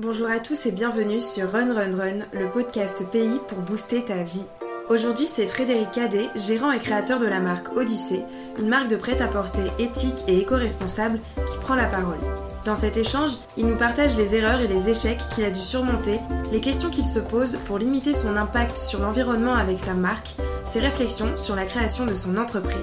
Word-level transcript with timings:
Bonjour 0.00 0.30
à 0.30 0.38
tous 0.38 0.64
et 0.66 0.70
bienvenue 0.70 1.20
sur 1.20 1.50
Run 1.50 1.74
Run 1.74 1.96
Run, 1.96 2.18
le 2.32 2.48
podcast 2.50 3.04
pays 3.10 3.40
pour 3.48 3.58
booster 3.58 4.04
ta 4.04 4.22
vie. 4.22 4.44
Aujourd'hui, 4.88 5.26
c'est 5.26 5.48
Frédéric 5.48 5.90
Cadet, 5.90 6.28
gérant 6.36 6.70
et 6.70 6.78
créateur 6.78 7.18
de 7.18 7.26
la 7.26 7.40
marque 7.40 7.76
Odyssée, 7.76 8.22
une 8.60 8.68
marque 8.68 8.86
de 8.86 8.94
prêt-à-porter 8.94 9.72
éthique 9.80 10.22
et 10.28 10.38
éco-responsable 10.38 11.18
qui 11.34 11.58
prend 11.58 11.74
la 11.74 11.86
parole. 11.86 12.20
Dans 12.64 12.76
cet 12.76 12.96
échange, 12.96 13.32
il 13.56 13.66
nous 13.66 13.74
partage 13.74 14.16
les 14.16 14.36
erreurs 14.36 14.60
et 14.60 14.68
les 14.68 14.88
échecs 14.88 15.18
qu'il 15.34 15.44
a 15.44 15.50
dû 15.50 15.60
surmonter, 15.60 16.20
les 16.52 16.60
questions 16.60 16.90
qu'il 16.90 17.04
se 17.04 17.18
pose 17.18 17.58
pour 17.66 17.78
limiter 17.78 18.14
son 18.14 18.36
impact 18.36 18.78
sur 18.78 19.00
l'environnement 19.00 19.54
avec 19.54 19.80
sa 19.80 19.94
marque, 19.94 20.36
ses 20.64 20.78
réflexions 20.78 21.36
sur 21.36 21.56
la 21.56 21.64
création 21.64 22.06
de 22.06 22.14
son 22.14 22.36
entreprise. 22.36 22.76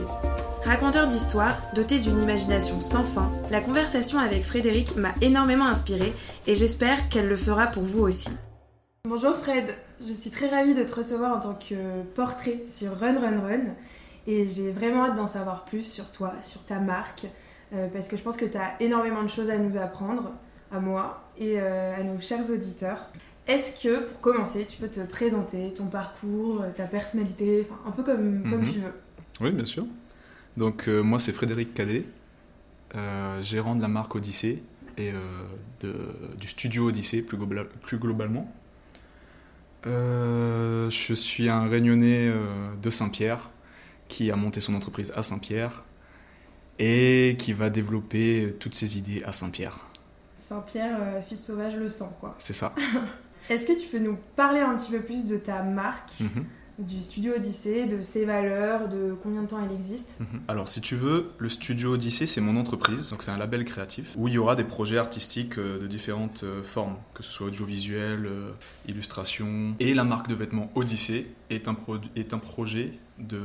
Raconteur 0.66 1.08
d'histoire, 1.08 1.62
doté 1.76 2.00
d'une 2.00 2.20
imagination 2.22 2.82
sans 2.82 3.04
fin, 3.04 3.32
la 3.52 3.62
conversation 3.62 4.18
avec 4.18 4.44
Frédéric 4.44 4.96
m'a 4.96 5.14
énormément 5.22 5.68
inspirée 5.68 6.12
et 6.48 6.56
j'espère 6.56 7.08
qu'elle 7.10 7.28
le 7.28 7.36
fera 7.36 7.68
pour 7.68 7.84
vous 7.84 8.02
aussi. 8.02 8.30
Bonjour 9.08 9.36
Fred, 9.36 9.76
je 10.06 10.12
suis 10.12 10.32
très 10.32 10.50
ravie 10.50 10.74
de 10.74 10.84
te 10.84 10.96
recevoir 10.96 11.38
en 11.38 11.40
tant 11.40 11.54
que 11.54 12.02
portrait 12.16 12.64
sur 12.68 12.98
Run 13.00 13.20
Run 13.20 13.42
Run 13.42 13.62
et 14.26 14.48
j'ai 14.48 14.72
vraiment 14.72 15.06
hâte 15.06 15.16
d'en 15.16 15.28
savoir 15.28 15.66
plus 15.66 15.84
sur 15.84 16.12
toi, 16.12 16.34
sur 16.42 16.64
ta 16.64 16.80
marque, 16.80 17.28
euh, 17.74 17.88
parce 17.94 18.08
que 18.08 18.18
je 18.18 18.24
pense 18.24 18.38
que 18.38 18.46
tu 18.46 18.58
as 18.58 18.74
énormément 18.80 19.22
de 19.22 19.30
choses 19.30 19.52
à 19.52 19.58
nous 19.60 19.78
apprendre, 19.78 20.32
à 20.72 20.80
moi 20.80 21.24
et 21.38 21.60
euh, 21.60 21.96
à 21.96 22.02
nos 22.02 22.20
chers 22.20 22.50
auditeurs. 22.50 23.06
Est-ce 23.48 23.80
que, 23.84 24.00
pour 24.06 24.22
commencer, 24.22 24.66
tu 24.68 24.78
peux 24.78 24.88
te 24.88 25.02
présenter 25.02 25.72
ton 25.78 25.86
parcours, 25.86 26.64
ta 26.76 26.86
personnalité, 26.86 27.68
un 27.88 27.92
peu 27.92 28.02
comme, 28.02 28.42
comme 28.50 28.62
Mhm. 28.62 28.72
tu 28.72 28.80
veux? 28.80 28.94
Oui, 29.42 29.52
bien 29.52 29.66
sûr. 29.66 29.86
Donc, 30.58 30.88
euh, 30.88 31.02
moi, 31.02 31.20
c'est 31.20 31.32
Frédéric 31.34 31.74
Cadet, 31.74 32.06
euh, 32.96 33.42
gérant 33.42 33.76
de 33.76 33.82
la 33.82 33.88
marque 33.88 34.16
Odyssée 34.16 34.64
et 34.98 35.12
euh, 35.12 35.20
de- 35.82 36.38
du 36.40 36.48
studio 36.48 36.88
Odyssée 36.90 37.22
plus, 37.22 37.38
global- 37.38 37.68
plus 37.82 37.98
globalement. 37.98 38.52
Je 39.86 41.14
suis 41.14 41.50
un 41.50 41.68
réunionnais 41.68 42.32
de 42.82 42.90
Saint-Pierre 42.90 43.50
qui 44.08 44.32
a 44.32 44.36
monté 44.36 44.60
son 44.60 44.74
entreprise 44.76 45.14
à 45.16 45.22
Saint-Pierre 45.24 45.84
et 46.80 47.36
qui 47.38 47.54
va 47.54 47.70
développer 47.70 48.56
toutes 48.60 48.74
ses 48.74 48.98
idées 48.98 49.22
à 49.26 49.34
Saint-Pierre. 49.34 49.78
Saint-Pierre, 50.50 51.24
Sud 51.24 51.40
Sauvage, 51.40 51.76
le 51.76 51.90
sang, 51.90 52.16
quoi. 52.20 52.36
C'est 52.40 52.54
ça. 52.54 52.74
Est-ce 53.50 53.68
que 53.68 53.74
tu 53.80 53.88
peux 53.88 54.00
nous 54.00 54.18
parler 54.36 54.60
un 54.60 54.76
petit 54.76 54.92
peu 54.92 55.02
plus 55.02 55.26
de 55.28 55.38
ta 55.38 55.62
marque, 55.64 56.20
Mhm. 56.20 56.46
Du 56.78 57.00
studio 57.02 57.34
Odyssée, 57.36 57.86
de 57.86 58.02
ses 58.02 58.26
valeurs, 58.26 58.90
de 58.90 59.16
combien 59.24 59.44
de 59.44 59.48
temps 59.48 59.60
elle 59.64 59.74
existe 59.76 60.10
Mhm. 60.20 60.42
Alors, 60.48 60.68
si 60.68 60.82
tu 60.82 60.96
veux, 60.96 61.32
le 61.38 61.48
studio 61.50 61.94
Odyssée, 61.94 62.26
c'est 62.26 62.42
mon 62.42 62.58
entreprise, 62.58 63.10
donc 63.10 63.24
c'est 63.24 63.32
un 63.32 63.38
label 63.38 63.64
créatif 63.64 64.12
où 64.18 64.28
il 64.28 64.34
y 64.34 64.38
aura 64.38 64.56
des 64.56 64.64
projets 64.66 64.98
artistiques 64.98 65.58
euh, 65.58 65.80
de 65.80 65.88
différentes 65.88 66.44
euh, 66.44 66.64
formes, 66.64 66.98
que 67.14 67.24
ce 67.24 67.32
soit 67.32 67.48
audiovisuel, 67.48 68.26
euh, 68.26 68.52
illustration. 68.88 69.76
Et 69.80 69.94
la 69.94 70.04
marque 70.04 70.28
de 70.28 70.36
vêtements 70.36 70.72
Odyssée 70.76 71.28
est 71.50 71.68
un, 71.68 71.74
pro- 71.74 71.98
est 72.16 72.34
un 72.34 72.40
projet 72.40 72.94
de, 73.20 73.40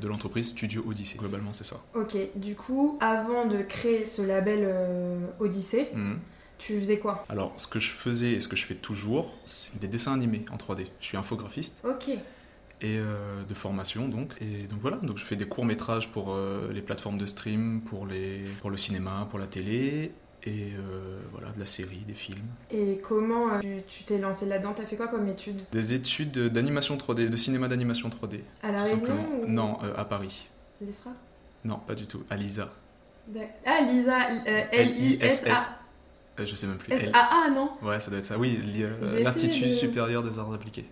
de 0.00 0.08
l'entreprise 0.08 0.48
Studio 0.48 0.82
Odyssée. 0.86 1.18
Globalement, 1.18 1.52
c'est 1.52 1.64
ça. 1.66 1.76
Ok, 1.94 2.16
du 2.36 2.54
coup, 2.54 2.96
avant 3.00 3.46
de 3.46 3.58
créer 3.62 4.06
ce 4.06 4.22
label 4.22 4.60
euh, 4.62 5.18
Odyssée, 5.40 5.88
Mhm. 5.94 6.18
tu 6.58 6.78
faisais 6.80 6.98
quoi? 6.98 7.24
Alors, 7.28 7.52
ce 7.58 7.66
que 7.66 7.78
je 7.78 7.90
faisais 7.90 8.32
et 8.32 8.40
ce 8.40 8.48
que 8.48 8.56
je 8.56 8.64
fais 8.64 8.74
toujours, 8.76 9.34
c'est 9.44 9.78
des 9.78 9.88
dessins 9.88 10.14
animés 10.14 10.44
en 10.50 10.56
3D. 10.56 10.86
Je 11.00 11.06
suis 11.06 11.16
infographiste 11.18 11.82
Ok, 11.84 12.16
et 12.82 12.98
euh, 12.98 13.42
de 13.48 13.54
formation 13.54 14.08
donc. 14.08 14.32
Et 14.40 14.64
donc 14.66 14.80
voilà. 14.80 14.96
Donc 14.98 15.16
je 15.16 15.24
fais 15.24 15.36
des 15.36 15.46
courts 15.46 15.64
métrages 15.64 16.10
pour 16.10 16.34
euh, 16.34 16.70
les 16.72 16.82
plateformes 16.82 17.16
de 17.18 17.26
stream 17.26 17.80
pour 17.86 18.06
les 18.06 18.40
pour 18.60 18.70
le 18.70 18.76
cinéma 18.76 19.26
pour 19.30 19.38
la 19.38 19.46
télé 19.46 20.12
et 20.44 20.72
euh, 20.76 21.20
voilà 21.30 21.50
de 21.52 21.60
la 21.60 21.66
série 21.66 22.02
des 22.06 22.14
films. 22.14 22.48
Et 22.72 23.00
comment 23.06 23.60
tu- 23.60 24.02
t'es 24.04 24.18
lancé 24.18 24.44
là-dedans? 24.46 24.72
T'as 24.74 24.84
fait 24.84 24.96
quoi 24.96 25.06
comme 25.08 25.28
étude 25.28 25.60
des 25.70 25.94
études 25.94 26.36
d'animation 26.48 26.96
3D 26.96 27.28
de 27.28 27.36
cinéma 27.36 27.68
d'animation 27.68 28.08
3D 28.08 28.40
À 28.62 28.72
La 28.72 28.82
Réunion 28.82 29.42
ou 29.42 29.46
non 29.46 29.78
à 29.96 30.04
Paris. 30.04 30.48
l'ESRA? 30.84 31.10
Non 31.64 31.76
pas 31.86 31.94
du 31.94 32.06
tout. 32.08 32.24
À 32.28 32.36
l'ISA. 32.36 32.72
Ah, 33.64 33.80
Lisa. 33.82 34.18
Euh, 34.48 36.44
je 36.44 36.54
sais 36.56 36.66
même 36.66 36.78
plus. 36.78 36.92
S-A-A, 36.92 37.50
non? 37.50 37.70
Ouais 37.82 38.00
ça 38.00 38.10
doit 38.10 38.18
être 38.18 38.24
ça. 38.24 38.36
Oui 38.36 38.58
l'institut 39.22 39.68
supérieur 39.70 40.24
des 40.24 40.40
arts 40.40 40.52
appliqués. 40.52 40.86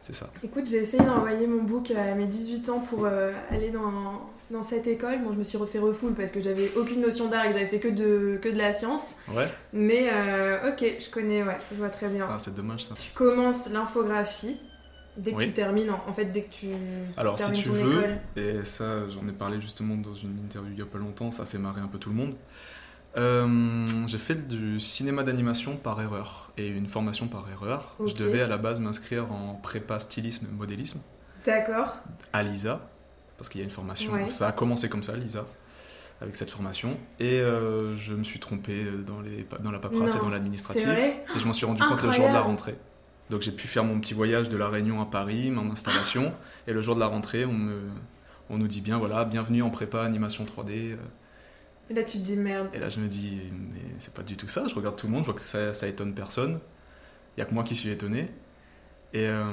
C'est 0.00 0.14
ça 0.14 0.30
Écoute, 0.42 0.66
j'ai 0.68 0.78
essayé 0.78 1.02
d'envoyer 1.04 1.46
mon 1.46 1.62
book 1.62 1.90
à 1.90 2.14
mes 2.14 2.26
18 2.26 2.68
ans 2.70 2.80
pour 2.80 3.04
euh, 3.04 3.32
aller 3.50 3.70
dans, 3.70 4.28
dans 4.50 4.62
cette 4.62 4.86
école. 4.86 5.22
Bon, 5.22 5.32
je 5.32 5.38
me 5.38 5.44
suis 5.44 5.58
refait 5.58 5.78
refoule 5.78 6.14
parce 6.14 6.32
que 6.32 6.40
j'avais 6.40 6.70
aucune 6.76 7.00
notion 7.00 7.28
d'art 7.28 7.44
et 7.44 7.48
que 7.48 7.54
j'avais 7.54 7.66
fait 7.68 7.80
que 7.80 7.88
de, 7.88 8.38
que 8.40 8.48
de 8.48 8.56
la 8.56 8.72
science. 8.72 9.14
ouais 9.34 9.48
Mais 9.72 10.08
euh, 10.12 10.70
ok, 10.72 10.84
je 11.00 11.10
connais, 11.10 11.42
ouais, 11.42 11.58
je 11.72 11.76
vois 11.78 11.90
très 11.90 12.08
bien. 12.08 12.26
ah, 12.30 12.38
c'est 12.38 12.54
dommage 12.54 12.84
ça 12.84 12.94
Tu 12.94 13.10
commences 13.12 13.68
l'infographie 13.70 14.58
dès 15.16 15.32
que 15.32 15.36
Oui. 15.36 15.46
tu 15.48 15.52
termines, 15.52 15.90
en 15.90 16.12
fait, 16.12 16.26
dès 16.26 16.42
que 16.42 16.50
tu 16.54 16.68
Alors, 17.16 17.38
si 17.40 17.52
tu 17.52 17.64
ton 17.68 17.72
veux, 17.74 17.90
école. 17.92 18.16
et 18.36 18.64
ça, 18.64 19.08
j'en 19.08 19.26
ai 19.28 19.32
parlé 19.32 19.60
justement 19.60 19.96
dans 19.96 20.14
une 20.14 20.38
interview 20.44 20.70
il 20.72 20.78
y 20.78 20.82
a 20.82 20.86
pas 20.86 20.98
longtemps, 20.98 21.32
ça 21.32 21.44
fait 21.44 21.58
marrer 21.58 21.80
un 21.80 21.88
peu 21.88 21.98
tout 21.98 22.10
le 22.10 22.14
monde. 22.14 22.34
Euh, 23.16 23.86
j'ai 24.06 24.18
fait 24.18 24.46
du 24.46 24.78
cinéma 24.80 25.22
d'animation 25.22 25.76
par 25.76 26.00
erreur 26.00 26.52
et 26.56 26.68
une 26.68 26.86
formation 26.86 27.26
par 27.26 27.48
erreur. 27.50 27.96
Je 28.06 28.14
devais 28.14 28.42
à 28.42 28.48
la 28.48 28.58
base 28.58 28.80
m'inscrire 28.80 29.32
en 29.32 29.54
prépa 29.54 29.98
stylisme 29.98 30.46
modélisme 30.48 31.00
D'accord. 31.44 31.96
à 32.32 32.42
l'ISA 32.42 32.80
parce 33.38 33.48
qu'il 33.48 33.60
y 33.60 33.62
a 33.62 33.64
une 33.64 33.70
formation. 33.70 34.12
Ouais. 34.12 34.30
Ça 34.30 34.48
a 34.48 34.52
commencé 34.52 34.88
comme 34.88 35.02
ça, 35.02 35.16
l'ISA, 35.16 35.46
avec 36.20 36.36
cette 36.36 36.50
formation. 36.50 36.96
Et 37.20 37.40
euh, 37.40 37.96
je 37.96 38.14
me 38.14 38.24
suis 38.24 38.40
trompé 38.40 38.84
dans, 39.06 39.20
les, 39.20 39.46
dans 39.60 39.70
la 39.70 39.78
paperasse 39.78 40.16
et 40.16 40.18
dans 40.18 40.28
l'administratif. 40.28 40.88
Et 40.88 41.38
je 41.38 41.46
m'en 41.46 41.52
suis 41.52 41.66
rendu 41.66 41.82
compte 41.82 42.02
le 42.02 42.10
jour 42.10 42.28
de 42.28 42.34
la 42.34 42.40
rentrée. 42.40 42.76
Donc 43.30 43.42
j'ai 43.42 43.52
pu 43.52 43.68
faire 43.68 43.84
mon 43.84 44.00
petit 44.00 44.14
voyage 44.14 44.48
de 44.48 44.56
la 44.56 44.68
Réunion 44.68 45.00
à 45.00 45.06
Paris, 45.06 45.50
mon 45.50 45.70
installation. 45.70 46.32
et 46.66 46.72
le 46.72 46.82
jour 46.82 46.94
de 46.94 47.00
la 47.00 47.06
rentrée, 47.06 47.44
on, 47.44 47.52
me, 47.52 47.82
on 48.50 48.58
nous 48.58 48.68
dit 48.68 48.80
bien, 48.80 48.98
voilà, 48.98 49.24
bienvenue 49.24 49.62
en 49.62 49.70
prépa 49.70 50.02
animation 50.02 50.44
3D. 50.44 50.96
Et 51.90 51.94
là, 51.94 52.02
tu 52.02 52.18
te 52.18 52.22
dis 52.24 52.36
merde. 52.36 52.68
Et 52.74 52.78
là 52.78 52.88
je 52.88 53.00
me 53.00 53.08
dis, 53.08 53.40
mais 53.52 53.80
c'est 53.98 54.12
pas 54.12 54.22
du 54.22 54.36
tout 54.36 54.48
ça. 54.48 54.66
Je 54.68 54.74
regarde 54.74 54.96
tout 54.96 55.06
le 55.06 55.12
monde, 55.12 55.22
je 55.22 55.26
vois 55.26 55.34
que 55.34 55.40
ça, 55.40 55.72
ça 55.72 55.86
étonne 55.86 56.14
personne. 56.14 56.60
Il 57.36 57.40
y 57.40 57.42
a 57.42 57.46
que 57.46 57.54
moi 57.54 57.64
qui 57.64 57.74
suis 57.74 57.90
étonné. 57.90 58.28
Et 59.14 59.26
euh, 59.26 59.44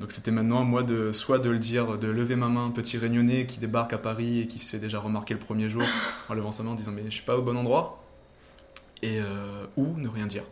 donc 0.00 0.10
c'était 0.10 0.32
maintenant 0.32 0.60
à 0.60 0.64
moi 0.64 0.82
de 0.82 1.12
soit 1.12 1.38
de 1.38 1.48
le 1.48 1.58
dire, 1.58 1.96
de 1.96 2.08
lever 2.08 2.34
ma 2.34 2.48
main, 2.48 2.70
petit 2.70 2.98
réunionnais 2.98 3.46
qui 3.46 3.60
débarque 3.60 3.92
à 3.92 3.98
Paris 3.98 4.40
et 4.40 4.46
qui 4.48 4.58
se 4.58 4.72
fait 4.72 4.80
déjà 4.80 4.98
remarquer 4.98 5.34
le 5.34 5.38
premier 5.38 5.70
jour 5.70 5.84
en 6.28 6.34
levant 6.34 6.50
sa 6.50 6.64
main 6.64 6.70
en 6.70 6.74
disant 6.74 6.90
mais 6.90 7.04
je 7.04 7.10
suis 7.10 7.22
pas 7.22 7.36
au 7.36 7.42
bon 7.42 7.56
endroit. 7.56 8.02
Et 9.02 9.20
euh, 9.20 9.66
ou 9.76 9.96
ne 9.96 10.08
rien 10.08 10.26
dire. 10.26 10.44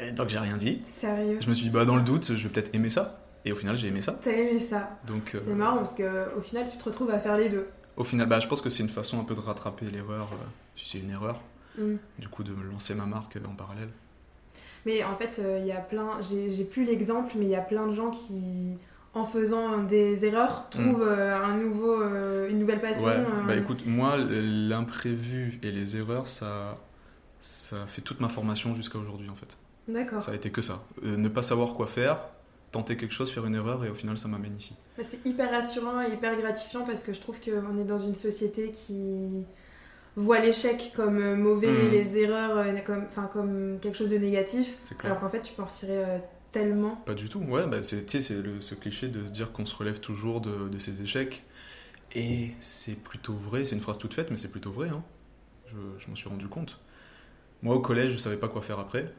Et 0.00 0.10
donc 0.10 0.28
j'ai 0.28 0.38
rien 0.38 0.56
dit. 0.56 0.82
Sérieux. 0.86 1.38
Je 1.40 1.48
me 1.48 1.54
suis 1.54 1.66
dit, 1.66 1.70
bah 1.70 1.84
dans 1.84 1.96
le 1.96 2.02
doute, 2.02 2.36
je 2.36 2.42
vais 2.42 2.48
peut-être 2.48 2.74
aimer 2.74 2.90
ça. 2.90 3.20
Et 3.44 3.52
au 3.52 3.56
final, 3.56 3.76
j'ai 3.76 3.88
aimé 3.88 4.00
ça. 4.00 4.18
T'as 4.22 4.30
aimé 4.30 4.60
ça 4.60 4.98
Donc, 5.06 5.34
euh, 5.34 5.40
C'est 5.42 5.54
marrant 5.54 5.78
parce 5.78 5.94
qu'au 5.94 6.40
final, 6.42 6.64
tu 6.70 6.78
te 6.78 6.84
retrouves 6.84 7.10
à 7.10 7.18
faire 7.18 7.36
les 7.36 7.48
deux. 7.48 7.66
Au 7.96 8.04
final, 8.04 8.28
bah, 8.28 8.40
je 8.40 8.48
pense 8.48 8.60
que 8.60 8.70
c'est 8.70 8.82
une 8.82 8.88
façon 8.88 9.20
un 9.20 9.24
peu 9.24 9.34
de 9.34 9.40
rattraper 9.40 9.86
l'erreur, 9.86 10.28
euh, 10.32 10.36
si 10.74 10.88
c'est 10.88 10.98
une 10.98 11.10
erreur, 11.10 11.40
Mm. 11.78 11.94
du 12.18 12.28
coup, 12.28 12.42
de 12.42 12.52
lancer 12.70 12.94
ma 12.94 13.06
marque 13.06 13.36
euh, 13.36 13.40
en 13.48 13.54
parallèle. 13.54 13.88
Mais 14.84 15.04
en 15.04 15.14
fait, 15.16 15.38
euh, 15.38 15.58
il 15.60 15.66
y 15.66 15.72
a 15.72 15.80
plein, 15.80 16.20
j'ai 16.20 16.64
plus 16.64 16.84
l'exemple, 16.84 17.32
mais 17.38 17.44
il 17.46 17.50
y 17.50 17.56
a 17.56 17.60
plein 17.62 17.86
de 17.86 17.92
gens 17.92 18.10
qui, 18.10 18.76
en 19.14 19.24
faisant 19.24 19.78
des 19.78 20.24
erreurs, 20.24 20.68
trouvent 20.70 21.06
euh, 21.06 21.34
un 21.36 21.56
nouveau, 21.56 22.02
une 22.48 22.58
nouvelle 22.58 22.80
passion. 22.80 23.04
Mm. 23.04 23.06
Ouais, 23.06 23.46
bah 23.46 23.56
écoute, 23.56 23.86
moi, 23.86 24.16
l'imprévu 24.18 25.58
et 25.62 25.70
les 25.70 25.96
erreurs, 25.96 26.28
ça, 26.28 26.78
ça 27.40 27.86
fait 27.86 28.02
toute 28.02 28.20
ma 28.20 28.28
formation 28.28 28.74
jusqu'à 28.74 28.98
aujourd'hui, 28.98 29.30
en 29.30 29.34
fait. 29.34 29.56
D'accord. 29.88 30.22
Ça 30.22 30.32
a 30.32 30.34
été 30.34 30.50
que 30.50 30.62
ça. 30.62 30.82
Ne 31.02 31.28
pas 31.28 31.42
savoir 31.42 31.72
quoi 31.74 31.86
faire, 31.86 32.18
tenter 32.72 32.96
quelque 32.96 33.12
chose, 33.12 33.30
faire 33.30 33.46
une 33.46 33.54
erreur, 33.54 33.84
et 33.84 33.90
au 33.90 33.94
final, 33.94 34.18
ça 34.18 34.28
m'amène 34.28 34.56
ici. 34.56 34.74
Bah, 34.96 35.04
C'est 35.06 35.24
hyper 35.24 35.50
rassurant 35.50 36.02
et 36.02 36.12
hyper 36.12 36.36
gratifiant 36.40 36.84
parce 36.84 37.02
que 37.02 37.12
je 37.12 37.20
trouve 37.20 37.38
qu'on 37.40 37.78
est 37.78 37.84
dans 37.84 37.98
une 37.98 38.14
société 38.14 38.72
qui 38.72 39.44
voit 40.16 40.40
l'échec 40.40 40.92
comme 40.94 41.18
euh, 41.20 41.36
mauvais 41.36 41.68
et 41.68 41.90
les 41.90 42.16
erreurs 42.18 42.56
euh, 42.58 42.78
comme, 42.84 43.04
enfin, 43.08 43.28
comme 43.32 43.78
quelque 43.80 43.96
chose 43.96 44.10
de 44.10 44.18
négatif, 44.18 44.78
C'est 44.84 44.96
clair. 44.98 45.12
alors 45.12 45.22
qu'en 45.22 45.28
fait, 45.30 45.42
tu 45.42 45.52
peux 45.54 45.62
en 45.62 45.66
retirer 45.66 46.04
euh, 46.04 46.18
tellement. 46.50 46.96
Pas 47.06 47.14
du 47.14 47.28
tout, 47.28 47.38
ouais, 47.40 47.66
bah 47.66 47.82
c'est 47.82 48.08
ce 48.10 48.74
cliché 48.74 49.08
de 49.08 49.24
se 49.26 49.32
dire 49.32 49.52
qu'on 49.52 49.64
se 49.64 49.74
relève 49.74 50.00
toujours 50.00 50.40
de, 50.40 50.68
de 50.68 50.78
ses 50.78 51.00
échecs. 51.02 51.44
Et 52.14 52.50
c'est 52.60 53.02
plutôt 53.02 53.32
vrai, 53.32 53.64
c'est 53.64 53.74
une 53.74 53.80
phrase 53.80 53.96
toute 53.96 54.12
faite, 54.12 54.30
mais 54.30 54.36
c'est 54.36 54.50
plutôt 54.50 54.70
vrai. 54.70 54.88
Hein. 54.90 55.02
Je, 55.68 55.76
je 55.98 56.08
m'en 56.10 56.14
suis 56.14 56.28
rendu 56.28 56.46
compte. 56.46 56.78
Moi, 57.62 57.74
au 57.74 57.80
collège, 57.80 58.12
je 58.12 58.18
savais 58.18 58.36
pas 58.36 58.48
quoi 58.48 58.60
faire 58.60 58.78
après. 58.78 59.10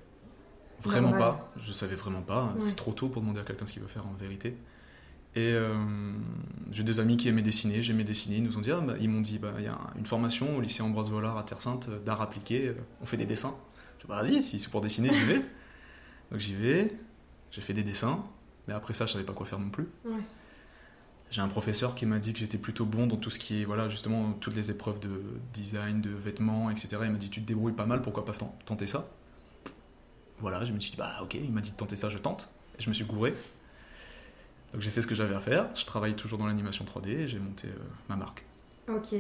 Vraiment 0.83 1.09
Normal. 1.12 1.19
pas. 1.33 1.51
Je 1.57 1.71
savais 1.71 1.95
vraiment 1.95 2.21
pas. 2.21 2.45
Ouais. 2.56 2.62
C'est 2.62 2.75
trop 2.75 2.91
tôt 2.94 3.07
pour 3.09 3.21
demander 3.21 3.39
à 3.39 3.44
quelqu'un 3.44 3.65
ce 3.65 3.74
qu'il 3.74 3.81
veut 3.81 3.88
faire 3.88 4.06
en 4.07 4.13
vérité. 4.13 4.56
Et 5.35 5.51
euh, 5.53 5.74
j'ai 6.69 6.83
des 6.83 7.00
amis 7.00 7.18
qui 7.18 7.27
aimaient 7.27 7.41
dessiner, 7.41 7.81
j'aimais 7.81 8.03
dessiner. 8.03 8.35
Ils 8.38 8.44
nous 8.44 8.57
ont 8.57 8.62
dit, 8.62 8.71
ah, 8.71 8.80
bah, 8.81 8.94
ils 9.00 9.09
m'ont 9.09 9.21
dit, 9.21 9.39
bah, 9.39 9.53
il 9.57 9.63
y 9.63 9.68
a 9.68 9.77
une 9.97 10.06
formation 10.06 10.56
au 10.57 10.62
lycée 10.62 10.83
Ambroise 10.83 11.09
Vollard 11.09 11.38
à 11.38 11.44
Terre 11.44 11.59
Sainte 11.62 11.89
euh, 11.89 12.00
d'art 12.00 12.21
appliqué. 12.21 12.68
euh, 12.68 12.74
On 13.01 13.06
fait 13.06 13.18
des 13.18 13.25
dessins. 13.25 13.56
Je 13.97 14.03
dis, 14.03 14.07
bah, 14.09 14.21
vas-y, 14.21 14.44
si 14.44 14.59
c'est 14.59 14.69
pour 14.69 14.81
dessiner, 14.81 15.12
j'y 15.12 15.24
vais. 15.25 15.39
Donc 16.31 16.39
j'y 16.39 16.53
vais. 16.53 16.95
J'ai 17.51 17.62
fait 17.62 17.74
des 17.74 17.83
dessins, 17.83 18.24
mais 18.68 18.74
après 18.74 18.94
ça, 18.94 19.06
je 19.07 19.13
savais 19.13 19.24
pas 19.25 19.33
quoi 19.33 19.45
faire 19.47 19.59
non 19.59 19.69
plus. 19.69 19.88
Ouais. 20.06 20.12
J'ai 21.31 21.41
un 21.41 21.47
professeur 21.47 21.95
qui 21.95 22.06
m'a 22.06 22.19
dit 22.19 22.31
que 22.33 22.38
j'étais 22.39 22.59
plutôt 22.59 22.85
bon 22.85 23.07
dans 23.07 23.18
tout 23.18 23.31
ce 23.31 23.39
qui 23.39 23.62
est, 23.62 23.65
voilà, 23.65 23.89
justement, 23.89 24.33
toutes 24.33 24.56
les 24.56 24.69
épreuves 24.69 25.00
de 25.00 25.19
design, 25.51 26.00
de 26.00 26.12
vêtements, 26.12 26.69
etc. 26.69 26.89
Il 27.06 27.12
m'a 27.12 27.18
dit, 27.18 27.30
tu 27.31 27.41
te 27.41 27.47
débrouilles 27.47 27.74
pas 27.74 27.88
mal, 27.88 28.01
pourquoi 28.03 28.24
pas 28.24 28.33
ten- 28.33 28.50
tenter 28.65 28.85
ça? 28.85 29.07
Voilà, 30.44 30.63
je 30.66 30.74
me 30.74 30.80
suis 30.80 30.92
dit, 30.92 30.98
bah 30.98 31.16
ok, 31.24 31.34
il 31.34 31.51
m'a 31.51 31.62
dit 31.62 31.72
de 31.72 31.75
tenter 31.75 31.95
ça, 31.95 32.10
je 32.12 32.19
tente. 32.19 32.50
Et 32.78 32.84
je 32.84 32.90
me 32.90 32.94
suis 32.94 33.06
gouré. 33.06 33.34
Donc 34.74 34.81
j'ai 34.81 34.92
fait 34.92 35.01
ce 35.01 35.07
que 35.07 35.16
j'avais 35.16 35.36
à 35.36 35.40
faire. 35.40 35.68
Je 35.75 35.86
travaille 35.86 36.16
toujours 36.16 36.38
dans 36.38 36.45
l'animation 36.48 36.86
3D 36.86 37.07
et 37.10 37.28
j'ai 37.28 37.40
monté 37.40 37.68
euh, 37.68 37.78
ma 38.10 38.16
marque. 38.16 38.44
Ok. 38.90 39.16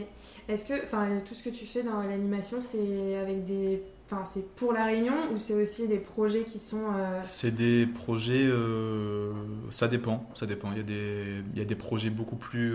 Est-ce 0.49 0.65
que, 0.65 0.83
enfin, 0.83 1.19
tout 1.25 1.33
ce 1.33 1.41
que 1.43 1.49
tu 1.49 1.65
fais 1.65 1.83
dans 1.83 2.03
l'animation, 2.03 2.59
c'est 2.61 3.15
avec 3.15 3.45
des, 3.45 3.81
enfin, 4.11 4.25
c'est 4.33 4.45
pour 4.55 4.73
la 4.73 4.85
Réunion 4.85 5.31
ou 5.33 5.37
c'est 5.37 5.53
aussi 5.53 5.87
des 5.87 5.99
projets 5.99 6.43
qui 6.43 6.59
sont. 6.59 6.83
euh, 6.93 7.19
C'est 7.21 7.51
des 7.55 7.85
projets, 7.87 8.45
euh, 8.45 9.31
ça 9.69 9.87
dépend, 9.87 10.29
ça 10.35 10.45
dépend. 10.45 10.71
Il 10.71 10.77
y 10.77 10.81
a 10.81 10.83
des, 10.83 11.41
il 11.53 11.57
y 11.59 11.61
a 11.61 11.65
des 11.65 11.75
projets 11.75 12.09
beaucoup 12.09 12.35
plus 12.35 12.73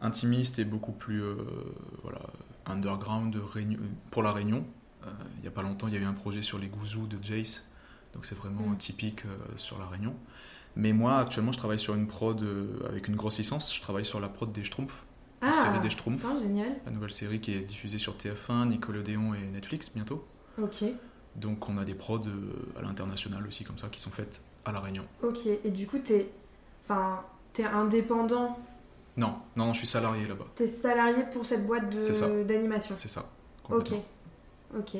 intimistes 0.00 0.58
et 0.58 0.64
beaucoup 0.64 0.92
plus 0.92 1.22
voilà, 2.02 2.20
underground 2.66 3.32
de 3.32 3.40
Réunion- 3.40 3.78
pour 4.10 4.22
la 4.22 4.32
Réunion. 4.32 4.64
Euh, 5.06 5.10
il 5.36 5.42
n'y 5.42 5.48
a 5.48 5.50
pas 5.50 5.62
longtemps, 5.62 5.88
il 5.88 5.94
y 5.94 5.96
a 5.96 6.00
eu 6.00 6.04
un 6.04 6.12
projet 6.12 6.42
sur 6.42 6.58
les 6.58 6.66
gouzous 6.68 7.06
de 7.06 7.16
Jace, 7.22 7.64
donc 8.14 8.26
c'est 8.26 8.34
vraiment 8.36 8.68
Mm. 8.68 8.76
typique 8.76 9.24
euh, 9.24 9.36
sur 9.56 9.78
la 9.78 9.86
Réunion. 9.86 10.14
Mais 10.76 10.92
moi, 10.92 11.18
actuellement, 11.18 11.52
je 11.52 11.58
travaille 11.58 11.78
sur 11.80 11.94
une 11.94 12.06
prod 12.06 12.40
euh, 12.42 12.78
avec 12.88 13.08
une 13.08 13.16
grosse 13.16 13.38
licence. 13.38 13.74
Je 13.74 13.80
travaille 13.80 14.04
sur 14.04 14.20
la 14.20 14.28
prod 14.28 14.52
des 14.52 14.62
Schtroumpfs, 14.62 15.02
la 15.42 15.48
Ah, 15.48 15.52
série 15.52 15.80
des 15.80 15.90
Schtroumpfs, 15.90 16.24
génial. 16.40 16.76
la 16.84 16.92
nouvelle 16.92 17.12
série 17.12 17.40
qui 17.40 17.54
est 17.54 17.60
diffusée 17.60 17.98
sur 17.98 18.14
TF1, 18.16 18.68
Nickelodeon 18.68 19.34
et 19.34 19.50
Netflix 19.50 19.90
bientôt. 19.94 20.24
Ok. 20.62 20.84
Donc 21.36 21.68
on 21.68 21.78
a 21.78 21.84
des 21.84 21.94
prods 21.94 22.22
à 22.78 22.82
l'international 22.82 23.46
aussi 23.46 23.64
comme 23.64 23.78
ça 23.78 23.88
qui 23.88 24.00
sont 24.00 24.10
faites 24.10 24.42
à 24.64 24.72
La 24.72 24.80
Réunion. 24.80 25.04
Ok. 25.22 25.46
Et 25.64 25.70
du 25.70 25.86
coup, 25.86 25.98
t'es, 25.98 26.30
enfin, 26.84 27.24
indépendant, 27.72 28.58
Non, 29.16 29.34
non, 29.56 29.66
non, 29.66 29.72
je 29.72 29.78
suis 29.78 29.86
salarié 29.86 30.26
là-bas. 30.26 30.46
t'es 30.54 30.66
salarié 30.66 31.24
pour 31.32 31.44
cette 31.44 31.66
boîte 31.66 31.84
C'est 31.98 32.14
ça. 32.14 32.28
de, 32.28 32.42
d'animation. 32.44 32.94
C'est 32.94 33.08
ça. 33.08 33.28
Ok. 33.68 33.90
Ok. 34.78 34.96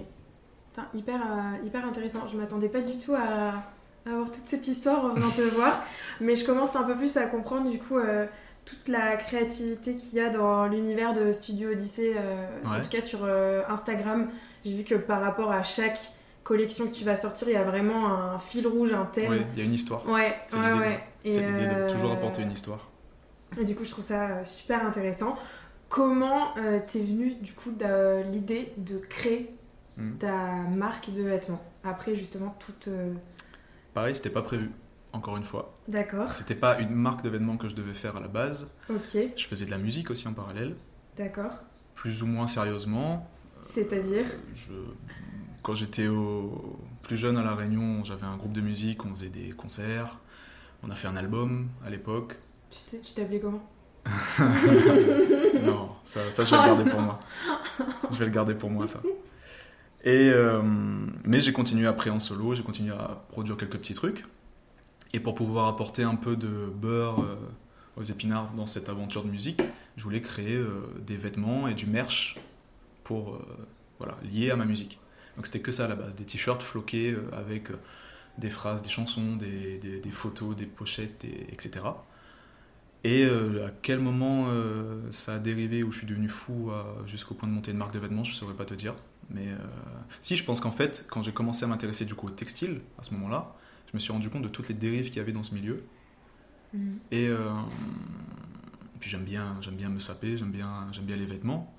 Hyper, 0.95 1.21
euh, 1.21 1.67
hyper 1.67 1.85
intéressant. 1.85 2.27
Je 2.31 2.37
m'attendais 2.37 2.69
pas 2.69 2.81
du 2.81 2.97
tout 2.99 3.15
à, 3.15 3.65
à 4.07 4.11
avoir 4.11 4.31
toute 4.31 4.47
cette 4.49 4.67
histoire 4.67 5.05
en 5.05 5.15
venant 5.15 5.31
te 5.31 5.43
voir, 5.55 5.83
mais 6.21 6.37
je 6.37 6.45
commence 6.45 6.77
un 6.77 6.85
peu 6.85 6.97
plus 6.97 7.17
à 7.17 7.27
comprendre 7.27 7.71
du 7.71 7.79
coup 7.79 7.99
euh, 7.99 8.27
toute 8.65 8.89
la 8.89 9.17
créativité 9.17 9.95
qu'il 9.95 10.15
y 10.15 10.21
a 10.21 10.31
dans 10.31 10.67
l'univers 10.67 11.13
de 11.13 11.33
Studio 11.33 11.71
Odyssey, 11.71 12.15
euh, 12.17 12.47
en 12.65 12.81
tout 12.81 12.89
cas 12.89 13.01
sur 13.01 13.25
Instagram. 13.69 14.29
J'ai 14.65 14.77
vu 14.77 14.85
que 14.85 14.95
par 14.95 15.21
rapport 15.21 15.53
à 15.53 15.63
chaque 15.63 15.99
collection 16.45 16.87
que 16.87 16.95
tu 16.95 17.05
vas 17.05 17.17
sortir, 17.17 17.49
il 17.49 17.55
y 17.55 17.57
a 17.57 17.65
vraiment 17.65 18.07
un 18.07 18.39
fil 18.39 18.67
rouge, 18.67 18.93
un 18.93 19.07
thème. 19.07 19.33
Oui, 19.33 19.41
il 19.55 19.59
y 19.59 19.63
a 19.63 19.65
une 19.65 19.75
histoire. 19.75 20.07
Ouais, 20.09 20.37
C'est 20.47 20.57
ouais, 20.57 20.73
l'idée, 20.73 20.79
ouais. 20.79 21.01
Et, 21.25 21.33
C'est 21.33 21.41
l'idée 21.41 21.67
de 21.67 21.91
toujours 21.91 22.13
apporter 22.13 22.43
une 22.43 22.53
histoire. 22.53 22.89
Et 23.61 23.65
du 23.65 23.75
coup, 23.75 23.85
je 23.85 23.91
trouve 23.91 24.05
ça 24.05 24.45
super 24.45 24.87
intéressant. 24.87 25.37
Comment 25.89 26.55
t'es 26.87 27.01
venue 27.01 27.35
du 27.35 27.53
coup 27.53 27.71
l'idée 28.31 28.73
de 28.77 28.99
créer 28.99 29.55
Mhm. 29.97 30.19
ta 30.19 30.47
marque 30.77 31.13
de 31.13 31.23
vêtements 31.23 31.61
après 31.85 32.15
justement 32.15 32.57
toute. 32.59 32.89
euh, 32.89 33.13
Pareil, 33.95 34.15
c'était 34.17 34.31
pas 34.31 34.43
prévu. 34.43 34.71
Encore 35.13 35.37
une 35.37 35.45
fois, 35.45 35.77
D'accord. 35.89 36.31
c'était 36.33 36.55
pas 36.55 36.79
une 36.79 36.91
marque 36.95 37.23
de 37.25 37.29
vêtements 37.31 37.57
que 37.57 37.69
je 37.69 37.75
devais 37.75 37.95
faire 37.95 38.17
à 38.17 38.21
la 38.21 38.29
base. 38.29 38.71
Ok. 38.89 39.19
Je 39.37 39.47
faisais 39.47 39.65
de 39.67 39.71
la 39.73 39.79
musique 39.79 40.09
aussi 40.11 40.29
en 40.29 40.33
parallèle, 40.33 40.77
D'accord. 41.17 41.51
plus 41.97 42.23
ou 42.23 42.27
moins 42.27 42.47
sérieusement. 42.47 43.29
C'est-à-dire. 43.65 44.25
Je... 44.55 44.73
Quand 45.63 45.75
j'étais 45.75 46.07
au... 46.07 46.79
plus 47.03 47.17
jeune 47.17 47.37
à 47.37 47.43
La 47.43 47.55
Réunion, 47.57 48.05
j'avais 48.05 48.25
un 48.25 48.37
groupe 48.37 48.53
de 48.53 48.61
musique, 48.61 49.05
on 49.05 49.11
faisait 49.11 49.29
des 49.31 49.51
concerts. 49.51 50.19
On 50.85 50.91
a 50.91 50.95
fait 50.95 51.09
un 51.09 51.17
album 51.17 51.69
à 51.85 51.91
l'époque. 51.91 52.37
Tu 52.71 52.79
sais- 52.79 53.01
tu 53.01 53.13
t'appelais 53.13 53.41
comment 53.41 53.63
non, 55.63 55.91
ça, 56.05 56.31
ça, 56.31 56.45
je 56.45 56.51
vais 56.55 56.57
le 56.61 56.67
garder 56.67 56.91
pour 56.91 57.01
moi. 57.01 57.19
Je 58.11 58.17
vais 58.19 58.25
le 58.27 58.31
garder 58.31 58.55
pour 58.55 58.71
moi, 58.71 58.87
ça. 58.89 59.01
Euh, 60.07 60.63
mais 61.25 61.41
j'ai 61.41 61.53
continué 61.53 61.87
après 61.87 62.11
en 62.11 62.21
solo, 62.21 62.55
j'ai 62.55 62.63
continué 62.63 62.93
à 62.93 63.23
produire 63.31 63.57
quelques 63.57 63.79
petits 63.79 63.95
trucs. 63.95 64.25
Et 65.13 65.21
pour 65.21 65.35
pouvoir 65.35 65.69
apporter 65.69 66.03
un 66.05 66.17
peu 66.17 66.37
de 66.37 66.49
beurre 66.75 67.23
euh, 67.23 67.37
aux 67.97 68.05
épinards 68.05 68.53
dans 68.55 68.67
cette 68.67 68.89
aventure 68.89 69.25
de 69.25 69.31
musique, 69.31 69.63
je 69.97 70.05
voulais 70.05 70.23
créer 70.23 70.57
euh, 70.57 70.83
des 71.07 71.17
vêtements 71.17 71.69
et 71.69 71.75
du 71.75 71.87
merch 71.87 72.39
pour, 73.05 73.41
voilà, 73.99 74.17
lié 74.23 74.51
à 74.51 74.57
ma 74.57 74.65
musique. 74.67 75.01
Donc 75.37 75.47
c'était 75.47 75.61
que 75.61 75.73
ça 75.73 75.87
à 75.87 75.89
la 75.89 75.97
base, 75.97 76.15
des 76.17 76.25
t-shirts 76.25 76.63
floqués 76.63 77.17
avec 77.33 77.69
des 78.39 78.51
phrases, 78.51 78.83
des 78.83 78.89
chansons, 78.91 79.37
des, 79.37 79.79
des- 79.79 80.11
photos, 80.13 80.57
des 80.57 80.67
pochettes, 80.67 81.25
et- 81.25 81.53
etc. 81.53 81.85
Et 83.05 83.25
à 83.25 83.71
quel 83.83 83.99
moment 84.01 84.49
ça 85.11 85.35
a 85.35 85.39
dérivé 85.39 85.83
où 85.83 85.93
je 85.93 85.99
suis 85.99 86.07
devenu 86.07 86.29
fou 86.29 86.71
jusqu'au 87.07 87.35
point 87.35 87.49
de 87.49 87.55
monter 87.55 87.71
une 87.73 87.79
marque 87.79 87.95
de 87.95 87.99
vêtements, 87.99 88.25
je 88.25 88.33
ne 88.33 88.37
saurais 88.37 88.55
pas 88.55 88.65
te 88.67 88.75
dire. 88.75 88.95
Mais 89.31 89.49
euh, 89.49 89.57
si, 90.21 90.37
je 90.37 90.45
pense 90.45 90.61
qu'en 90.61 90.73
fait, 90.73 91.05
quand 91.09 91.23
j'ai 91.23 91.33
commencé 91.33 91.65
à 91.65 91.69
m'intéresser 91.69 92.05
du 92.05 92.15
coup 92.15 92.27
au 92.27 92.31
textile, 92.31 92.81
à 92.99 93.03
ce 93.03 93.15
moment-là, 93.15 93.55
je 93.91 93.97
me 93.97 94.01
suis 94.01 94.13
rendu 94.13 94.31
compte 94.31 94.43
de 94.43 94.49
toutes 94.49 94.69
les 94.69 94.75
dérives 94.75 95.07
qu'il 95.07 95.17
y 95.17 95.21
avait 95.21 95.33
dans 95.33 95.43
ce 95.43 95.55
milieu. 95.55 95.85
Mhm. 96.73 96.99
Et 97.11 97.29
euh, 97.29 97.51
puis 99.01 99.11
j'aime 99.11 99.25
bien, 99.25 99.57
j'aime 99.61 99.75
bien 99.75 99.89
me 99.89 99.99
saper, 99.99 100.37
j'aime 100.37 100.53
bien, 100.53 100.87
j'aime 100.93 101.05
bien 101.05 101.17
les 101.17 101.27
vêtements. 101.27 101.75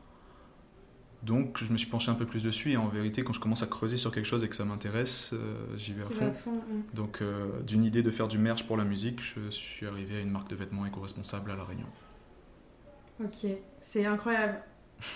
Donc 1.24 1.60
je 1.64 1.72
me 1.72 1.78
suis 1.78 1.88
penché 1.88 2.10
un 2.10 2.16
peu 2.16 2.26
plus 2.26 2.44
dessus 2.44 2.72
et 2.72 2.78
en 2.78 2.88
vérité 2.88 3.24
quand 3.24 3.34
je 3.34 3.40
commence 3.40 3.62
à 3.62 3.68
creuser 3.68 3.96
sur 3.96 4.12
quelque 4.12 4.26
chose 4.26 4.44
et 4.44 4.50
que 4.50 4.56
ça 4.56 4.66
m'intéresse, 4.66 5.32
euh, 5.34 5.56
j'y 5.78 5.94
vais 5.94 6.02
à 6.02 6.06
fond. 6.06 6.28
à 6.28 6.32
fond. 6.32 6.62
Donc 6.96 7.22
euh, 7.22 7.62
d'une 7.62 7.84
idée 7.84 8.02
de 8.02 8.10
faire 8.10 8.28
du 8.28 8.40
merch 8.40 8.64
pour 8.64 8.76
la 8.76 8.86
musique, 8.86 9.22
je 9.22 9.50
suis 9.52 9.86
arrivé 9.86 10.18
à 10.18 10.22
une 10.22 10.32
marque 10.32 10.50
de 10.50 10.56
vêtements 10.56 10.86
éco-responsable 10.86 11.52
à 11.52 11.56
La 11.56 11.64
Réunion. 11.64 11.86
Ok. 13.24 13.52
C'est 13.80 14.06
incroyable. 14.06 14.62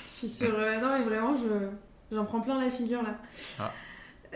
Je 0.07 0.13
suis 0.13 0.29
sûre. 0.29 0.55
non, 0.81 0.89
mais 0.97 1.03
vraiment, 1.03 1.35
je, 1.37 1.69
j'en 2.11 2.25
prends 2.25 2.41
plein 2.41 2.59
la 2.63 2.71
figure 2.71 3.01
là. 3.03 3.15
Ah. 3.59 3.71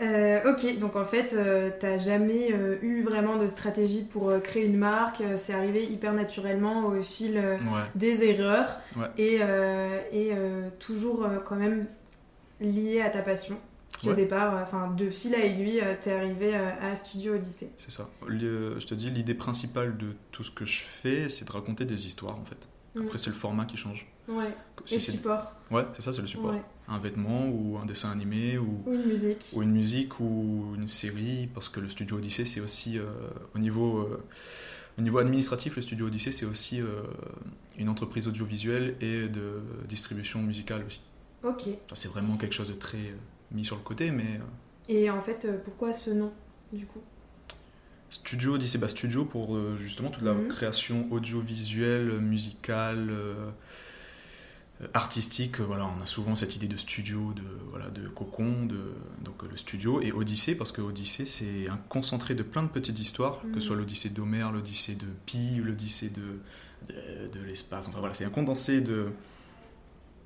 Euh, 0.00 0.40
ok, 0.54 0.78
donc 0.78 0.96
en 0.96 1.04
fait, 1.04 1.34
euh, 1.34 1.68
t'as 1.78 1.98
jamais 1.98 2.52
euh, 2.54 2.78
eu 2.80 3.02
vraiment 3.02 3.36
de 3.36 3.46
stratégie 3.48 4.00
pour 4.02 4.30
euh, 4.30 4.38
créer 4.38 4.64
une 4.64 4.78
marque. 4.78 5.22
c'est 5.36 5.52
arrivé 5.52 5.84
hyper 5.84 6.14
naturellement 6.14 6.86
au 6.86 7.02
fil 7.02 7.36
Ouais, 7.36 7.82
des 7.94 8.22
erreurs 8.24 8.80
Ouais. 8.96 9.08
et, 9.18 9.40
et 10.12 10.32
toujours 10.78 11.26
quand 11.44 11.56
même 11.56 11.86
lié 12.60 13.00
à 13.02 13.10
ta 13.10 13.20
passion. 13.22 13.58
Qui 13.98 14.08
au 14.08 14.14
départ, 14.14 14.54
enfin 14.62 14.88
de 14.96 15.10
fil 15.10 15.34
à 15.34 15.44
aiguille, 15.44 15.82
t'es 16.00 16.12
arrivé 16.12 16.54
à 16.54 16.94
Studio 16.96 17.34
Odyssey. 17.34 17.70
c'est 17.76 17.90
ça. 17.90 18.08
Le- 18.26 18.78
je 18.80 18.86
te 18.86 18.94
dis, 18.94 19.10
l'idée 19.10 19.34
principale 19.34 19.98
de 19.98 20.14
tout 20.30 20.44
ce 20.44 20.50
que 20.50 20.64
je 20.64 20.80
fais, 21.02 21.28
c'est 21.28 21.44
de 21.46 21.52
raconter 21.52 21.84
des 21.84 22.06
histoires 22.06 22.38
en 22.38 22.44
fait. 22.44 22.68
Mm. 22.94 23.02
Après, 23.06 23.18
c'est 23.18 23.28
le 23.30 23.36
format 23.36 23.66
qui 23.66 23.76
change. 23.76 24.06
Ouais. 24.30 24.54
Si 24.86 24.94
et 24.94 24.98
c'est- 25.00 25.12
support. 25.12 25.52
Ouais, 25.70 25.84
c'est 25.94 26.02
ça, 26.02 26.12
c'est 26.12 26.22
le 26.22 26.26
support. 26.28 26.52
Ouais. 26.52 26.62
Un 26.88 26.98
vêtement 26.98 27.48
ou 27.48 27.78
un 27.78 27.86
dessin 27.86 28.10
animé 28.10 28.58
ou, 28.58 28.82
Ou 28.86 28.92
une 28.94 29.04
musique. 29.06 29.46
ou 29.52 29.62
une 29.62 29.70
musique 29.72 30.18
ou 30.20 30.72
une 30.76 30.88
série, 30.88 31.48
parce 31.52 31.68
que 31.68 31.80
le 31.80 31.88
studio 31.88 32.16
Odyssey, 32.16 32.44
c'est 32.44 32.60
aussi 32.60 32.98
euh, 32.98 33.04
au 33.54 33.58
niveau. 33.58 33.98
euh, 33.98 34.22
au 34.98 35.02
niveau 35.02 35.18
administratif, 35.18 35.76
le 35.76 35.82
studio 35.82 36.06
Odyssey, 36.06 36.32
c'est 36.32 36.44
aussi 36.46 36.80
euh, 36.80 37.02
une 37.78 37.88
entreprise 37.88 38.26
audiovisuelle 38.26 38.96
et 39.00 39.28
de 39.28 39.62
distribution 39.88 40.42
musicale 40.42 40.82
aussi. 40.86 41.00
Ok. 41.42 41.68
C'est 41.94 42.08
vraiment 42.08 42.36
quelque 42.36 42.54
chose 42.54 42.68
de 42.68 42.74
très 42.74 43.14
mis 43.52 43.64
sur 43.64 43.76
le 43.76 43.82
côté, 43.82 44.10
mais 44.10 44.40
Et 44.88 45.08
en 45.10 45.22
fait, 45.22 45.46
pourquoi 45.64 45.92
ce 45.92 46.10
nom 46.10 46.32
du 46.72 46.86
coup? 46.86 47.00
Studio 48.10 48.54
Odyssey, 48.54 48.78
bah 48.78 48.88
studio 48.88 49.24
pour 49.24 49.56
justement 49.78 50.10
toute 50.10 50.24
la 50.24 50.34
Mhm. 50.34 50.48
création 50.48 51.06
audiovisuelle, 51.12 52.18
musicale, 52.20 53.10
artistique. 54.94 55.60
euh, 55.60 55.64
Voilà, 55.64 55.86
on 55.86 56.02
a 56.02 56.06
souvent 56.06 56.34
cette 56.36 56.56
idée 56.56 56.68
de 56.68 56.76
studio, 56.76 57.32
de 57.34 57.42
voilà, 57.70 57.90
de 57.90 58.08
cocon, 58.08 58.66
de 58.66 58.94
donc 59.24 59.42
euh, 59.44 59.48
le 59.50 59.56
studio 59.56 60.00
et 60.00 60.12
Odyssée 60.12 60.54
parce 60.54 60.72
que 60.72 60.80
Odyssée 60.80 61.24
c'est 61.26 61.68
un 61.68 61.76
concentré 61.76 62.34
de 62.34 62.42
plein 62.42 62.62
de 62.62 62.68
petites 62.68 62.98
histoires, 62.98 63.44
Mhm. 63.44 63.52
que 63.54 63.60
ce 63.60 63.66
soit 63.68 63.76
l'Odyssée 63.76 64.08
d'Homère, 64.10 64.52
l'Odyssée 64.52 64.94
de 64.94 65.06
Pi, 65.26 65.56
l'Odyssée 65.56 66.10
de 66.10 66.40
de, 66.88 67.28
de 67.38 67.44
l'espace. 67.44 67.88
Enfin 67.88 67.98
voilà, 68.00 68.14
c'est 68.14 68.24
un 68.24 68.30
condensé 68.30 68.80
de 68.80 69.08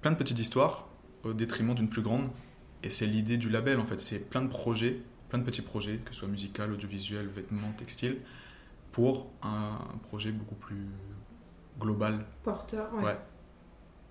plein 0.03 0.13
de 0.13 0.17
petites 0.17 0.39
histoires 0.39 0.87
au 1.25 1.33
détriment 1.33 1.75
d'une 1.75 1.89
plus 1.89 2.03
grande. 2.03 2.29
Et 2.85 2.91
c'est 2.91 3.07
l'idée 3.07 3.39
du 3.39 3.49
label 3.49 3.81
en 3.81 3.85
fait, 3.87 3.99
c'est 3.99 4.19
plein 4.21 4.43
de 4.43 4.49
projets, 4.49 5.01
plein 5.31 5.41
de 5.41 5.45
petits 5.45 5.63
projets, 5.63 5.97
que 6.05 6.13
ce 6.13 6.21
soit 6.21 6.29
musical, 6.29 6.71
audiovisuel, 6.73 7.27
vêtements, 7.27 7.73
textile, 7.77 8.19
pour 8.93 9.31
un, 9.43 9.79
un 9.95 9.99
projet 9.99 10.31
beaucoup 10.31 10.55
plus 10.55 10.87
global. 11.81 12.25
Porteur. 12.45 12.95
Ouais. 12.95 13.03
Ouais. 13.05 13.19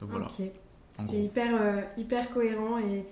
Donc 0.04 0.12
voilà, 0.12 0.28
C'est 1.10 1.20
hyper, 1.24 1.56
euh, 1.60 1.82
hyper 1.98 2.30
cohérent 2.30 2.78
et, 2.78 3.06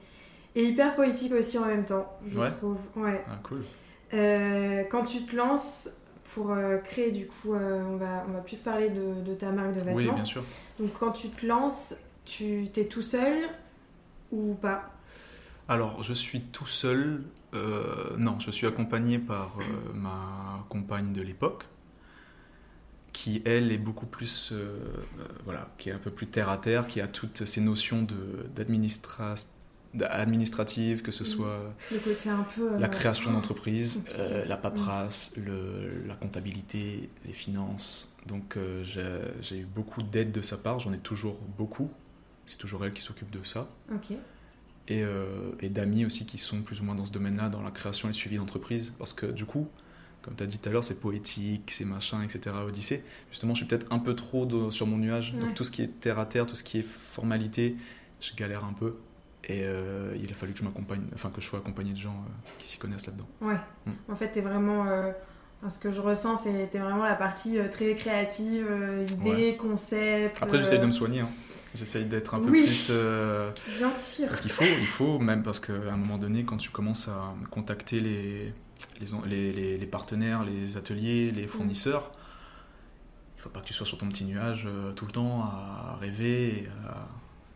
et 0.56 0.66
hyper 0.66 0.96
poétique 0.96 1.32
aussi 1.34 1.58
en 1.58 1.66
même 1.66 1.86
temps, 1.86 2.06
je 2.30 2.38
Ouais. 2.38 2.52
trouve. 2.52 2.78
Ouais. 2.96 3.24
Ah, 3.30 3.40
cool. 3.44 3.62
Euh, 4.14 4.84
quand 4.92 5.06
tu 5.06 5.24
te 5.24 5.36
lances 5.36 5.90
pour 6.34 6.52
euh, 6.52 6.78
créer, 6.80 7.12
du 7.12 7.28
coup, 7.28 7.54
on, 7.56 7.96
va, 7.96 8.26
on 8.28 8.34
va 8.34 8.40
plus 8.42 8.60
parler 8.60 8.90
de, 8.90 9.22
de 9.22 9.34
ta 9.34 9.52
marque 9.52 9.70
de 9.74 9.80
vêtements. 9.80 9.96
Oui, 9.96 10.12
bien 10.12 10.26
sûr. 10.26 10.44
Donc 10.80 10.92
quand 11.00 11.12
tu 11.12 11.30
te 11.30 11.46
lances, 11.46 11.96
tu 12.26 12.68
t'es 12.74 12.86
tout 12.86 13.02
seul 13.02 13.50
ou 14.32 14.54
pas? 14.56 14.92
Alors, 15.70 16.04
je 16.04 16.14
suis 16.14 16.42
tout 16.42 16.66
seul. 16.68 17.24
non, 18.18 18.38
je 18.40 18.52
suis 18.52 18.68
accompagné 18.68 19.18
par 19.18 19.58
ma 19.94 20.66
compagne 20.70 21.14
de 21.14 21.22
l'époque, 21.22 21.66
qui 23.22 23.42
elle 23.46 23.72
est 23.72 23.78
beaucoup 23.78 24.08
plus, 24.08 24.50
euh, 24.52 24.80
euh, 25.20 25.28
voilà, 25.46 25.70
qui 25.78 25.90
est 25.90 25.92
un 25.92 26.00
peu 26.00 26.10
plus 26.10 26.26
terre 26.26 26.50
à 26.50 26.58
terre, 26.58 26.88
qui 26.88 27.00
a 27.00 27.08
toutes 27.08 27.46
ces 27.46 27.62
notions 27.62 28.02
de 28.02 28.48
administratives, 28.58 31.04
que 31.04 31.12
ce 31.12 31.24
soit 31.24 31.72
la 32.80 32.88
création 32.88 33.32
d'entreprise, 33.32 34.02
la 34.48 34.58
paperasse, 34.58 35.34
le, 35.38 36.04
la 36.08 36.16
comptabilité, 36.16 37.12
les 37.28 37.34
finances. 37.34 38.12
Donc 38.26 38.58
j'ai 38.82 39.58
eu 39.58 39.66
beaucoup 39.66 40.02
d'aide 40.02 40.32
de 40.32 40.42
sa 40.42 40.58
part, 40.58 40.80
j'en 40.80 40.92
ai 40.92 40.98
toujours 40.98 41.38
beaucoup. 41.60 41.92
C'est 42.48 42.58
toujours 42.58 42.84
elle 42.86 42.94
qui 42.94 43.04
s'occupe 43.04 43.30
de 43.30 43.44
ça. 43.44 43.70
Et, 44.88 45.04
et 45.60 45.70
d'amis 45.70 46.06
aussi 46.06 46.26
qui 46.26 46.40
sont 46.40 46.64
plus 46.64 46.82
ou 46.82 46.86
moins 46.86 46.96
dans 46.96 47.06
ce 47.06 47.12
domaine-là, 47.12 47.50
dans 47.50 47.62
la 47.62 47.70
création 47.70 48.08
et 48.08 48.14
le 48.14 48.16
suivi 48.16 48.38
d'entreprise. 48.38 48.96
Parce 48.98 49.14
que 49.14 49.28
du 49.28 49.46
coup, 49.46 49.68
comme 50.22 50.36
tu 50.36 50.44
as 50.44 50.46
dit 50.46 50.60
tout 50.60 50.70
à 50.70 50.72
l'heure, 50.72 50.84
c'est 50.84 51.00
poétique, 51.00 51.72
c'est 51.76 51.86
machin, 51.86 52.22
etc. 52.22 52.56
Odyssée. 52.68 53.04
Justement, 53.30 53.54
je 53.54 53.60
suis 53.60 53.66
peut-être 53.66 53.92
un 53.92 54.00
peu 54.00 54.16
trop 54.16 54.72
sur 54.72 54.88
mon 54.88 54.98
nuage. 54.98 55.34
Donc 55.34 55.56
tout 55.56 55.64
ce 55.64 55.72
qui 55.72 55.82
est 55.82 56.00
terre 56.00 56.20
à 56.20 56.26
terre, 56.26 56.46
tout 56.46 56.56
ce 56.56 56.64
qui 56.64 56.80
est 56.80 56.86
formalité, 56.86 57.76
je 58.20 58.36
galère 58.36 58.64
un 58.64 58.74
peu. 58.74 58.96
Et 59.46 59.62
euh, 59.64 60.16
il 60.22 60.30
a 60.32 60.36
fallu 60.36 60.54
que 60.54 60.60
je 60.60 60.64
m'accompagne, 60.64 61.02
enfin 61.16 61.32
que 61.32 61.42
je 61.42 61.48
sois 61.48 61.60
accompagné 61.60 61.94
de 61.94 61.98
gens 61.98 62.12
euh, 62.12 62.50
qui 62.60 62.68
s'y 62.68 62.78
connaissent 62.78 63.08
là-dedans. 63.08 63.28
Ouais. 63.42 63.58
Mm. 63.88 63.92
En 64.12 64.16
fait, 64.16 64.30
t'es 64.30 64.42
vraiment. 64.42 64.86
Euh, 64.88 65.12
ce 65.68 65.80
que 65.80 65.92
je 65.92 66.00
ressens, 66.02 66.38
c'est 66.38 66.70
t'es 66.72 66.80
vraiment 66.80 67.04
la 67.04 67.16
partie 67.16 67.58
très 67.72 67.94
créative, 67.96 68.68
idées, 69.12 69.58
concepts. 69.60 70.42
Après, 70.42 70.58
j'essaye 70.60 70.80
de 70.80 70.86
me 70.86 70.92
soigner. 70.92 71.22
Hein. 71.22 71.30
J'essaye 71.74 72.06
d'être 72.06 72.34
un 72.34 72.40
peu 72.40 72.50
plus. 72.50 72.92
Bien 73.78 73.92
sûr. 73.92 74.28
Parce 74.28 74.42
qu'il 74.42 74.52
faut, 74.52 74.64
il 74.64 74.88
faut, 74.88 75.20
même 75.20 75.44
parce 75.44 75.60
qu'à 75.60 75.74
un 75.74 75.98
moment 75.98 76.18
donné, 76.18 76.46
quand 76.46 76.58
tu 76.58 76.70
commences 76.72 77.08
à 77.08 77.36
contacter 77.52 78.00
les 78.00 78.54
les, 79.26 79.78
les, 79.78 79.86
partenaires, 79.88 80.44
les 80.44 80.78
ateliers, 80.78 81.32
les 81.32 81.46
mm. 81.46 81.50
fournisseurs. 81.50 82.12
Il 83.36 83.38
ne 83.38 83.42
faut 83.44 83.50
pas 83.50 83.62
que 83.62 83.66
tu 83.66 83.74
sois 83.74 83.88
sur 83.88 83.98
ton 83.98 84.08
petit 84.10 84.24
nuage 84.24 84.66
euh, 84.68 84.94
tout 84.94 85.06
le 85.06 85.12
temps 85.12 85.42
à 85.42 85.98
rêver 86.00 86.64
et 86.64 86.68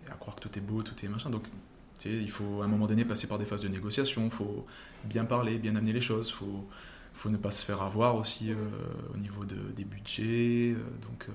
à, 0.10 0.16
croire 0.16 0.36
que 0.36 0.42
tout 0.42 0.58
est 0.58 0.62
beau, 0.62 0.82
tout 0.82 0.96
est 1.06 1.08
machin. 1.08 1.30
Donc, 1.30 1.44
tu 1.44 1.52
sais, 2.00 2.10
il 2.10 2.32
faut 2.32 2.62
à 2.62 2.66
un 2.66 2.68
moment 2.68 2.88
donné 2.88 3.06
passer 3.06 3.28
par 3.28 3.38
des 3.38 3.46
phases 3.46 3.62
de 3.62 3.68
négociation. 3.68 4.26
Il 4.26 4.32
faut 4.32 4.66
bien 5.04 5.26
parler, 5.26 5.58
bien 5.58 5.76
amener 5.76 5.94
les 5.94 6.02
choses. 6.02 6.30
Il 6.30 6.34
faut, 6.34 6.68
faut 7.14 7.30
ne 7.30 7.38
pas 7.38 7.52
se 7.52 7.64
faire 7.66 7.82
avoir 7.82 8.16
aussi 8.16 8.52
euh, 8.52 8.56
au 9.14 9.18
niveau 9.18 9.46
de, 9.46 9.56
des 9.76 9.84
budgets. 9.84 10.74
Euh, 10.74 11.08
donc, 11.08 11.28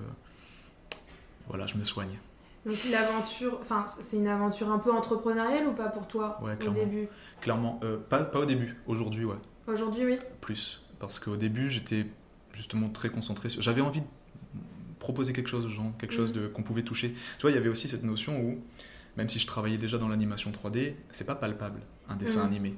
voilà, 1.47 1.65
je 1.65 1.77
me 1.77 1.83
soigne. 1.83 2.19
Donc 2.63 2.77
l'aventure, 2.91 3.57
enfin 3.59 3.85
c'est 3.87 4.17
une 4.17 4.27
aventure 4.27 4.71
un 4.71 4.77
peu 4.77 4.91
entrepreneuriale 4.91 5.67
ou 5.67 5.73
pas 5.73 5.87
pour 5.87 6.07
toi 6.07 6.39
au 6.43 6.69
début? 6.69 7.07
Clairement, 7.39 7.79
pas, 8.07 8.19
pas 8.23 8.37
au 8.37 8.45
début, 8.45 8.77
aujourd'hui 8.85 9.25
ouais. 9.25 9.37
Aujourd'hui, 9.67 10.05
oui. 10.05 10.19
Plus. 10.41 10.81
Parce 10.99 11.19
qu'au 11.19 11.35
début, 11.35 11.69
j'étais 11.69 12.05
justement 12.53 12.89
très 12.89 13.09
concentré 13.09 13.49
sur. 13.49 13.61
J'avais 13.61 13.81
envie 13.81 14.01
de 14.01 14.07
proposer 14.99 15.33
quelque 15.33 15.49
chose 15.49 15.65
aux 15.65 15.69
gens, 15.69 15.93
quelque 15.99 16.13
chose 16.13 16.31
de, 16.31 16.47
qu'on 16.47 16.63
pouvait 16.63 16.83
toucher. 16.83 17.11
Tu 17.11 17.41
vois, 17.41 17.51
il 17.51 17.55
y 17.55 17.57
avait 17.57 17.69
aussi 17.69 17.87
cette 17.87 18.03
notion 18.03 18.39
où, 18.39 18.59
même 19.17 19.29
si 19.29 19.39
je 19.39 19.47
travaillais 19.47 19.77
déjà 19.77 19.97
dans 19.97 20.07
l'animation 20.07 20.51
3D, 20.51 20.93
c'est 21.11 21.25
pas 21.25 21.35
palpable, 21.35 21.81
un 22.07 22.15
dessin 22.15 22.43
mm. 22.43 22.47
animé. 22.47 22.75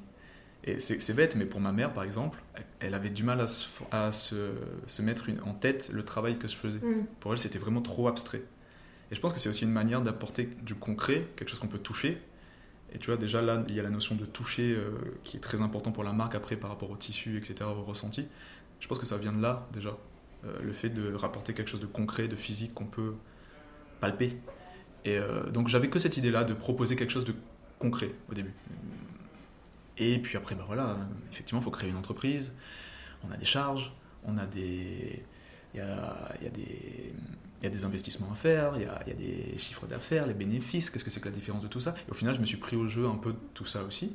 Et 0.66 0.80
c'est 0.80 1.14
bête, 1.14 1.36
mais 1.36 1.46
pour 1.46 1.60
ma 1.60 1.74
mère, 1.74 1.92
par 1.92 2.06
exemple, 2.06 2.42
elle 2.80 2.94
avait 2.94 3.10
du 3.10 3.24
mal 3.24 3.42
à 3.42 3.48
se, 3.48 3.68
à 3.92 4.14
se, 4.14 4.54
se 4.88 5.02
mettre 5.02 5.28
une, 5.28 5.42
en 5.42 5.54
tête 5.54 5.90
le 5.92 6.06
travail 6.06 6.38
que 6.38 6.48
je 6.48 6.56
faisais. 6.56 6.80
Mm. 6.80 7.06
Pour 7.20 7.34
elle, 7.34 7.40
c'était 7.40 7.60
vraiment 7.60 7.82
trop 7.82 8.08
abstrait. 8.08 8.44
Et 9.12 9.16
je 9.16 9.20
pense 9.20 9.34
que 9.34 9.40
c'est 9.40 9.50
aussi 9.50 9.66
une 9.66 9.72
manière 9.72 10.02
d'apporter 10.02 10.50
du 10.62 10.76
concret, 10.76 11.28
quelque 11.36 11.50
chose 11.50 11.60
qu'on 11.60 11.68
peut 11.68 11.80
toucher, 11.80 12.22
et 12.94 13.00
tu 13.00 13.08
vois, 13.08 13.18
déjà 13.18 13.42
là, 13.42 13.64
il 13.68 13.76
y 13.76 13.80
a 13.80 13.84
la 13.84 13.90
notion 13.90 14.16
de 14.16 14.26
toucher 14.26 14.76
euh, 14.76 14.92
qui 15.24 15.38
est 15.38 15.40
très 15.40 15.62
important 15.62 15.92
pour 15.92 16.04
la 16.04 16.14
marque 16.14 16.36
après 16.36 16.56
par 16.56 16.70
rapport 16.70 16.92
au 16.92 16.96
tissu, 16.96 17.38
etc., 17.38 17.56
au 17.64 17.84
ressenti. 17.84 18.28
Je 18.80 18.88
pense 18.88 19.00
que 19.00 19.06
ça 19.06 19.18
vient 19.18 19.34
de 19.34 19.42
là 19.42 19.68
déjà. 19.74 19.98
Euh, 20.46 20.60
le 20.62 20.74
fait 20.74 20.90
de 20.90 21.14
rapporter 21.14 21.54
quelque 21.54 21.70
chose 21.70 21.80
de 21.80 21.88
concret, 21.88 22.28
de 22.28 22.36
physique 22.36 22.74
qu'on 22.74 22.86
peut 22.86 23.16
palper. 24.00 24.38
Et 25.06 25.18
euh, 25.18 25.50
donc 25.50 25.70
j'avais 25.70 25.90
que 25.90 25.98
cette 25.98 26.18
idée-là 26.18 26.44
de 26.44 26.54
proposer 26.54 26.96
quelque 26.96 27.12
chose 27.12 27.26
de 27.26 27.34
concret 27.80 28.12
au 28.30 28.36
début. 28.36 28.54
Et 29.98 30.20
puis 30.20 30.38
après, 30.38 30.54
ben 30.54 30.64
voilà, 30.68 30.98
effectivement, 31.32 31.62
il 31.62 31.64
faut 31.64 31.72
créer 31.72 31.90
une 31.90 31.98
entreprise. 31.98 32.54
On 33.28 33.32
a 33.32 33.38
des 33.38 33.46
charges, 33.46 33.92
on 34.24 34.38
a 34.38 34.46
des. 34.46 35.26
Il 35.74 35.78
y 35.78 35.82
a, 35.82 36.36
y 36.44 36.46
a 36.46 36.52
des 36.52 37.14
il 37.64 37.68
y 37.68 37.70
a 37.70 37.76
des 37.76 37.86
investissements 37.86 38.30
à 38.30 38.36
faire, 38.36 38.74
il 38.76 38.82
y 38.82 38.86
a, 38.86 39.02
il 39.08 39.14
y 39.14 39.16
a 39.16 39.16
des 39.16 39.58
chiffres 39.58 39.88
d'affaires, 39.88 40.28
les 40.28 40.34
bénéfices, 40.34 40.90
qu'est-ce 40.90 41.06
que 41.06 41.10
c'est 41.10 41.22
que 41.22 41.30
la 41.30 41.34
différence 41.34 41.64
de 41.64 41.70
tout 41.70 41.80
ça? 41.80 41.96
Et 42.10 42.12
au 42.12 42.14
final, 42.14 42.36
je 42.36 42.42
me 42.42 42.46
suis 42.46 42.58
pris 42.58 42.76
au 42.76 42.90
jeu 42.90 43.08
un 43.08 43.16
peu 43.16 43.32
de 43.32 43.40
tout 43.54 43.64
ça 43.64 43.84
aussi. 43.84 44.14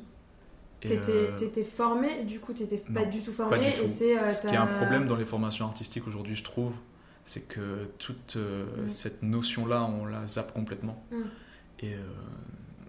T'étais 0.81 1.61
euh... 1.61 1.63
formé, 1.65 2.23
du 2.25 2.39
coup, 2.39 2.53
t'étais 2.53 2.77
pas 2.77 3.05
du 3.05 3.21
tout 3.21 3.31
formé. 3.31 3.57
Pas 3.57 3.63
du 3.63 3.73
tout. 3.73 3.81
Euh, 3.81 4.29
Ce 4.29 4.47
qui 4.47 4.53
est 4.53 4.57
un 4.57 4.67
problème 4.67 5.07
dans 5.07 5.15
les 5.15 5.25
formations 5.25 5.65
artistiques 5.65 6.07
aujourd'hui, 6.07 6.35
je 6.35 6.43
trouve, 6.43 6.73
c'est 7.25 7.47
que 7.47 7.89
toute 7.97 8.35
euh, 8.35 8.85
mm. 8.85 8.87
cette 8.87 9.23
notion-là, 9.23 9.83
on 9.83 10.05
la 10.05 10.27
zappe 10.27 10.53
complètement. 10.53 11.03
Mm. 11.11 11.15
Et 11.79 11.95
euh, 11.95 11.99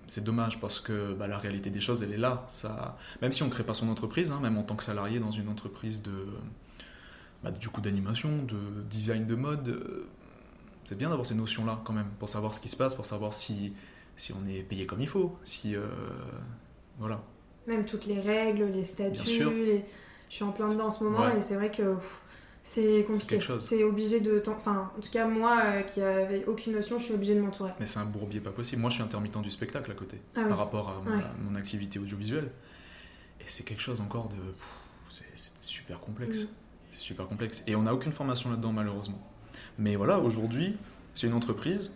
c'est 0.06 0.22
dommage 0.22 0.60
parce 0.60 0.78
que 0.78 1.14
bah, 1.14 1.26
la 1.26 1.38
réalité 1.38 1.70
des 1.70 1.80
choses, 1.80 2.02
elle 2.02 2.12
est 2.12 2.18
là. 2.18 2.44
Ça... 2.48 2.98
Même 3.22 3.32
si 3.32 3.42
on 3.42 3.46
ne 3.46 3.50
crée 3.50 3.64
pas 3.64 3.74
son 3.74 3.88
entreprise, 3.88 4.30
hein, 4.30 4.40
même 4.42 4.58
en 4.58 4.62
tant 4.62 4.76
que 4.76 4.84
salarié 4.84 5.20
dans 5.20 5.30
une 5.30 5.48
entreprise 5.48 6.02
de, 6.02 6.26
bah, 7.42 7.50
du 7.50 7.70
coup 7.70 7.80
d'animation, 7.80 8.42
de 8.44 8.82
design 8.88 9.26
de 9.26 9.34
mode, 9.34 10.06
c'est 10.84 10.96
bien 10.96 11.08
d'avoir 11.08 11.26
ces 11.26 11.34
notions-là 11.34 11.80
quand 11.84 11.92
même, 11.92 12.10
pour 12.18 12.28
savoir 12.28 12.54
ce 12.54 12.60
qui 12.60 12.68
se 12.68 12.76
passe, 12.76 12.94
pour 12.94 13.06
savoir 13.06 13.32
si, 13.32 13.74
si 14.16 14.32
on 14.32 14.46
est 14.48 14.62
payé 14.62 14.86
comme 14.86 15.00
il 15.00 15.08
faut, 15.08 15.36
si... 15.44 15.74
Euh, 15.76 15.86
voilà. 16.98 17.22
Même 17.66 17.84
toutes 17.84 18.06
les 18.06 18.20
règles, 18.20 18.64
les 18.66 18.84
statuts, 18.84 19.50
les... 19.50 19.84
je 20.28 20.34
suis 20.34 20.44
en 20.44 20.52
plein 20.52 20.66
dedans 20.66 20.86
en 20.86 20.90
ce 20.90 21.04
moment 21.04 21.28
et 21.28 21.40
c'est 21.40 21.54
vrai 21.54 21.70
que 21.70 21.96
c'est 22.62 23.04
compliqué. 23.06 23.40
C'est 23.60 23.84
obligé 23.84 24.20
de... 24.20 24.42
Enfin, 24.46 24.90
en 24.96 25.00
tout 25.00 25.10
cas, 25.10 25.26
moi 25.26 25.60
euh, 25.64 25.82
qui 25.82 26.00
n'avais 26.00 26.44
aucune 26.46 26.74
notion, 26.74 26.98
je 26.98 27.04
suis 27.04 27.14
obligé 27.14 27.34
de 27.34 27.40
m'entourer. 27.40 27.72
Mais 27.80 27.86
c'est 27.86 27.98
un 27.98 28.04
bourbier 28.04 28.40
pas 28.40 28.50
possible. 28.50 28.80
Moi, 28.80 28.90
je 28.90 28.96
suis 28.96 29.02
intermittent 29.02 29.40
du 29.40 29.50
spectacle 29.50 29.90
à 29.90 29.94
côté, 29.94 30.18
ah 30.36 30.44
par 30.44 30.58
rapport 30.58 30.88
à 30.88 31.02
mon, 31.38 31.54
activité 31.54 31.98
audiovisuelle. 31.98 32.50
Et 33.40 33.44
c'est 33.46 33.64
quelque 33.64 33.82
chose 33.82 34.00
encore 34.00 34.28
de... 34.28 34.36
C'est 35.08 35.50
super 35.60 36.00
complexe. 36.00 36.44
Mm. 36.44 36.48
C'est 36.90 37.00
super 37.00 37.28
complexe. 37.28 37.64
Et 37.66 37.74
on 37.76 37.82
n'a 37.82 37.94
aucune 37.94 38.12
formation 38.12 38.50
là-dedans, 38.50 38.72
malheureusement. 38.72 39.29
Mais 39.80 39.96
voilà, 39.96 40.20
aujourd'hui, 40.20 40.76
c'est 41.14 41.26
une 41.26 41.32
entreprise. 41.32 41.90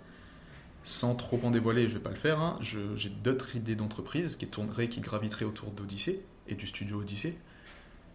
Sans 0.83 1.15
trop 1.15 1.39
en 1.45 1.51
dévoiler, 1.51 1.89
je 1.89 1.95
vais 1.95 2.03
pas 2.03 2.11
le 2.11 2.17
faire. 2.17 2.41
Hein, 2.41 2.59
j'ai 2.61 3.11
d'autres 3.11 3.57
idées 3.57 3.77
d'entreprise 3.77 4.37
qui 4.37 4.47
tourneraient, 4.47 4.89
qui 4.89 5.01
graviteraient 5.01 5.45
autour 5.45 5.71
d'Odyssée 5.71 6.25
et 6.49 6.55
du 6.55 6.67
studio 6.67 7.01
Odyssée. 7.01 7.39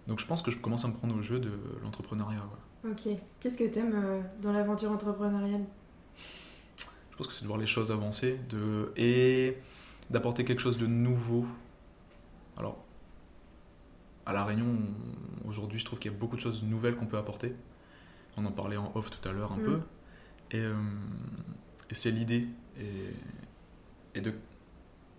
Donc 0.08 0.20
je 0.20 0.26
pense 0.26 0.42
que 0.42 0.50
je 0.50 0.58
commence 0.58 0.86
à 0.86 0.88
me 0.88 0.94
prendre 0.94 1.16
au 1.16 1.22
jeu 1.22 1.40
de 1.40 1.52
l'entrepreneuriat. 1.84 2.44
Ok. 2.84 3.10
Qu'est-ce 3.40 3.58
que 3.58 3.72
tu 3.72 3.80
aimes 3.80 3.94
euh, 3.94 4.22
dans 4.42 4.52
l'aventure 4.52 4.92
entrepreneuriale? 4.92 5.66
Je 7.12 7.18
pense 7.18 7.28
que 7.28 7.34
c'est 7.34 7.44
de 7.44 7.48
voir 7.48 7.60
les 7.60 7.68
choses 7.68 7.92
avancer 7.92 8.40
de... 8.50 8.92
et 8.98 9.58
d'apporter 10.10 10.46
quelque 10.46 10.62
chose 10.62 10.78
de 10.78 10.88
nouveau. 10.88 11.46
Alors, 12.58 12.78
à 14.26 14.34
La 14.34 14.46
Réunion, 14.46 14.78
aujourd'hui, 15.48 15.80
je 15.80 15.86
trouve 15.86 16.00
qu'il 16.00 16.12
y 16.12 16.16
a 16.16 16.18
beaucoup 16.18 16.38
de 16.38 16.42
choses 16.42 16.64
nouvelles 16.64 16.96
qu'on 16.96 17.06
peut 17.06 17.18
apporter. 17.18 17.54
On 18.40 18.46
en 18.46 18.52
parlait 18.52 18.78
en 18.78 18.92
off 18.96 19.10
tout 19.10 19.28
à 19.28 19.32
l'heure 19.32 19.52
un 19.52 19.58
mm. 19.58 19.66
peu. 19.66 19.80
Euh, 20.56 20.74
et, 21.90 21.96
c'est 21.96 22.12
l'idée. 22.12 22.48
Et, 22.80 24.18
et, 24.18 24.22
de, 24.22 24.34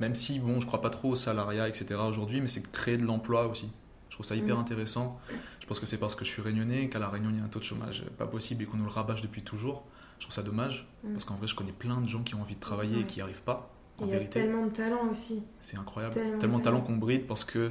même 0.01 0.15
si, 0.15 0.39
bon, 0.41 0.61
je 0.61 0.67
crois 0.67 0.81
pas 0.81 0.91
trop 0.91 1.11
au 1.11 1.17
salariat, 1.17 1.69
etc. 1.69 2.01
aujourd'hui, 2.09 2.41
mais 2.41 2.49
c'est 2.49 2.71
créer 2.73 2.97
de 2.97 3.05
l'emploi 3.05 3.47
aussi. 3.47 3.71
Je 4.09 4.17
trouve 4.17 4.27
ça 4.27 4.35
hyper 4.35 4.57
mm. 4.57 4.61
intéressant. 4.61 5.21
Je 5.61 5.67
pense 5.67 5.79
que 5.79 5.87
c'est 5.87 5.99
parce 5.99 6.15
que 6.15 6.25
je 6.25 6.31
suis 6.31 6.43
réunionnais 6.43 6.89
qu'à 6.89 6.99
La 6.99 7.09
Réunion, 7.09 7.31
il 7.31 7.39
y 7.39 7.41
a 7.41 7.45
un 7.45 7.49
taux 7.49 7.61
de 7.61 7.65
chômage 7.65 8.05
pas 8.19 8.27
possible 8.27 8.65
et 8.65 8.67
qu'on 8.67 8.77
nous 8.77 8.85
le 8.85 8.91
rabâche 8.91 9.23
depuis 9.23 9.43
toujours. 9.43 9.85
Je 10.19 10.25
trouve 10.25 10.35
ça 10.35 10.43
dommage, 10.43 10.89
mm. 11.05 11.13
parce 11.13 11.25
qu'en 11.25 11.37
vrai, 11.37 11.47
je 11.47 11.55
connais 11.55 11.73
plein 11.73 12.01
de 12.01 12.09
gens 12.09 12.23
qui 12.23 12.35
ont 12.35 12.41
envie 12.41 12.57
de 12.57 12.61
travailler 12.61 13.01
et 13.01 13.05
qui 13.05 13.19
n'y 13.19 13.23
arrivent 13.23 13.43
pas. 13.43 13.71
En 13.99 14.07
il 14.07 14.13
y 14.13 14.17
a 14.17 14.21
tellement 14.21 14.67
de 14.67 14.71
talent 14.71 15.09
aussi. 15.11 15.43
C'est 15.61 15.77
incroyable. 15.77 16.15
Tellement, 16.39 16.59
de 16.59 16.63
talent 16.63 16.81
qu'on 16.81 16.97
bride 16.97 17.27
parce 17.27 17.45
que, 17.45 17.71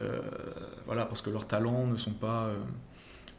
euh, 0.00 0.20
voilà, 0.86 1.06
parce 1.06 1.22
que 1.22 1.30
leurs 1.30 1.46
talents 1.46 1.86
ne 1.86 1.96
sont 1.96 2.12
pas... 2.12 2.46
Euh, 2.46 2.58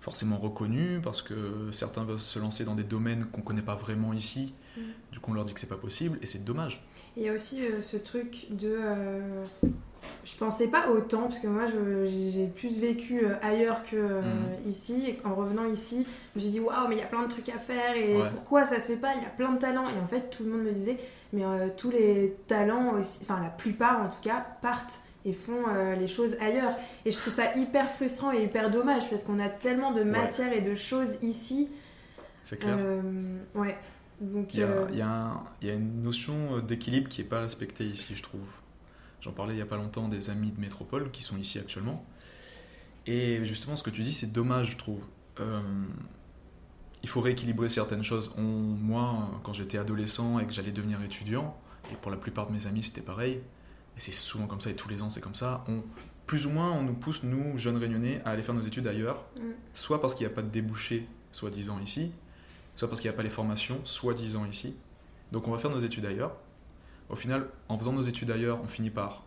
forcément 0.03 0.37
reconnus 0.37 0.99
parce 1.01 1.21
que 1.21 1.71
certains 1.71 2.03
veulent 2.03 2.19
se 2.19 2.37
lancer 2.37 2.65
dans 2.65 2.75
des 2.75 2.83
domaines 2.83 3.25
qu'on 3.31 3.39
ne 3.39 3.45
connaît 3.45 3.61
pas 3.61 3.75
vraiment 3.75 4.11
ici. 4.11 4.53
Mm. 4.75 4.81
Du 5.13 5.19
coup, 5.19 5.31
on 5.31 5.33
leur 5.33 5.45
dit 5.45 5.53
que 5.53 5.61
c'est 5.61 5.67
pas 5.67 5.77
possible 5.77 6.19
et 6.21 6.25
c'est 6.25 6.43
dommage. 6.43 6.85
Il 7.15 7.23
y 7.23 7.29
a 7.29 7.33
aussi 7.33 7.65
euh, 7.65 7.81
ce 7.81 7.95
truc 7.95 8.47
de. 8.49 8.75
Euh, 8.79 9.45
je 10.25 10.35
pensais 10.35 10.67
pas 10.67 10.89
autant 10.89 11.29
parce 11.29 11.39
que 11.39 11.47
moi 11.47 11.67
j'ai 11.67 12.47
plus 12.47 12.77
vécu 12.77 13.25
euh, 13.25 13.35
ailleurs 13.41 13.81
que 13.89 13.95
mm. 13.95 14.67
ici 14.69 15.05
et 15.07 15.19
en 15.25 15.35
revenant 15.35 15.65
ici, 15.71 16.05
je 16.35 16.39
me 16.39 16.41
suis 16.41 16.51
dit 16.51 16.59
waouh, 16.59 16.89
mais 16.89 16.95
il 16.95 16.99
y 16.99 17.03
a 17.03 17.07
plein 17.07 17.23
de 17.23 17.29
trucs 17.29 17.47
à 17.47 17.57
faire 17.57 17.95
et 17.95 18.17
pourquoi 18.35 18.65
ça 18.65 18.81
se 18.81 18.87
fait 18.87 18.97
pas? 18.97 19.13
Il 19.15 19.23
y 19.23 19.25
a 19.25 19.29
plein 19.29 19.53
de 19.53 19.59
talents 19.59 19.87
et 19.87 19.97
en 20.03 20.07
fait 20.07 20.29
tout 20.29 20.43
le 20.43 20.51
monde 20.51 20.63
me 20.63 20.73
disait 20.73 20.99
mais 21.31 21.43
tous 21.77 21.89
les 21.89 22.35
talents, 22.47 22.99
aussi, 22.99 23.19
enfin 23.23 23.41
la 23.41 23.49
plupart 23.49 24.01
en 24.01 24.09
tout 24.09 24.21
cas, 24.21 24.45
partent 24.61 24.99
et 25.25 25.33
font 25.33 25.67
euh, 25.67 25.95
les 25.95 26.07
choses 26.07 26.35
ailleurs. 26.39 26.75
Et 27.05 27.11
je 27.11 27.17
trouve 27.17 27.33
ça 27.33 27.55
hyper 27.55 27.91
frustrant 27.91 28.31
et 28.31 28.43
hyper 28.43 28.69
dommage 28.69 29.09
parce 29.09 29.23
qu'on 29.23 29.39
a 29.39 29.49
tellement 29.49 29.91
de 29.91 30.03
matière 30.03 30.53
et 30.53 30.61
de 30.61 30.75
choses 30.75 31.17
ici. 31.21 31.69
C'est 32.43 32.57
clair. 32.57 32.77
Euh, 32.79 33.39
ouais. 33.55 33.77
Donc, 34.19 34.53
il, 34.53 34.59
y 34.59 34.63
a, 34.63 34.67
euh, 34.67 34.87
il, 34.91 34.97
y 34.97 35.01
a 35.01 35.43
il 35.61 35.67
y, 35.67 35.71
a, 35.71 35.73
une 35.73 36.01
notion 36.01 36.59
d'équilibre 36.59 37.09
qui 37.09 37.21
n'est 37.21 37.27
pas 37.27 37.41
respectée 37.41 37.85
ici, 37.85 38.15
je 38.15 38.23
trouve. 38.23 38.41
J'en 39.21 39.31
parlais 39.31 39.53
il 39.53 39.57
n'y 39.57 39.61
a 39.61 39.65
pas 39.65 39.77
longtemps 39.77 40.07
des 40.07 40.29
amis 40.29 40.51
de 40.51 40.59
métropole 40.59 41.09
qui 41.11 41.23
sont 41.23 41.37
ici 41.37 41.57
actuellement. 41.57 42.05
Et 43.05 43.43
justement, 43.45 43.75
ce 43.75 43.83
que 43.83 43.89
tu 43.89 44.01
dis, 44.01 44.13
c'est 44.13 44.31
dommage, 44.31 44.71
je 44.71 44.77
trouve. 44.77 45.01
il 47.01 47.09
faut 47.09 47.21
rééquilibrer 47.21 47.69
certaines 47.69 48.03
choses. 48.03 48.33
On, 48.37 48.41
moi, 48.41 49.29
quand 49.43 49.53
j'étais 49.53 49.77
adolescent 49.77 50.39
et 50.39 50.45
que 50.45 50.53
j'allais 50.53 50.71
devenir 50.71 51.01
étudiant, 51.01 51.57
et 51.91 51.95
pour 51.95 52.11
la 52.11 52.17
plupart 52.17 52.47
de 52.47 52.53
mes 52.53 52.67
amis, 52.67 52.83
c'était 52.83 53.01
pareil, 53.01 53.41
et 53.97 54.01
c'est 54.01 54.11
souvent 54.11 54.47
comme 54.47 54.61
ça, 54.61 54.69
et 54.69 54.75
tous 54.75 54.89
les 54.89 55.01
ans 55.03 55.09
c'est 55.09 55.21
comme 55.21 55.35
ça, 55.35 55.63
on, 55.67 55.81
plus 56.25 56.45
ou 56.45 56.49
moins 56.49 56.71
on 56.71 56.81
nous 56.83 56.93
pousse, 56.93 57.23
nous, 57.23 57.57
jeunes 57.57 57.77
réunionnais, 57.77 58.21
à 58.25 58.31
aller 58.31 58.43
faire 58.43 58.55
nos 58.55 58.61
études 58.61 58.87
ailleurs, 58.87 59.25
Mm. 59.37 59.51
soit 59.73 60.01
parce 60.01 60.15
qu'il 60.15 60.25
n'y 60.27 60.31
a 60.31 60.35
pas 60.35 60.41
de 60.41 60.49
débouché, 60.49 61.07
soi-disant 61.31 61.79
ici, 61.79 62.11
soit 62.75 62.87
parce 62.87 63.01
qu'il 63.01 63.09
n'y 63.09 63.13
a 63.13 63.17
pas 63.17 63.23
les 63.23 63.29
formations, 63.29 63.79
soi-disant 63.85 64.45
ici. 64.45 64.75
Donc 65.31 65.47
on 65.47 65.51
va 65.51 65.57
faire 65.57 65.71
nos 65.71 65.79
études 65.79 66.05
ailleurs. 66.05 66.35
Au 67.09 67.15
final, 67.15 67.47
en 67.69 67.77
faisant 67.77 67.91
nos 67.93 68.01
études 68.03 68.31
ailleurs, 68.31 68.59
on 68.63 68.67
finit 68.67 68.89
par 68.89 69.23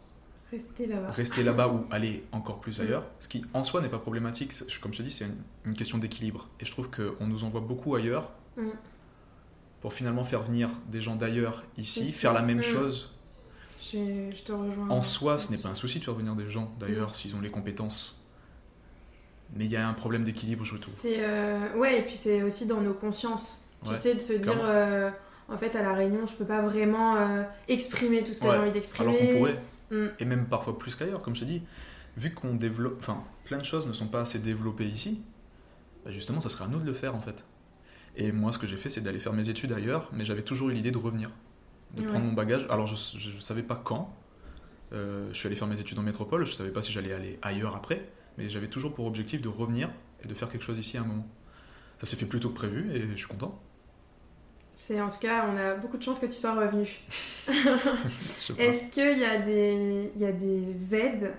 Restez 0.52 0.87
là-bas. 0.87 1.11
rester 1.11 1.42
là-bas 1.42 1.68
ou 1.68 1.85
aller 1.90 2.25
encore 2.32 2.61
plus 2.61 2.78
Mm. 2.78 2.82
ailleurs. 2.82 3.04
Ce 3.20 3.28
qui 3.28 3.44
en 3.52 3.62
soi 3.64 3.80
n'est 3.82 3.88
pas 3.88 3.99
problématique, 3.99 4.52
comme 4.80 4.92
je 4.92 4.99
te 4.99 5.02
dis, 5.02 5.11
c'est 5.11 5.25
une, 5.26 5.37
une 5.64 5.75
question 5.75 5.99
d'équilibre. 5.99 6.49
Et 6.61 6.64
je 6.64 6.70
trouve 6.70 6.88
qu'on 6.90 7.26
nous 7.26 7.44
envoie 7.44 7.61
beaucoup 7.61 7.94
ailleurs 7.94 8.30
Mm. 8.56 8.68
pour 9.82 9.92
finalement 9.92 10.25
faire 10.25 10.42
venir 10.42 10.70
des 10.88 11.00
gens 11.02 11.14
d'ailleurs 11.16 11.62
ici, 11.76 12.02
Ici. 12.04 12.12
faire 12.12 12.32
la 12.32 12.42
même 12.42 12.58
Mm. 12.58 12.62
chose. 12.62 13.12
Je, 13.80 14.30
je 14.35 14.42
te 14.42 14.52
rejoins. 14.52 14.88
En 14.90 15.02
soi, 15.02 15.38
ce 15.38 15.50
n'est 15.50 15.59
pas 15.59 15.68
un 15.68 15.75
souci 15.75 15.99
de 15.99 16.04
faire 16.04 16.14
venir 16.14 16.35
des 16.35 16.49
gens 16.49 16.73
d'ailleurs 16.80 17.14
s'ils 17.14 17.35
ont 17.37 17.40
les 17.40 17.50
compétences. 17.50 18.23
Mais 19.54 19.66
il 19.66 19.71
y 19.71 19.76
a 19.76 19.87
un 19.88 19.92
problème 19.92 20.25
d'équilibre, 20.25 20.64
je 20.64 20.76
trouve. 20.76 20.95
C'est 20.99 21.18
euh, 21.21 21.75
ouais, 21.76 22.00
et 22.00 22.02
puis 22.02 22.14
c'est 22.16 22.42
aussi 22.42 22.66
dans 22.66 22.80
nos 22.80 22.95
consciences. 22.95 23.59
Tu 23.87 23.95
sais, 23.95 24.14
de 24.14 24.21
se 24.21 24.33
dire, 24.33 24.59
euh, 24.64 25.11
en 25.49 25.56
fait, 25.56 25.76
à 25.76 25.83
la 25.83 25.92
réunion, 25.92 26.26
je 26.26 26.35
peux 26.35 26.45
pas 26.45 26.62
vraiment 26.62 27.14
euh, 27.16 27.45
exprimer 27.68 28.25
tout 28.25 28.33
ce 28.33 28.40
que 28.40 28.45
Ouais, 28.47 28.50
j'ai 28.52 28.56
envie 28.56 28.62
Alors 28.62 28.73
d'exprimer. 28.73 29.18
qu'on 29.18 29.37
pourrait, 29.38 29.61
Mm. 29.92 30.06
et 30.18 30.25
même 30.25 30.47
parfois 30.47 30.76
plus 30.76 30.97
qu'ailleurs, 30.97 31.23
comme 31.23 31.37
je 31.37 31.40
te 31.42 31.45
dis, 31.45 31.62
vu 32.16 32.35
qu'on 32.35 32.54
développe, 32.56 32.97
enfin, 32.99 33.23
plein 33.45 33.59
de 33.59 33.64
choses 33.64 33.87
ne 33.87 33.92
sont 33.92 34.09
pas 34.09 34.23
assez 34.23 34.40
développées 34.40 34.87
ici, 34.88 35.21
bah 36.04 36.11
justement, 36.11 36.40
ça 36.40 36.49
serait 36.49 36.64
à 36.64 36.66
nous 36.68 36.80
de 36.80 36.85
le 36.85 36.92
faire 36.92 37.14
en 37.14 37.21
fait. 37.21 37.45
Et 38.16 38.33
moi, 38.33 38.50
ce 38.50 38.59
que 38.59 38.66
j'ai 38.66 38.78
fait, 38.78 38.88
c'est 38.88 39.00
d'aller 39.00 39.21
faire 39.21 39.33
mes 39.33 39.49
études 39.49 39.71
ailleurs, 39.73 40.11
mais 40.12 40.25
j'avais 40.25 40.42
toujours 40.42 40.71
eu 40.71 40.73
l'idée 40.73 40.90
de 40.90 40.99
revenir, 40.99 41.30
de 41.95 42.02
Ouais. 42.02 42.07
prendre 42.07 42.25
mon 42.26 42.33
bagage. 42.33 42.66
Alors, 42.71 42.87
je, 42.87 42.97
je, 43.19 43.38
savais 43.40 43.62
pas 43.62 43.76
quand. 43.83 44.14
Euh, 44.93 45.28
je 45.33 45.38
suis 45.38 45.47
allé 45.49 45.57
faire 45.57 45.69
mes 45.69 45.81
études 45.81 45.99
en 45.99 46.02
métropole, 46.02 46.47
je 46.47 46.52
savais 46.52 46.71
pas 46.71 46.83
si 46.83 46.93
j'allais 46.93 47.12
aller 47.12 47.38
ailleurs 47.43 47.75
après, 47.76 48.09
mais 48.38 48.49
j'avais 48.50 48.69
toujours 48.69 48.95
pour 48.95 49.07
objectif 49.07 49.43
de 49.43 49.49
revenir 49.49 49.90
et 50.25 50.28
de 50.28 50.35
faire 50.35 50.49
quelque 50.49 50.64
chose 50.64 50.78
ici 50.78 50.97
à 50.99 51.02
un 51.02 51.05
moment. 51.05 51.26
Ça 52.00 52.07
s'est 52.07 52.16
fait 52.16 52.26
plus 52.26 52.40
tôt 52.40 52.50
que 52.50 52.55
prévu 52.55 52.93
et 52.95 53.02
je 53.09 53.16
suis 53.16 53.26
content. 53.26 53.61
C'est 54.76 55.00
en 55.00 55.09
tout 55.11 55.19
cas, 55.19 55.47
on 55.52 55.57
a 55.57 55.75
beaucoup 55.75 55.97
de 55.97 56.02
chance 56.02 56.19
que 56.19 56.26
tu 56.26 56.33
sois 56.37 56.55
revenu. 56.55 56.88
Est-ce 58.59 58.90
qu'il 58.93 59.19
y, 59.19 59.25
a 59.25 59.40
des- 59.40 60.11
il 60.14 60.21
y 60.21 60.26
a 60.26 60.33
des 60.33 60.95
aides 60.95 61.33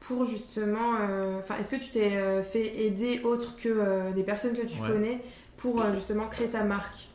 pour 0.00 0.24
justement. 0.24 0.94
euh, 1.00 1.38
Enfin, 1.40 1.56
est-ce 1.58 1.70
que 1.70 1.76
tu 1.76 1.90
t'es 1.90 2.16
euh, 2.16 2.42
fait 2.42 2.84
aider 2.86 3.20
autre 3.24 3.56
que 3.56 3.68
euh, 3.68 4.12
des 4.12 4.22
personnes 4.22 4.56
que 4.56 4.66
tu 4.66 4.80
Ouais. 4.80 4.88
connais 4.88 5.20
pour 5.56 5.82
justement 5.94 6.28
créer 6.28 6.48
ta 6.48 6.64
marque? 6.64 7.08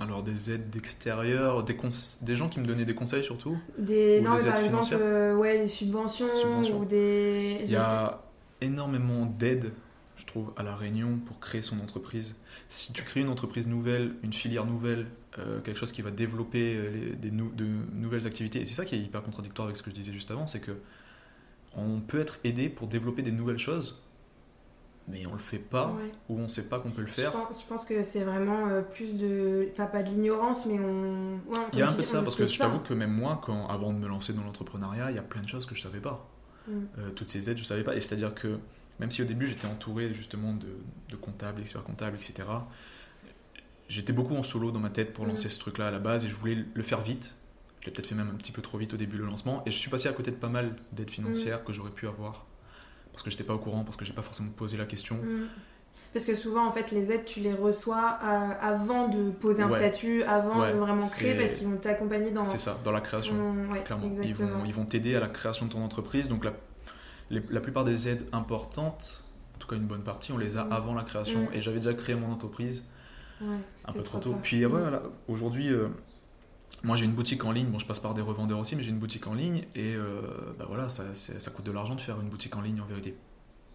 Alors 0.00 0.22
des 0.22 0.50
aides 0.52 0.70
d'extérieur, 0.70 1.64
des, 1.64 1.76
des 2.22 2.36
gens 2.36 2.48
qui 2.48 2.60
me 2.60 2.64
donnaient 2.66 2.84
des 2.84 2.94
conseils 2.94 3.24
surtout. 3.24 3.56
des, 3.78 4.20
Ou 4.20 4.24
Non, 4.24 4.36
des 4.36 4.44
mais 4.44 4.50
par 4.50 4.58
aides 4.58 4.64
exemple, 4.64 4.64
financières 4.68 4.98
euh, 5.02 5.34
ouais, 5.36 5.60
des 5.62 5.68
subventions, 5.68 6.26
Subventions. 6.36 6.80
ou 6.80 6.84
des. 6.84 7.58
Il 7.64 7.70
y 7.70 7.76
a 7.76 8.22
énormément 8.60 9.26
d'aides, 9.26 9.72
je 10.16 10.26
trouve, 10.26 10.52
à 10.56 10.62
la 10.62 10.74
Réunion 10.76 11.18
pour 11.26 11.40
créer 11.40 11.62
son 11.62 11.80
entreprise. 11.80 12.36
Si 12.68 12.92
tu 12.92 13.02
crées 13.02 13.20
une 13.20 13.28
entreprise 13.28 13.66
nouvelle, 13.66 14.14
une 14.22 14.32
filière 14.32 14.66
nouvelle, 14.66 15.06
euh, 15.38 15.60
quelque 15.60 15.78
chose 15.78 15.92
qui 15.92 16.02
va 16.02 16.10
développer 16.10 16.76
euh, 16.76 16.90
les- 16.90 17.14
des 17.16 17.30
nou- 17.30 17.52
de 17.54 17.66
nouvelles 17.94 18.26
activités, 18.26 18.60
et 18.60 18.64
c'est 18.64 18.74
ça 18.74 18.84
qui 18.84 18.94
est 18.94 18.98
hyper 19.00 19.22
contradictoire 19.22 19.66
avec 19.68 19.76
ce 19.76 19.82
que 19.82 19.90
je 19.90 19.94
disais 19.94 20.12
juste 20.12 20.30
avant, 20.30 20.46
c'est 20.46 20.60
que 20.60 20.72
on 21.76 22.00
peut 22.00 22.18
être 22.20 22.38
aidé 22.44 22.68
pour 22.68 22.88
développer 22.88 23.22
des 23.22 23.30
nouvelles 23.30 23.58
choses, 23.58 24.02
mais 25.08 25.26
on 25.26 25.32
le 25.32 25.38
fait 25.38 25.58
pas 25.58 25.88
Ouais. 25.88 26.12
ou 26.28 26.38
on 26.38 26.48
sait 26.48 26.68
pas 26.68 26.78
qu'on 26.80 26.90
peut 26.90 27.00
le 27.00 27.06
Je 27.08 27.12
faire. 27.12 27.32
pense, 27.32 27.62
je 27.62 27.66
pense 27.66 27.84
que 27.84 28.02
c'est 28.02 28.24
vraiment 28.24 28.68
euh, 28.68 28.82
plus 28.82 29.14
de. 29.16 29.68
Enfin, 29.72 29.86
pas 29.86 30.02
de 30.02 30.10
l'ignorance, 30.10 30.66
mais 30.66 30.78
on. 30.78 31.34
ouais, 31.50 31.58
Il 31.72 31.78
y 31.78 31.82
a 31.82 31.88
un 31.88 31.92
peu 31.92 32.02
de 32.02 32.06
ça 32.06 32.22
parce 32.22 32.36
que 32.36 32.46
je 32.46 32.58
t'avoue 32.58 32.80
que 32.80 32.94
même 32.94 33.12
moi, 33.12 33.40
quand, 33.44 33.66
avant 33.68 33.92
de 33.92 33.98
me 33.98 34.06
lancer 34.08 34.32
dans 34.32 34.42
l'entrepreneuriat, 34.44 35.10
il 35.10 35.16
y 35.16 35.18
a 35.18 35.22
plein 35.22 35.42
de 35.42 35.48
choses 35.48 35.66
que 35.66 35.74
je 35.74 35.80
savais 35.80 36.00
pas. 36.00 36.28
Mm. 36.68 36.72
Euh, 36.98 37.10
toutes 37.10 37.28
ces 37.28 37.48
aides, 37.50 37.58
je 37.58 37.64
savais 37.64 37.84
pas. 37.84 37.96
Et 37.96 38.00
c'est-à-dire 38.00 38.34
que 38.34 38.58
même 39.00 39.10
si 39.10 39.22
au 39.22 39.24
début 39.24 39.46
j'étais 39.46 39.66
entouré 39.66 40.12
justement 40.12 40.52
de, 40.52 40.66
de 41.08 41.16
comptables, 41.16 41.60
experts 41.60 41.84
comptables, 41.84 42.16
etc., 42.16 42.46
j'étais 43.88 44.12
beaucoup 44.12 44.34
en 44.36 44.42
solo 44.42 44.70
dans 44.70 44.80
ma 44.80 44.90
tête 44.90 45.12
pour 45.14 45.24
Mhm. 45.24 45.30
lancer 45.30 45.48
ce 45.48 45.58
truc-là 45.58 45.88
à 45.88 45.90
la 45.90 45.98
base 45.98 46.24
et 46.24 46.28
je 46.28 46.34
voulais 46.36 46.58
le 46.74 46.82
faire 46.82 47.00
vite. 47.00 47.34
Je 47.80 47.86
l'ai 47.86 47.92
peut-être 47.92 48.08
fait 48.08 48.14
même 48.14 48.28
un 48.28 48.34
petit 48.36 48.52
peu 48.52 48.60
trop 48.60 48.76
vite 48.76 48.92
au 48.92 48.96
début 48.96 49.16
le 49.16 49.24
lancement 49.24 49.62
et 49.64 49.70
je 49.70 49.78
suis 49.78 49.88
passé 49.88 50.08
à 50.08 50.12
côté 50.12 50.30
de 50.32 50.36
pas 50.36 50.48
mal 50.48 50.74
d'aides 50.92 51.10
financières 51.10 51.64
que 51.64 51.72
j'aurais 51.72 51.92
pu 51.92 52.06
avoir 52.08 52.44
parce 53.18 53.24
que 53.24 53.30
j'étais 53.30 53.42
pas 53.42 53.54
au 53.54 53.58
courant, 53.58 53.82
parce 53.82 53.96
que 53.96 54.04
j'ai 54.04 54.12
pas 54.12 54.22
forcément 54.22 54.50
posé 54.56 54.76
la 54.76 54.84
question. 54.84 55.16
Mm. 55.16 55.48
Parce 56.12 56.24
que 56.24 56.36
souvent, 56.36 56.66
en 56.66 56.70
fait, 56.72 56.92
les 56.92 57.10
aides, 57.12 57.24
tu 57.24 57.40
les 57.40 57.52
reçois 57.52 58.18
euh, 58.24 58.50
avant 58.62 59.08
de 59.08 59.30
poser 59.30 59.62
un 59.64 59.68
Ouais. 59.68 59.76
statut, 59.78 60.22
avant 60.22 60.60
Ouais, 60.60 60.72
de 60.72 60.78
vraiment 60.78 61.04
créer, 61.06 61.34
parce 61.36 61.54
qu'ils 61.54 61.66
vont 61.66 61.76
t'accompagner 61.78 62.30
dans. 62.30 62.44
C'est 62.44 62.58
ça, 62.58 62.78
dans 62.84 62.92
la 62.92 63.00
création. 63.00 63.34
ton- 63.34 63.72
ouais, 63.72 63.82
clairement. 63.82 64.08
Ils 64.22 64.30
exactement. 64.30 64.58
vont, 64.60 64.64
ils 64.64 64.72
vont 64.74 64.84
t'aider 64.84 65.16
à 65.16 65.20
la 65.20 65.26
création 65.28 65.66
de 65.66 65.72
ton 65.72 65.82
entreprise. 65.84 66.28
Donc 66.28 66.44
la, 66.44 66.52
les- 67.30 67.42
la 67.50 67.60
plupart 67.60 67.84
des 67.84 68.08
aides 68.08 68.24
importantes, 68.32 69.22
en 69.56 69.58
tout 69.58 69.66
cas 69.68 69.74
une 69.76 69.86
bonne 69.86 70.02
partie, 70.04 70.30
on 70.32 70.38
les 70.38 70.56
a 70.56 70.64
Mm. 70.64 70.72
avant 70.72 70.94
la 70.94 71.02
création. 71.02 71.40
Mm. 71.42 71.48
Et 71.54 71.60
j'avais 71.60 71.78
déjà 71.80 71.92
créé 71.92 72.14
mon 72.14 72.30
entreprise 72.32 72.84
un 73.42 73.92
peu 73.92 74.02
trop 74.02 74.18
trop 74.18 74.30
tôt. 74.32 74.38
Puis 74.42 74.64
voilà, 74.64 75.02
aujourd'hui, 75.28 75.68
euh, 75.72 75.88
moi 76.82 76.96
j'ai 76.96 77.04
une 77.04 77.12
boutique 77.12 77.44
en 77.44 77.52
ligne. 77.52 77.68
Bon, 77.68 77.78
je 77.78 77.86
passe 77.86 78.00
par 78.00 78.14
des 78.14 78.22
revendeurs 78.22 78.58
aussi, 78.58 78.76
mais 78.76 78.82
j'ai 78.82 78.90
une 78.90 78.98
boutique 78.98 79.26
en 79.26 79.34
ligne. 79.34 79.64
Et 79.74 79.94
euh, 79.94 80.20
bah 80.58 80.66
voilà, 80.68 80.88
ça, 80.88 81.14
ça 81.14 81.50
coûte 81.50 81.66
de 81.66 81.72
l'argent 81.72 81.94
de 81.94 82.00
faire 82.00 82.20
une 82.20 82.28
boutique 82.28 82.54
en 82.56 82.60
ligne 82.60 82.80
en 82.80 82.86
vérité. 82.86 83.16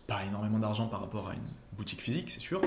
Pas 0.08 0.24
énormément 0.26 0.60
d'argent 0.60 0.88
par 0.88 1.02
rapport 1.02 1.30
à 1.30 1.34
une 1.34 1.42
boutique 1.74 2.02
physique, 2.02 2.32
c'est 2.32 2.40
sûr. 2.40 2.62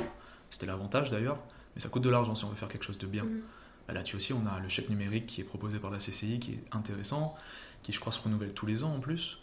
C'était 0.51 0.66
l'avantage 0.66 1.11
d'ailleurs. 1.11 1.38
Mais 1.75 1.83
ça 1.83 1.88
coûte 1.88 2.03
de 2.03 2.11
l'argent 2.11 2.35
si 2.35 2.44
on 2.44 2.49
veut 2.49 2.57
faire 2.57 2.68
quelque 2.68 2.85
chose 2.85 2.99
de 2.99 3.07
bien. 3.07 3.25
Mm. 3.25 3.40
Bah, 3.88 3.94
Là-dessus 3.94 4.16
aussi, 4.16 4.33
on 4.33 4.46
a 4.46 4.61
le 4.61 4.68
chèque 4.68 4.88
numérique 4.88 5.27
qui 5.27 5.40
est 5.40 5.44
proposé 5.44 5.79
par 5.79 5.90
la 5.90 5.99
CCI, 5.99 6.38
qui 6.38 6.53
est 6.53 6.64
intéressant, 6.72 7.35
qui 7.83 7.92
je 7.92 8.01
crois 8.01 8.12
se 8.12 8.20
renouvelle 8.20 8.53
tous 8.53 8.66
les 8.66 8.85
ans 8.85 8.94
en 8.94 9.01
plus, 9.01 9.38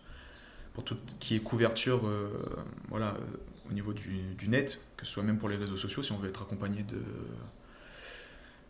pour 0.73 0.83
tout 0.83 0.97
qui 1.19 1.35
est 1.35 1.39
couverture 1.39 2.07
euh, 2.07 2.29
voilà, 2.89 3.09
euh, 3.09 3.69
au 3.69 3.73
niveau 3.73 3.93
du, 3.93 4.33
du 4.35 4.49
net, 4.49 4.79
que 4.97 5.05
ce 5.05 5.13
soit 5.13 5.23
même 5.23 5.37
pour 5.37 5.49
les 5.49 5.55
réseaux 5.55 5.77
sociaux, 5.77 6.03
si 6.03 6.11
on 6.11 6.17
veut 6.17 6.29
être 6.29 6.41
accompagné 6.41 6.83
de, 6.83 7.01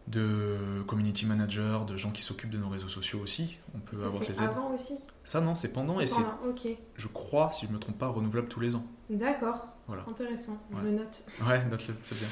de 0.08 0.58
community 0.88 1.26
managers, 1.26 1.80
de 1.88 1.96
gens 1.98 2.12
qui 2.12 2.22
s'occupent 2.22 2.50
de 2.52 2.58
nos 2.58 2.70
réseaux 2.70 2.88
sociaux 2.88 3.20
aussi, 3.20 3.58
on 3.76 3.80
peut 3.80 3.98
Ça, 3.98 4.06
avoir 4.06 4.24
ces 4.24 4.42
aides. 4.42 4.50
avant 4.50 4.72
aussi 4.74 4.96
Ça 5.24 5.40
non, 5.42 5.56
c'est 5.56 5.72
pendant 5.72 6.00
et 6.00 6.08
C'est 6.08 6.16
c'est, 6.16 6.22
pendant, 6.22 6.50
Ok, 6.52 6.68
je 6.96 7.08
crois, 7.08 7.52
si 7.52 7.66
je 7.68 7.72
me 7.72 7.80
trompe 7.80 7.98
pas, 7.98 8.08
renouvelable 8.08 8.48
tous 8.48 8.60
les 8.60 8.76
ans. 8.76 8.86
d'accord. 9.10 9.68
Voilà. 9.88 10.06
Intéressant, 10.10 10.58
je 10.78 10.82
le 10.82 10.92
note. 10.92 11.24
Ouais, 11.46 11.64
note-le, 11.66 11.94
c'est 12.04 12.18
bien. 12.18 12.28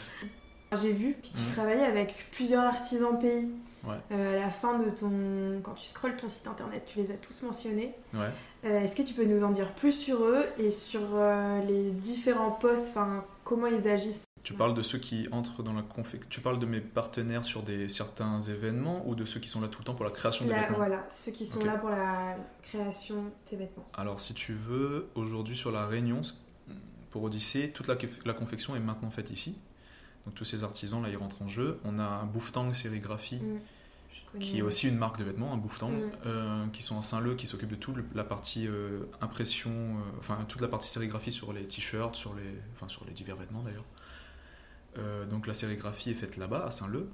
J'ai 0.82 0.94
vu 0.94 1.16
que 1.22 1.28
tu 1.28 1.34
Mhm. 1.48 1.52
travaillais 1.54 1.84
avec 1.84 2.16
plusieurs 2.32 2.64
artisans 2.64 3.20
pays. 3.20 3.50
Ouais. 3.84 3.96
Euh, 4.12 4.38
à 4.38 4.46
la 4.46 4.50
fin 4.52 4.78
de 4.80 4.90
ton. 4.92 5.60
Quand 5.64 5.74
tu 5.74 5.86
scrolles 5.88 6.16
ton 6.16 6.30
site 6.30 6.48
internet, 6.48 6.84
tu 6.88 7.00
les 7.00 7.12
as 7.12 7.16
tous 7.16 7.42
mentionnés. 7.42 7.94
Ouais. 8.14 8.30
Euh, 8.64 8.80
Est-ce 8.82 8.96
que 8.96 9.02
tu 9.02 9.14
peux 9.14 9.26
nous 9.26 9.44
en 9.44 9.50
dire 9.50 9.74
plus 9.74 9.92
sur 9.92 10.24
eux 10.24 10.46
et 10.60 10.70
sur 10.70 11.02
euh, 11.16 11.60
les 11.66 11.90
différents 11.92 12.52
postes, 12.52 12.88
enfin 12.90 13.26
comment 13.44 13.66
ils 13.68 13.86
agissent 13.90 14.24
Tu 14.44 14.54
parles 14.54 14.74
de 14.74 14.82
ceux 14.82 14.98
qui 14.98 15.28
entrent 15.32 15.62
dans 15.64 15.74
la 15.74 15.84
confection. 15.84 16.28
Tu 16.30 16.42
parles 16.42 16.58
de 16.60 16.66
mes 16.66 16.82
partenaires 16.82 17.46
sur 17.46 17.62
des, 17.64 17.88
certains 17.90 18.40
événements 18.40 19.04
ou 19.08 19.14
de 19.16 19.24
ceux 19.26 19.40
qui 19.40 19.50
sont 19.50 19.62
là 19.62 19.68
tout 19.68 19.80
le 19.80 19.86
temps 19.86 19.94
pour 19.96 20.06
la 20.06 20.12
création 20.12 20.48
La- 20.48 20.56
d'événements 20.56 20.78
Voilà, 20.78 21.06
ceux 21.10 21.32
qui 21.32 21.46
sont 21.46 21.64
là 21.64 21.78
pour 21.78 21.90
la 21.90 22.36
création 22.64 23.32
des 23.50 23.58
vêtements. 23.58 23.88
Alors, 23.94 24.20
si 24.20 24.34
tu 24.34 24.54
veux, 24.54 25.10
aujourd'hui 25.16 25.56
sur 25.56 25.72
la 25.72 25.86
Réunion, 25.86 26.22
pour 27.12 27.24
Odyssée, 27.24 27.72
toute 27.74 27.88
la, 27.88 27.96
la 28.26 28.34
confection 28.34 28.76
est 28.76 28.80
maintenant 28.80 29.12
faite 29.12 29.30
ici. 29.32 29.56
Donc, 30.26 30.36
tous 30.36 30.46
ces 30.46 30.64
artisans 30.64 31.02
là, 31.04 31.10
ils 31.10 31.18
rentrent 31.18 31.42
en 31.42 31.48
jeu. 31.48 31.80
On 31.84 32.00
a 32.00 32.04
un 32.04 32.26
Bouftang 32.26 32.74
Sérigraphie 32.74 33.42
Mm. 34.34 34.40
Qui 34.40 34.60
est 34.60 34.62
aussi 34.62 34.88
une 34.88 34.96
marque 34.96 35.20
de 35.20 35.26
vêtements, 35.26 35.52
un 35.54 35.58
Bouftang, 35.58 35.92
Mm. 35.92 36.12
euh, 36.26 36.66
qui 36.72 36.84
sont 36.84 36.98
à 36.98 37.02
Saint-Leu, 37.02 37.36
qui 37.36 37.48
s'occupe 37.48 37.68
de 37.70 37.76
toute 37.76 37.98
la 38.16 38.24
partie 38.24 38.66
euh, 38.66 39.02
impression, 39.20 39.70
euh, 39.72 40.18
enfin 40.20 40.38
toute 40.48 40.62
la 40.62 40.70
partie 40.70 40.88
sérigraphie 40.88 41.34
sur 41.34 41.52
les 41.52 41.68
t-shirts, 41.68 42.16
sur 42.16 42.34
les, 42.36 42.44
enfin 42.74 42.88
sur 42.88 43.04
les 43.06 43.12
divers 43.12 43.36
vêtements 43.36 43.62
d'ailleurs. 43.62 43.84
Euh, 44.98 45.26
donc 45.26 45.48
la 45.48 45.54
sérigraphie 45.54 46.12
est 46.12 46.16
faite 46.16 46.38
là-bas, 46.38 46.66
à 46.66 46.72
Saint-Leu. 46.72 47.10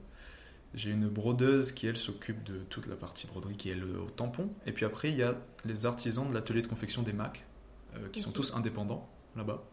J'ai 0.74 0.92
une 0.92 1.08
brodeuse 1.08 1.72
qui, 1.72 1.88
elle, 1.88 1.98
s'occupe 1.98 2.44
de 2.44 2.60
toute 2.70 2.88
la 2.88 2.96
partie 2.96 3.26
broderie 3.28 3.56
qui 3.56 3.70
est 3.70 3.76
le, 3.76 4.00
au 4.00 4.10
tampon. 4.10 4.50
Et 4.66 4.72
puis 4.74 4.86
après, 4.86 5.10
il 5.10 5.18
y 5.18 5.24
a 5.24 5.36
les 5.66 5.86
artisans 5.86 6.28
de 6.28 6.34
l'atelier 6.34 6.62
de 6.62 6.68
confection 6.68 7.04
des 7.04 7.14
MAC, 7.14 7.46
euh, 7.96 8.10
qui 8.10 8.20
sont 8.22 8.32
tous 8.32 8.54
indépendants 8.54 9.10
là-bas. 9.36 9.64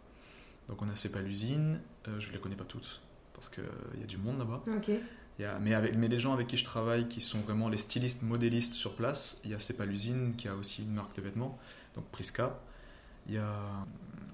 Donc 0.68 0.80
on 0.82 0.86
a 0.88 1.08
pas 1.12 1.20
l'usine, 1.20 1.80
euh, 2.08 2.20
je 2.20 2.32
les 2.32 2.38
connais 2.38 2.54
pas 2.56 2.64
toutes, 2.64 3.02
parce 3.34 3.48
qu'il 3.48 3.64
y 4.00 4.02
a 4.02 4.06
du 4.06 4.16
monde 4.16 4.38
là-bas. 4.38 4.62
Ok. 4.76 4.88
Il 5.38 5.42
y 5.42 5.44
a- 5.44 5.58
mais, 5.58 5.74
avec, 5.74 5.96
mais 5.96 6.06
les 6.08 6.18
gens 6.20 6.32
avec 6.32 6.46
qui 6.46 6.56
je 6.56 6.64
travaille, 6.64 7.08
qui 7.08 7.20
sont 7.20 7.40
vraiment 7.40 7.68
les 7.68 7.76
stylistes, 7.76 8.22
modélistes 8.22 8.74
sur 8.74 8.94
place, 8.94 9.40
il 9.44 9.50
y 9.50 9.54
a 9.54 9.58
C'est 9.58 9.76
pas 9.76 9.84
l'usine, 9.84 10.34
qui 10.36 10.46
a 10.48 10.54
aussi 10.54 10.82
une 10.82 10.94
marque 10.94 11.16
de 11.16 11.22
vêtements, 11.22 11.58
donc 11.96 12.04
Prisca. 12.12 12.60
Il 13.26 13.34
y 13.34 13.38
a, 13.38 13.52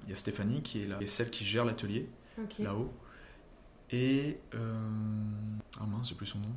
y 0.09 0.13
a 0.13 0.17
Stéphanie, 0.17 0.63
qui 0.63 0.83
est, 0.83 0.87
là, 0.87 0.99
et 1.01 1.07
celle 1.07 1.31
qui 1.31 1.45
gère 1.45 1.65
l'atelier, 1.65 2.09
là-haut. 2.65 2.93
Et... 3.93 4.39
Ah 4.53 5.87
mince, 5.87 6.09
j'ai 6.09 6.15
plus 6.15 6.27
son 6.27 6.39
nom. 6.39 6.55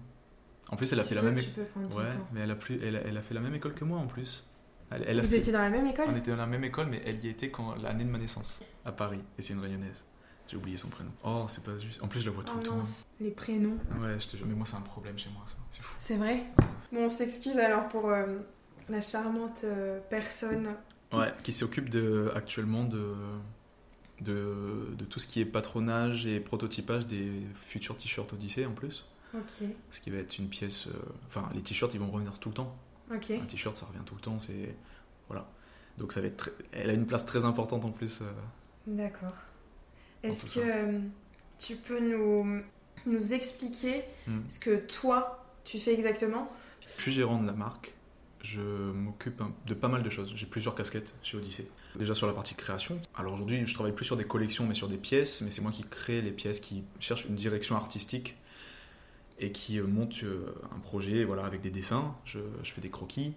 En 0.69 0.75
plus, 0.75 0.91
elle 0.93 0.99
a 0.99 1.03
Tu 1.03 1.09
fait 1.09 1.15
la 1.15 1.21
même 1.21 1.37
école. 1.37 1.63
Ouais, 1.95 2.09
temps. 2.09 2.27
mais 2.31 2.41
elle 2.41 2.51
a, 2.51 2.55
plus, 2.55 2.79
elle, 2.81 2.95
a, 2.95 3.01
elle 3.01 3.17
a 3.17 3.21
fait 3.21 3.33
la 3.33 3.41
même 3.41 3.53
école 3.55 3.73
que 3.73 3.85
moi 3.85 3.99
en 3.99 4.07
plus. 4.07 4.43
Elle, 4.91 5.03
elle 5.07 5.19
a 5.19 5.21
Vous 5.21 5.27
fait- 5.27 5.37
étiez 5.37 5.51
dans 5.53 5.59
la 5.61 5.69
même 5.69 5.85
école 5.87 6.05
On 6.09 6.15
était 6.15 6.31
dans 6.31 6.37
la 6.37 6.45
même 6.47 6.63
école, 6.63 6.87
mais 6.87 7.01
elle 7.05 7.23
y 7.23 7.27
était 7.27 7.49
quand 7.49 7.75
l'année 7.75 8.05
de 8.05 8.09
ma 8.09 8.17
naissance, 8.17 8.61
à 8.85 8.91
Paris, 8.91 9.19
et 9.37 9.41
c'est 9.41 9.53
une 9.53 9.59
réunionnaise. 9.59 10.03
J'ai 10.47 10.57
oublié 10.57 10.77
son 10.77 10.89
prénom. 10.89 11.11
Oh, 11.23 11.45
c'est 11.47 11.63
pas 11.63 11.77
juste. 11.77 12.01
En 12.03 12.07
plus, 12.07 12.19
je 12.21 12.25
la 12.25 12.31
vois 12.31 12.43
tout 12.43 12.53
Oh 12.55 12.59
le 12.59 12.63
temps. 12.63 12.75
mince, 12.77 13.05
les 13.19 13.31
prénoms. 13.31 13.77
Ouais, 13.99 14.19
je 14.19 14.27
te 14.27 14.37
jure. 14.37 14.45
Mais 14.47 14.53
moi, 14.55 14.65
c'est 14.65 14.75
un 14.75 14.81
problème 14.81 15.17
chez 15.17 15.29
moi, 15.29 15.43
ça. 15.45 15.55
C'est 15.69 15.81
fou. 15.83 15.95
C'est 15.99 16.17
vrai 16.17 16.43
Bon, 16.91 17.05
on 17.05 17.09
s'excuse 17.09 17.57
alors 17.57 17.87
pour 17.87 18.09
euh, 18.09 18.25
la 18.89 19.01
charmante 19.01 19.61
euh, 19.63 19.99
personne. 20.09 20.67
Ouais, 21.11 21.31
qui 21.43 21.53
s'occupe 21.53 21.89
de, 21.89 22.31
actuellement 22.35 22.83
de, 22.83 23.13
de, 24.23 24.93
de 24.97 25.05
tout 25.05 25.19
ce 25.19 25.27
qui 25.27 25.39
est 25.41 25.45
patronage 25.45 26.25
et 26.25 26.39
prototypage 26.39 27.05
des 27.07 27.31
futurs 27.55 27.97
t-shirts 27.97 28.31
Odyssée 28.33 28.65
en 28.65 28.71
plus. 28.73 29.05
Ok, 29.35 29.67
Ce 29.91 29.99
qui 29.99 30.09
va 30.11 30.17
être 30.17 30.37
une 30.37 30.47
pièce. 30.47 30.87
euh, 30.87 30.91
Enfin, 31.27 31.49
les 31.55 31.61
t-shirts, 31.61 31.93
ils 31.93 31.99
vont 31.99 32.11
revenir 32.11 32.37
tout 32.39 32.49
le 32.49 32.55
temps. 32.55 32.75
ok. 33.13 33.31
Un 33.31 33.45
t-shirt, 33.45 33.75
ça 33.75 33.85
revient 33.87 34.03
tout 34.05 34.15
le 34.15 34.21
temps. 34.21 34.37
C'est. 34.39 34.75
Voilà. 35.27 35.49
Donc, 35.97 36.11
ça 36.11 36.21
va 36.21 36.27
être. 36.27 36.37
très- 36.37 36.51
Elle 36.71 36.89
a 36.89 36.93
une 36.93 37.05
place 37.07 37.25
très 37.25 37.43
importante 37.45 37.83
en 37.85 37.91
plus. 37.91 38.21
euh, 38.21 38.25
D'accord. 38.87 39.33
Est-ce 40.21 40.45
que 40.53 40.59
euh, 40.59 40.99
tu 41.59 41.75
peux 41.75 41.99
nous, 41.99 42.61
nous 43.05 43.33
expliquer 43.33 44.03
Hmm. 44.27 44.41
ce 44.47 44.59
que 44.59 44.75
toi, 44.85 45.43
tu 45.63 45.79
fais 45.79 45.93
exactement? 45.93 46.51
Je 46.97 47.01
suis 47.01 47.11
gérant 47.11 47.41
de 47.41 47.47
la 47.47 47.53
marque. 47.53 47.93
Je 48.43 48.61
m'occupe 48.61 49.41
de 49.65 49.73
pas 49.73 49.87
mal 49.87 50.03
de 50.03 50.09
choses. 50.09 50.31
J'ai 50.35 50.45
plusieurs 50.45 50.75
casquettes 50.75 51.13
chez 51.23 51.37
Odyssée. 51.37 51.69
Déjà 51.95 52.15
sur 52.15 52.25
la 52.25 52.33
partie 52.33 52.55
création. 52.55 52.99
Alors 53.15 53.33
aujourd'hui, 53.33 53.65
je 53.65 53.73
travaille 53.73 53.93
plus 53.93 54.05
sur 54.05 54.17
des 54.17 54.23
collections, 54.23 54.65
mais 54.65 54.73
sur 54.73 54.87
des 54.87 54.97
pièces. 54.97 55.41
Mais 55.41 55.51
c'est 55.51 55.61
moi 55.61 55.71
qui 55.71 55.83
crée 55.83 56.21
les 56.21 56.31
pièces, 56.31 56.59
qui 56.59 56.83
cherche 56.99 57.25
une 57.25 57.35
direction 57.35 57.75
artistique 57.75 58.35
et 59.39 59.51
qui 59.51 59.79
euh, 59.79 59.85
monte 59.85 60.23
euh, 60.23 60.55
un 60.75 60.79
projet 60.79 61.23
voilà, 61.23 61.45
avec 61.45 61.61
des 61.61 61.69
dessins. 61.69 62.15
Je, 62.25 62.39
fais 62.63 62.81
des 62.81 62.89
croquis. 62.89 63.33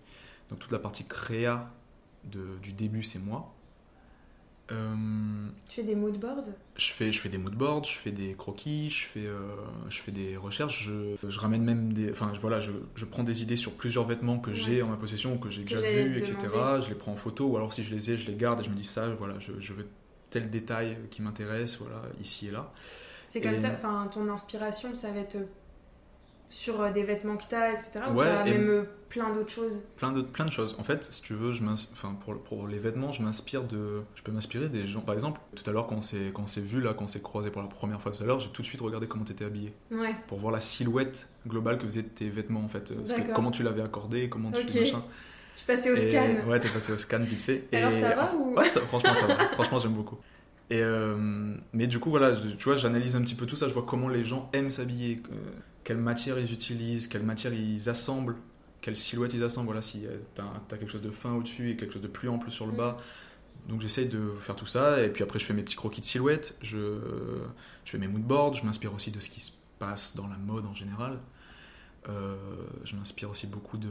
Donc 0.48 0.58
toute 0.58 0.72
la 0.72 0.78
partie 0.78 1.04
créa 1.04 1.70
du 2.24 2.72
début, 2.72 3.04
c'est 3.04 3.20
moi. 3.20 3.54
Euh, 4.72 4.94
Tu 5.68 5.76
fais 5.76 5.82
des 5.86 5.94
moodboards 5.94 6.44
je 6.76 6.90
fais, 6.92 7.12
je 7.12 7.20
fais 7.20 7.28
des 7.28 7.38
moodboards, 7.38 7.84
je 7.84 7.96
fais 7.96 8.10
des 8.10 8.34
croquis, 8.34 8.90
je 8.90 9.04
fais, 9.06 9.24
euh, 9.26 9.38
je 9.88 10.00
fais 10.00 10.10
des 10.12 10.36
recherches, 10.36 10.82
je, 10.84 11.14
je 11.28 11.38
ramène 11.38 11.62
même 11.62 11.92
des. 11.92 12.10
Enfin 12.10 12.32
voilà, 12.40 12.60
je, 12.60 12.72
je 12.96 13.04
prends 13.04 13.22
des 13.22 13.42
idées 13.42 13.56
sur 13.56 13.72
plusieurs 13.72 14.04
vêtements 14.04 14.38
que 14.38 14.52
j'ai 14.52 14.82
en 14.82 14.88
ma 14.88 14.96
possession 14.96 15.34
ou 15.34 15.38
que 15.38 15.48
j'ai 15.50 15.62
déjà 15.64 15.80
vus, 15.80 16.18
etc. 16.18 16.36
Je 16.82 16.88
les 16.88 16.94
prends 16.96 17.12
en 17.12 17.16
photo 17.16 17.46
ou 17.46 17.56
alors 17.56 17.72
si 17.72 17.82
je 17.84 17.94
les 17.94 18.10
ai, 18.10 18.16
je 18.16 18.26
les 18.30 18.36
garde 18.36 18.60
et 18.60 18.64
je 18.64 18.70
me 18.70 18.74
dis 18.74 18.84
ça, 18.84 19.08
voilà, 19.10 19.38
je, 19.38 19.52
je 19.60 19.72
veux 19.72 19.86
tel 20.30 20.50
détail 20.50 20.98
qui 21.10 21.22
m'intéresse, 21.22 21.78
voilà, 21.80 22.02
ici 22.20 22.48
et 22.48 22.50
là. 22.50 22.72
C'est 23.28 23.40
comme 23.40 23.54
Et- 23.54 23.58
ça, 23.58 23.70
enfin, 23.74 24.08
ton 24.12 24.28
inspiration, 24.28 24.94
ça 24.94 25.10
va 25.12 25.20
être 25.20 25.36
sur 26.48 26.80
euh, 26.80 26.90
des 26.92 27.02
vêtements 27.02 27.36
que 27.36 27.44
t'as, 27.48 27.72
etc. 27.72 28.00
Ou 28.10 28.14
Ouais, 28.14 28.24
t'as 28.26 28.46
et- 28.46 28.52
même 28.52 28.68
euh, 28.68 28.82
plein 29.08 29.32
d'autres 29.32 29.50
choses 29.50 29.82
Plein 29.96 30.12
de, 30.12 30.22
plein 30.22 30.44
de 30.44 30.50
choses. 30.52 30.74
En 30.78 30.84
fait, 30.84 31.04
si 31.12 31.22
tu 31.22 31.34
veux, 31.34 31.52
je 31.52 31.62
enfin, 31.64 32.16
pour, 32.24 32.38
pour 32.42 32.66
les 32.68 32.78
vêtements, 32.78 33.12
je 33.12 33.22
m'inspire 33.22 33.64
de. 33.64 34.02
Je 34.14 34.22
peux 34.22 34.32
m'inspirer 34.32 34.68
des 34.68 34.86
gens. 34.86 35.00
Par 35.00 35.14
exemple, 35.14 35.40
tout 35.54 35.68
à 35.68 35.72
l'heure, 35.72 35.86
quand 35.86 35.96
on 35.96 36.00
s'est 36.00 36.30
quand 36.34 36.42
on 36.42 36.46
s'est 36.46 36.60
vu, 36.60 36.80
là, 36.80 36.94
quand 36.94 37.04
on 37.04 37.08
s'est 37.08 37.20
croisé 37.20 37.50
pour 37.50 37.62
la 37.62 37.68
première 37.68 38.00
fois 38.00 38.12
tout 38.12 38.22
à 38.22 38.26
l'heure, 38.26 38.40
j'ai 38.40 38.48
tout 38.50 38.62
de 38.62 38.66
suite 38.66 38.80
regardé 38.80 39.06
comment 39.06 39.24
tu 39.24 39.32
étais 39.32 39.44
habillé. 39.44 39.72
Ouais, 39.90 40.14
pour 40.28 40.38
voir 40.38 40.52
la 40.52 40.60
silhouette 40.60 41.28
globale 41.46 41.78
que 41.78 41.84
faisaient 41.84 42.02
tes 42.02 42.28
vêtements 42.28 42.64
en 42.64 42.68
fait. 42.68 42.92
Que 42.94 43.32
comment 43.32 43.50
tu 43.50 43.62
l'avais 43.62 43.82
accordé, 43.82 44.28
comment 44.28 44.50
tu 44.52 44.60
Ok. 44.62 44.74
machin. 44.80 45.02
je 45.54 45.58
suis 45.58 45.66
passée 45.66 45.90
au 45.90 45.94
Et- 45.96 46.10
scan. 46.10 46.48
Ouais, 46.48 46.60
t'es 46.60 46.68
passé 46.68 46.92
au 46.92 46.96
scan 46.98 47.20
vite 47.20 47.42
fait. 47.42 47.64
Alors 47.72 47.90
Et- 47.92 48.00
ça 48.00 48.14
va 48.14 48.34
ou 48.34 48.54
Ouais, 48.54 48.68
ça- 48.70 48.80
franchement 48.82 49.14
ça 49.14 49.26
va. 49.26 49.48
franchement 49.54 49.78
j'aime 49.78 49.94
beaucoup. 49.94 50.18
Et 50.70 50.82
euh, 50.82 51.56
mais 51.72 51.86
du 51.86 52.00
coup 52.00 52.10
voilà, 52.10 52.34
tu 52.36 52.64
vois, 52.64 52.76
j'analyse 52.76 53.14
un 53.16 53.22
petit 53.22 53.34
peu 53.36 53.46
tout 53.46 53.56
ça. 53.56 53.68
Je 53.68 53.74
vois 53.74 53.84
comment 53.84 54.08
les 54.08 54.24
gens 54.24 54.50
aiment 54.52 54.70
s'habiller, 54.70 55.22
euh, 55.32 55.36
quelle 55.84 55.98
matière 55.98 56.38
ils 56.38 56.52
utilisent, 56.52 57.06
quelle 57.06 57.22
matière 57.22 57.52
ils 57.54 57.88
assemblent, 57.88 58.36
quelle 58.80 58.96
silhouette 58.96 59.32
ils 59.34 59.44
assemblent. 59.44 59.66
Voilà, 59.66 59.82
si 59.82 60.06
euh, 60.06 60.18
t'as 60.34 60.44
as 60.72 60.78
quelque 60.78 60.90
chose 60.90 61.02
de 61.02 61.10
fin 61.10 61.32
au-dessus 61.34 61.70
et 61.70 61.76
quelque 61.76 61.92
chose 61.92 62.02
de 62.02 62.08
plus 62.08 62.28
ample 62.28 62.50
sur 62.50 62.66
le 62.66 62.72
Mm. 62.72 62.76
bas. 62.76 62.98
Donc 63.68 63.80
j'essaye 63.82 64.08
de 64.08 64.34
faire 64.40 64.56
tout 64.56 64.66
ça 64.66 65.02
et 65.04 65.10
puis 65.10 65.24
après 65.24 65.38
je 65.40 65.44
fais 65.46 65.54
mes 65.54 65.62
petits 65.62 65.76
croquis 65.76 66.00
de 66.00 66.06
silhouette, 66.06 66.56
je, 66.62 67.00
je 67.84 67.90
fais 67.90 67.98
mes 67.98 68.08
moodboards, 68.08 68.54
je 68.54 68.64
m'inspire 68.64 68.94
aussi 68.94 69.10
de 69.10 69.20
ce 69.20 69.30
qui 69.30 69.40
se 69.40 69.52
passe 69.78 70.16
dans 70.16 70.28
la 70.28 70.36
mode 70.38 70.66
en 70.66 70.74
général. 70.74 71.18
Euh, 72.08 72.36
je 72.84 72.94
m'inspire 72.96 73.30
aussi 73.30 73.46
beaucoup 73.48 73.78
de, 73.78 73.88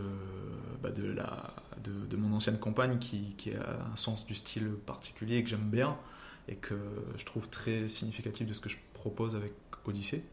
bah, 0.81 0.91
de, 0.91 1.05
la, 1.11 1.53
de, 1.83 1.91
de 2.07 2.17
mon 2.17 2.33
ancienne 2.35 2.59
compagne 2.59 2.97
qui, 2.99 3.35
qui 3.37 3.53
a 3.53 3.79
un 3.91 3.95
sens 3.95 4.25
du 4.25 4.35
style 4.35 4.69
particulier 4.85 5.43
que 5.43 5.49
j'aime 5.49 5.69
bien 5.69 5.97
et 6.47 6.55
que 6.55 6.75
je 7.17 7.25
trouve 7.25 7.49
très 7.49 7.87
significatif 7.87 8.47
de 8.47 8.53
ce 8.53 8.59
que 8.61 8.69
je 8.69 8.77
propose 8.93 9.35
avec 9.35 9.53
Odyssée. 9.85 10.23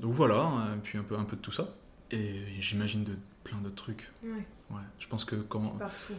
Donc 0.00 0.12
voilà, 0.12 0.40
hein, 0.42 0.74
et 0.76 0.78
puis 0.80 0.98
un 0.98 1.02
peu, 1.04 1.16
un 1.16 1.24
peu 1.24 1.36
de 1.36 1.40
tout 1.40 1.50
ça. 1.52 1.74
Et 2.10 2.42
j'imagine 2.60 3.04
de 3.04 3.14
plein 3.44 3.58
d'autres 3.58 3.74
trucs. 3.76 4.10
Ouais, 4.22 4.30
Ouais. 4.70 4.80
Je 4.98 5.06
pense 5.08 5.24
que 5.24 5.36
quand, 5.36 5.60
partout. 5.78 6.14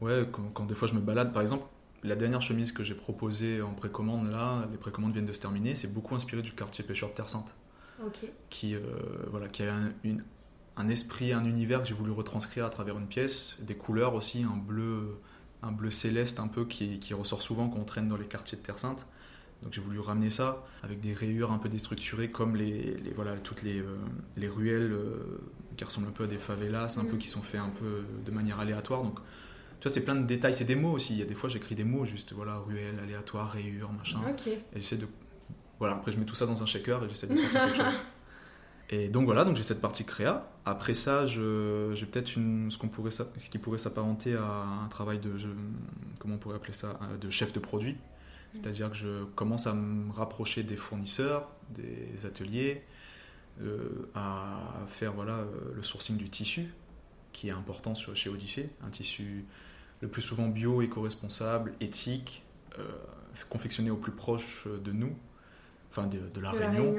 Ouais, 0.00 0.26
quand, 0.32 0.42
quand 0.54 0.64
des 0.66 0.74
fois 0.74 0.88
je 0.88 0.94
me 0.94 1.00
balade, 1.00 1.32
par 1.32 1.42
exemple, 1.42 1.64
la 2.02 2.16
dernière 2.16 2.40
chemise 2.42 2.72
que 2.72 2.82
j'ai 2.82 2.94
proposée 2.94 3.60
en 3.62 3.72
précommande, 3.74 4.28
là, 4.28 4.66
les 4.72 4.78
précommandes 4.78 5.12
viennent 5.12 5.26
de 5.26 5.32
se 5.32 5.40
terminer, 5.40 5.74
c'est 5.74 5.92
beaucoup 5.92 6.14
inspiré 6.14 6.40
du 6.42 6.52
quartier 6.52 6.82
pêcheur 6.82 7.10
de 7.10 7.14
Terre 7.14 7.28
Sainte, 7.28 7.54
Ok. 8.04 8.24
qui, 8.48 8.74
euh, 8.74 8.80
voilà, 9.30 9.48
qui 9.48 9.62
a 9.64 9.74
un, 9.74 9.92
une- 10.02 10.24
un 10.76 10.88
esprit, 10.88 11.32
un 11.34 11.44
univers 11.44 11.82
que 11.82 11.88
j'ai 11.88 11.94
voulu 11.94 12.10
retranscrire 12.10 12.64
à 12.64 12.70
travers 12.70 12.96
une 12.98 13.06
pièce, 13.06 13.56
des 13.60 13.74
couleurs 13.76 14.14
aussi, 14.14 14.42
un 14.44 14.56
bleu, 14.56 15.18
un 15.62 15.72
bleu 15.72 15.90
céleste 15.90 16.40
un 16.40 16.48
peu 16.48 16.64
qui, 16.64 16.98
qui 17.00 17.14
ressort 17.14 17.42
souvent 17.42 17.68
quand 17.68 17.78
on 17.78 17.84
traîne 17.84 18.08
dans 18.08 18.16
les 18.16 18.26
quartiers 18.26 18.56
de 18.58 18.62
Terre 18.62 18.78
Sainte. 18.78 19.06
Donc 19.62 19.74
j'ai 19.74 19.80
voulu 19.82 20.00
ramener 20.00 20.30
ça 20.30 20.64
avec 20.82 21.00
des 21.00 21.12
rayures 21.12 21.52
un 21.52 21.58
peu 21.58 21.68
déstructurées 21.68 22.30
comme 22.30 22.56
les, 22.56 22.94
les- 22.96 23.10
voilà 23.14 23.36
toutes 23.38 23.62
les, 23.62 23.78
euh, 23.80 23.96
les 24.38 24.48
ruelles 24.48 24.90
euh, 24.92 25.38
qui 25.76 25.84
ressemblent 25.84 26.08
un 26.08 26.12
peu 26.12 26.24
à 26.24 26.26
des 26.26 26.38
favelas, 26.38 26.96
un 26.98 27.02
Mhm. 27.02 27.10
peu 27.10 27.16
qui 27.18 27.28
sont 27.28 27.42
faits 27.42 27.60
un 27.60 27.68
peu 27.68 28.04
de 28.24 28.30
manière 28.30 28.58
aléatoire. 28.58 29.02
Donc 29.02 29.18
tu 29.80 29.88
vois, 29.88 29.92
c'est 29.92 30.04
plein 30.04 30.14
de 30.16 30.26
détails, 30.26 30.54
c'est 30.54 30.64
des 30.64 30.76
mots 30.76 30.92
aussi. 30.92 31.12
Il 31.12 31.18
y 31.18 31.22
a 31.22 31.26
des 31.26 31.34
fois 31.34 31.50
j'écris 31.50 31.74
des 31.74 31.84
mots 31.84 32.06
juste 32.06 32.32
voilà 32.32 32.56
ruelle, 32.56 32.98
aléatoire, 33.02 33.50
rayures, 33.50 33.92
machin. 33.92 34.20
Et 34.74 34.80
j'essaie 34.80 34.96
de 34.96 35.06
voilà 35.78 35.94
après 35.94 36.10
je 36.12 36.16
mets 36.18 36.24
tout 36.26 36.34
ça 36.34 36.46
dans 36.46 36.62
un 36.62 36.66
shaker 36.66 37.04
et 37.04 37.08
j'essaie 37.10 37.26
de 37.26 37.36
sortir 37.36 37.62
quelque 37.64 37.76
chose. 37.84 38.00
Et 38.92 39.08
donc 39.08 39.24
voilà, 39.24 39.44
donc 39.44 39.56
j'ai 39.56 39.62
cette 39.62 39.80
partie 39.80 40.04
créa. 40.04 40.50
Après 40.66 40.94
ça, 40.94 41.24
j'ai 41.26 41.38
peut-être 42.06 42.28
ce 42.28 42.76
qu'on 42.76 42.88
pourrait 42.88 43.12
ce 43.12 43.22
qui 43.48 43.58
pourrait 43.58 43.78
s'apparenter 43.78 44.34
à 44.34 44.44
un 44.84 44.88
travail 44.88 45.18
de 45.20 45.38
je- 45.38 45.46
comment 46.18 46.34
on 46.34 46.38
pourrait 46.38 46.56
appeler 46.56 46.72
ça 46.72 46.98
euh, 47.02 47.16
de 47.16 47.30
chef 47.30 47.52
de 47.52 47.60
produit. 47.60 47.96
C'est-à-dire 48.52 48.90
que 48.90 48.96
je 48.96 49.24
commence 49.36 49.68
à 49.68 49.74
me 49.74 50.12
rapprocher 50.12 50.64
des 50.64 50.74
fournisseurs, 50.76 51.48
des 51.70 52.26
ateliers, 52.26 52.82
euh, 53.62 54.08
à 54.16 54.58
faire 54.88 55.12
voilà, 55.12 55.34
euh, 55.34 55.46
le 55.76 55.84
sourcing 55.84 56.16
du 56.16 56.28
tissu, 56.28 56.66
qui 57.32 57.46
est 57.48 57.52
important 57.52 57.94
sur, 57.94 58.16
chez 58.16 58.28
Odyssée. 58.28 58.70
Un 58.84 58.90
tissu 58.90 59.44
le 60.00 60.08
plus 60.08 60.22
souvent 60.22 60.48
bio, 60.48 60.82
éco-responsable, 60.82 61.74
éthique, 61.80 62.42
euh, 62.80 62.82
confectionné 63.50 63.90
au 63.92 63.96
plus 63.96 64.12
proche 64.12 64.66
de 64.66 64.90
nous, 64.90 65.14
enfin 65.92 66.08
de, 66.08 66.18
de 66.18 66.40
la 66.40 66.50
de 66.52 66.58
la 66.58 66.70
Réunion. 66.70 66.92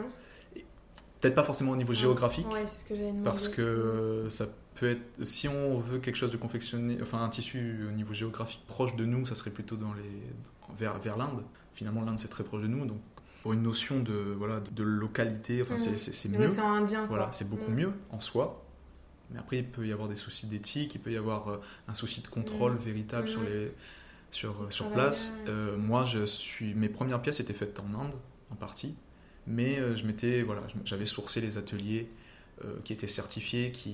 Peut-être 1.21 1.35
pas 1.35 1.43
forcément 1.43 1.71
au 1.71 1.75
niveau 1.75 1.93
géographique, 1.93 2.51
Ouais, 2.51 2.65
ce 2.67 2.89
que 2.93 3.23
parce 3.23 3.47
que 3.47 4.25
ça 4.29 4.45
peut 4.75 4.89
être, 4.91 5.23
si 5.25 5.47
on 5.47 5.79
veut 5.79 5.99
quelque 5.99 6.15
chose 6.15 6.31
de 6.31 6.37
confectionné, 6.37 6.97
enfin 7.01 7.23
un 7.23 7.29
tissu 7.29 7.85
au 7.87 7.91
niveau 7.91 8.13
géographique 8.13 8.63
proche 8.67 8.95
de 8.95 9.05
nous, 9.05 9.25
ça 9.27 9.35
serait 9.35 9.51
plutôt 9.51 9.75
dans 9.75 9.93
les, 9.93 10.75
vers, 10.77 10.97
vers 10.97 11.17
l'Inde. 11.17 11.43
Finalement, 11.75 12.01
l'Inde 12.03 12.19
c'est 12.19 12.27
très 12.27 12.43
proche 12.43 12.63
de 12.63 12.67
nous, 12.67 12.85
donc 12.85 12.97
pour 13.43 13.53
une 13.53 13.61
notion 13.61 13.99
de, 14.01 14.13
voilà, 14.37 14.59
de, 14.59 14.69
de 14.71 14.83
localité, 14.83 15.61
enfin 15.61 15.75
Mhm. 15.75 15.97
c'est- 15.97 16.29
mieux. 16.29 16.59
indien. 16.59 17.05
Voilà, 17.07 17.29
c'est 17.31 17.47
beaucoup 17.49 17.71
Mm. 17.71 17.75
mieux 17.75 17.91
en 18.11 18.19
soi. 18.21 18.63
Mais 19.31 19.39
après, 19.39 19.59
il 19.59 19.65
peut 19.65 19.87
y 19.87 19.91
avoir 19.93 20.09
des 20.09 20.15
soucis 20.15 20.45
d'éthique, 20.47 20.93
il 20.95 20.99
peut 21.01 21.11
y 21.11 21.17
avoir 21.17 21.47
euh, 21.49 21.57
un 21.87 21.93
souci 21.93 22.21
de 22.21 22.27
contrôle 22.27 22.73
Mm. 22.73 22.77
véritable 22.77 23.29
sur, 23.29 23.41
Mm. 23.41 23.45
les, 23.45 23.71
sur, 24.31 24.51
euh, 24.51 24.67
sur 24.71 24.89
place. 24.89 25.33
Euh, 25.47 25.77
moi, 25.77 26.03
je 26.03 26.25
suis, 26.25 26.73
mes 26.73 26.89
premières 26.89 27.21
pièces 27.21 27.39
étaient 27.39 27.53
faites 27.53 27.79
en 27.79 27.99
Inde, 27.99 28.13
en 28.51 28.55
partie. 28.55 28.95
Mais 29.47 29.79
euh, 29.79 29.95
je 29.95 30.05
m'étais, 30.05 30.41
voilà, 30.43 30.61
j'avais 30.85 31.05
sourcé 31.05 31.41
les 31.41 31.57
ateliers 31.57 32.07
euh, 32.63 32.75
qui 32.83 32.93
étaient 32.93 33.07
certifiés, 33.07 33.71
qui, 33.71 33.91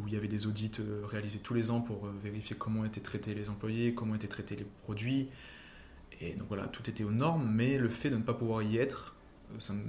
où 0.00 0.06
il 0.06 0.14
y 0.14 0.16
avait 0.16 0.28
des 0.28 0.46
audits 0.46 0.70
euh, 0.80 1.02
réalisés 1.04 1.40
tous 1.40 1.54
les 1.54 1.70
ans 1.70 1.80
pour 1.80 2.06
vérifier 2.06 2.54
comment 2.56 2.84
étaient 2.84 3.00
traités 3.00 3.34
les 3.34 3.48
employés, 3.48 3.94
comment 3.94 4.14
étaient 4.14 4.28
traités 4.28 4.56
les 4.56 4.66
produits. 4.82 5.28
Et 6.20 6.34
donc 6.34 6.46
voilà, 6.48 6.66
tout 6.68 6.88
était 6.88 7.04
aux 7.04 7.10
normes, 7.10 7.50
mais 7.50 7.78
le 7.78 7.88
fait 7.88 8.10
de 8.10 8.16
ne 8.16 8.22
pas 8.22 8.34
pouvoir 8.34 8.62
y 8.62 8.76
être, 8.78 9.16
ça 9.58 9.72
me, 9.72 9.82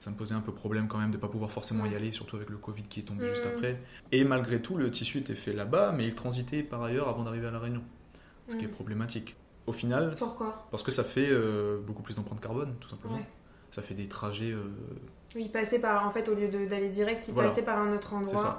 ça 0.00 0.10
me 0.10 0.16
posait 0.16 0.34
un 0.34 0.40
peu 0.40 0.52
problème 0.52 0.88
quand 0.88 0.98
même 0.98 1.10
de 1.10 1.16
ne 1.16 1.20
pas 1.20 1.28
pouvoir 1.28 1.50
forcément 1.50 1.86
y 1.86 1.94
aller, 1.94 2.12
surtout 2.12 2.36
avec 2.36 2.50
le 2.50 2.58
Covid 2.58 2.82
qui 2.82 3.00
est 3.00 3.04
tombé 3.04 3.26
juste 3.26 3.46
Mhm. 3.46 3.52
après. 3.52 3.80
Et 4.12 4.24
malgré 4.24 4.60
tout, 4.60 4.76
le 4.76 4.90
tissu 4.90 5.18
était 5.18 5.34
fait 5.34 5.54
là-bas, 5.54 5.92
mais 5.96 6.06
il 6.06 6.14
transitait 6.14 6.62
par 6.62 6.82
ailleurs 6.82 7.08
avant 7.08 7.24
d'arriver 7.24 7.46
à 7.46 7.50
La 7.50 7.58
Réunion, 7.60 7.82
ce 8.50 8.56
qui 8.56 8.66
est 8.66 8.68
Mm. 8.68 8.72
problématique. 8.72 9.36
Au 9.66 9.72
final, 9.72 10.14
Pourquoi? 10.18 10.66
parce 10.70 10.82
que 10.82 10.90
ça 10.90 11.04
fait 11.04 11.28
euh, 11.30 11.78
beaucoup 11.86 12.02
plus 12.02 12.16
d'empreintes 12.16 12.40
carbone, 12.40 12.74
tout 12.80 12.88
simplement. 12.88 13.16
Ouais. 13.16 13.24
Ça 13.70 13.82
fait 13.82 13.94
des 13.94 14.06
trajets, 14.08 14.52
euh, 14.52 14.62
Oui, 15.34 15.42
il 15.44 15.50
passait 15.50 15.78
par, 15.78 16.06
en 16.06 16.10
fait, 16.10 16.28
au 16.28 16.34
lieu 16.34 16.48
d'aller 16.48 16.88
direct, 16.88 17.26
il 17.28 17.34
Voilà. 17.34 17.50
passait 17.50 17.62
par 17.62 17.78
un 17.78 17.94
autre 17.94 18.14
endroit. 18.14 18.36
Ça. 18.38 18.58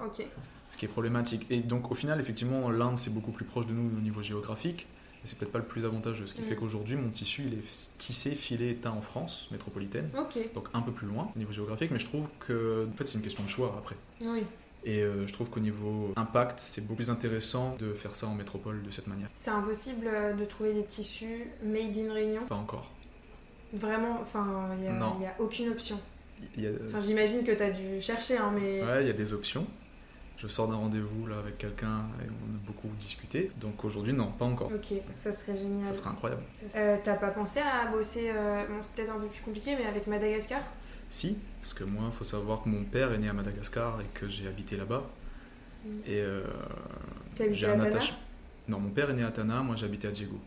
Ce 0.70 0.78
qui 0.78 0.86
est 0.86 0.90
problématique. 0.90 1.48
Et 1.50 1.60
donc 1.62 1.90
au 1.92 1.96
final, 1.96 2.20
effectivement, 2.22 2.70
l'Inde, 2.70 2.96
c'est 2.98 3.12
beaucoup 3.14 3.32
plus 3.32 3.46
proche 3.46 3.66
de 3.66 3.74
nous 3.74 3.88
au 3.98 4.02
niveau 4.02 4.22
géographique, 4.22 4.86
mais 5.16 5.22
c'est 5.28 5.36
peut-être 5.38 5.52
pas 5.52 5.58
le 5.58 5.66
plus 5.66 5.84
avantageux. 5.84 6.28
Ce 6.28 6.36
qui 6.36 6.44
fait 6.44 6.56
qu'aujourd'hui, 6.56 6.96
mon 6.96 7.10
tissu, 7.10 7.44
il 7.48 7.54
est 7.56 7.98
tissé, 7.98 8.36
filé, 8.36 8.76
teint 8.76 8.92
en 8.92 9.02
France, 9.02 9.48
métropolitaine, 9.52 10.10
Ok. 10.16 10.38
donc 10.54 10.68
un 10.76 10.82
peu 10.82 10.92
plus 10.92 11.08
loin 11.08 11.32
au 11.36 11.40
niveau 11.40 11.52
géographique, 11.52 11.90
mais 11.92 11.98
je 12.00 12.06
trouve 12.06 12.28
que, 12.40 12.88
en 12.88 12.96
fait, 12.96 13.06
c'est 13.06 13.18
une 13.18 13.24
question 13.24 13.44
de 13.44 13.50
choix 13.50 13.74
après. 13.80 13.96
Oui. 14.22 14.44
Et 14.86 15.02
euh, 15.02 15.26
je 15.28 15.34
trouve 15.34 15.50
qu'au 15.50 15.60
niveau 15.60 16.14
impact, 16.16 16.60
c'est 16.60 16.82
beaucoup 16.82 16.96
plus 16.98 17.10
intéressant 17.10 17.76
de 17.80 17.94
faire 17.96 18.16
ça 18.16 18.28
en 18.28 18.36
métropole 18.36 18.82
de 18.84 18.92
cette 18.92 19.08
manière. 19.08 19.28
C'est 19.36 19.50
impossible 19.50 20.06
euh, 20.08 20.34
de 20.34 20.46
trouver 20.46 20.74
des 20.74 20.84
tissus 20.86 21.48
made 21.64 21.98
in 21.98 22.14
Réunion? 22.14 22.46
Pas 22.46 22.56
encore. 22.56 22.90
Vraiment, 23.74 24.20
enfin, 24.22 24.70
il 24.78 24.92
n'y 24.92 25.26
a, 25.26 25.36
aucune 25.40 25.70
option. 25.70 26.00
Enfin, 26.88 27.00
j'imagine 27.06 27.44
que 27.44 27.52
tu 27.52 27.62
as 27.62 27.70
dû 27.70 28.02
chercher, 28.02 28.38
hein, 28.38 28.52
mais. 28.54 28.84
Ouais, 28.84 29.04
il 29.04 29.08
y 29.08 29.12
a 29.12 29.14
des 29.14 29.34
options. 29.34 29.68
Je 30.38 30.48
sors 30.48 30.70
d'un 30.70 30.78
rendez-vous 30.78 31.28
là 31.28 31.38
avec 31.40 31.58
quelqu'un 31.58 32.04
et 32.24 32.30
on 32.30 32.56
a 32.56 32.60
beaucoup 32.66 32.88
discuté. 33.02 33.52
Donc 33.60 33.84
aujourd'hui, 33.84 34.14
non, 34.14 34.32
pas 34.32 34.46
encore. 34.46 34.72
Ok, 34.74 34.98
ça 35.12 35.34
serait 35.34 35.58
génial. 35.58 35.84
Ça 35.84 35.94
serait 35.94 36.12
incroyable. 36.12 36.44
Euh, 36.78 36.96
T'as 37.04 37.16
pas 37.16 37.32
pensé 37.32 37.60
à 37.60 37.88
bosser, 37.88 38.32
euh, 38.34 38.66
bon, 38.66 38.76
c'est 38.82 38.92
peut-être 38.94 39.14
un 39.14 39.20
peu 39.20 39.28
plus 39.28 39.42
compliqué, 39.42 39.76
mais 39.78 39.86
avec 39.86 40.08
Madagascar? 40.08 40.62
Si, 41.10 41.38
parce 41.60 41.74
que 41.74 41.84
moi, 41.84 42.06
il 42.08 42.16
faut 42.16 42.24
savoir 42.24 42.64
que 42.64 42.70
mon 42.70 42.86
père 42.86 43.12
est 43.12 43.18
né 43.18 43.28
à 43.28 43.34
Madagascar 43.34 44.00
et 44.00 44.06
que 44.18 44.30
j'ai 44.30 44.48
habité 44.48 44.78
là-bas. 44.78 45.04
Mm. 45.84 45.90
Et 46.06 46.22
euh, 46.22 46.44
j'ai 47.52 47.66
à 47.66 47.74
un 47.74 47.82
attachement. 47.82 48.18
Non, 48.70 48.80
mon 48.80 48.92
père 48.92 49.10
est 49.10 49.16
né 49.16 49.24
à 49.24 49.32
Tana, 49.32 49.62
moi 49.62 49.76
j'habitais 49.76 50.08
à 50.08 50.12
Diego. 50.12 50.40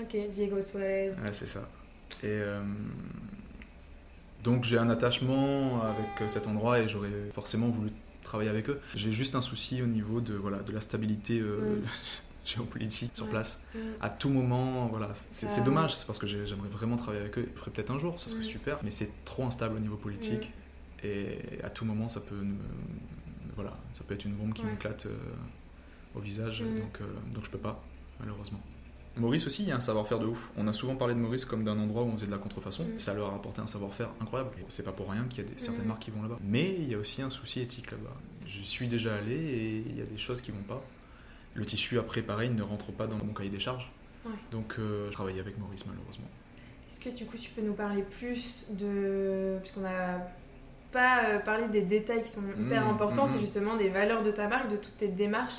Ok, 0.00 0.16
Diego 0.30 0.62
Suarez. 0.62 1.10
Ouais, 1.10 1.32
c'est 1.32 1.46
ça. 1.46 1.68
Et 2.22 2.26
euh, 2.26 2.62
donc 4.44 4.64
j'ai 4.64 4.78
un 4.78 4.88
attachement 4.90 5.82
avec 5.82 6.20
euh, 6.22 6.28
cet 6.28 6.46
endroit 6.46 6.80
et 6.80 6.88
j'aurais 6.88 7.30
forcément 7.32 7.68
voulu 7.68 7.90
travailler 8.22 8.50
avec 8.50 8.68
eux. 8.70 8.80
J'ai 8.94 9.12
juste 9.12 9.34
un 9.34 9.40
souci 9.40 9.82
au 9.82 9.86
niveau 9.86 10.20
de, 10.20 10.34
voilà, 10.34 10.58
de 10.60 10.72
la 10.72 10.80
stabilité 10.80 11.38
euh, 11.40 11.76
Mm. 11.80 11.82
géopolitique 12.46 13.10
sur 13.14 13.24
Ouais. 13.24 13.30
place. 13.32 13.60
Mm. 13.74 13.78
À 14.00 14.08
tout 14.10 14.28
moment, 14.28 14.86
voilà, 14.86 15.10
c'est 15.32 15.48
Ça- 15.50 15.60
dommage, 15.62 15.94
c'est 15.96 16.06
parce 16.06 16.18
que 16.18 16.26
j'ai- 16.28 16.46
j'aimerais 16.46 16.68
vraiment 16.68 16.96
travailler 16.96 17.22
avec 17.22 17.38
eux. 17.38 17.48
Il 17.52 17.58
ferait 17.58 17.70
peut-être 17.72 17.90
un 17.90 17.98
jour, 17.98 18.20
ça 18.20 18.28
serait 18.28 18.40
Mm. 18.40 18.42
super, 18.42 18.78
mais 18.84 18.90
c'est 18.92 19.10
trop 19.24 19.44
instable 19.44 19.76
au 19.76 19.80
niveau 19.80 19.96
politique. 19.96 20.52
Et 21.04 21.38
à 21.62 21.70
tout 21.70 21.84
moment, 21.84 22.08
ça 22.08 22.20
peut, 22.20 22.34
voilà, 23.56 23.76
ça 23.92 24.04
peut 24.04 24.14
être 24.14 24.24
une 24.24 24.34
bombe 24.34 24.52
qui 24.54 24.62
Ouais. 24.64 24.70
m'éclate 24.70 25.06
euh, 25.06 25.16
au 26.14 26.20
visage, 26.20 26.62
Mm. 26.62 26.78
donc, 26.80 27.00
euh, 27.00 27.04
donc 27.34 27.44
je 27.44 27.50
peux 27.50 27.58
pas, 27.58 27.82
malheureusement. 28.20 28.60
Maurice 29.16 29.46
aussi, 29.46 29.62
il 29.62 29.68
y 29.68 29.72
a 29.72 29.76
un 29.76 29.80
savoir-faire 29.80 30.18
de 30.18 30.26
ouf. 30.26 30.50
On 30.56 30.66
a 30.68 30.72
souvent 30.72 30.94
parlé 30.96 31.14
de 31.14 31.18
Maurice 31.20 31.44
comme 31.44 31.64
d'un 31.64 31.78
endroit 31.78 32.02
où 32.02 32.06
on 32.06 32.12
faisait 32.12 32.26
de 32.26 32.30
la 32.30 32.38
contrefaçon. 32.38 32.84
Mm. 32.84 32.98
Ça 32.98 33.14
leur 33.14 33.32
a 33.32 33.36
apporté 33.36 33.60
un 33.60 33.66
savoir-faire 33.66 34.10
incroyable. 34.20 34.50
Et 34.58 34.64
c'est 34.68 34.82
pas 34.82 34.92
pour 34.92 35.10
rien 35.10 35.24
qu'il 35.28 35.44
y 35.44 35.46
a 35.46 35.50
des, 35.50 35.58
certaines 35.58 35.84
Mm. 35.84 35.88
marques 35.88 36.02
qui 36.02 36.10
vont 36.10 36.22
là-bas. 36.22 36.38
Mais 36.42 36.74
il 36.78 36.88
y 36.90 36.94
a 36.94 36.98
aussi 36.98 37.22
un 37.22 37.30
souci 37.30 37.60
éthique 37.60 37.90
là-bas. 37.90 38.14
Je 38.46 38.60
suis 38.62 38.88
déjà 38.88 39.14
allé 39.16 39.34
et 39.34 39.76
il 39.88 39.98
y 39.98 40.02
a 40.02 40.06
des 40.06 40.18
choses 40.18 40.40
qui 40.40 40.50
vont 40.50 40.62
pas. 40.68 40.82
Le 41.54 41.64
tissu 41.64 41.98
après, 41.98 42.20
pareil, 42.22 42.50
ne 42.50 42.62
rentre 42.62 42.92
pas 42.92 43.06
dans 43.06 43.16
mon 43.16 43.32
cahier 43.32 43.50
des 43.50 43.60
charges. 43.60 43.90
Ouais. 44.26 44.32
Donc 44.50 44.76
euh, 44.78 45.06
je 45.08 45.12
travaille 45.12 45.40
avec 45.40 45.58
Maurice 45.58 45.86
malheureusement. 45.86 46.26
Est-ce 46.90 47.00
que 47.00 47.08
du 47.10 47.24
coup 47.26 47.36
tu 47.38 47.50
peux 47.50 47.62
nous 47.62 47.72
parler 47.74 48.02
plus 48.02 48.66
de. 48.70 49.56
Puisqu'on 49.62 49.84
a 49.86 50.20
pas 50.92 51.24
euh, 51.24 51.38
parlé 51.38 51.68
des 51.68 51.82
détails 51.82 52.22
qui 52.22 52.30
sont 52.32 52.42
hyper 52.58 52.84
Mmh, 52.86 52.90
importants, 52.90 53.26
c'est 53.26 53.40
justement 53.40 53.76
des 53.76 53.88
valeurs 53.88 54.22
de 54.22 54.30
ta 54.30 54.46
marque, 54.48 54.70
de 54.70 54.76
toutes 54.76 54.96
tes 54.96 55.08
démarches. 55.08 55.56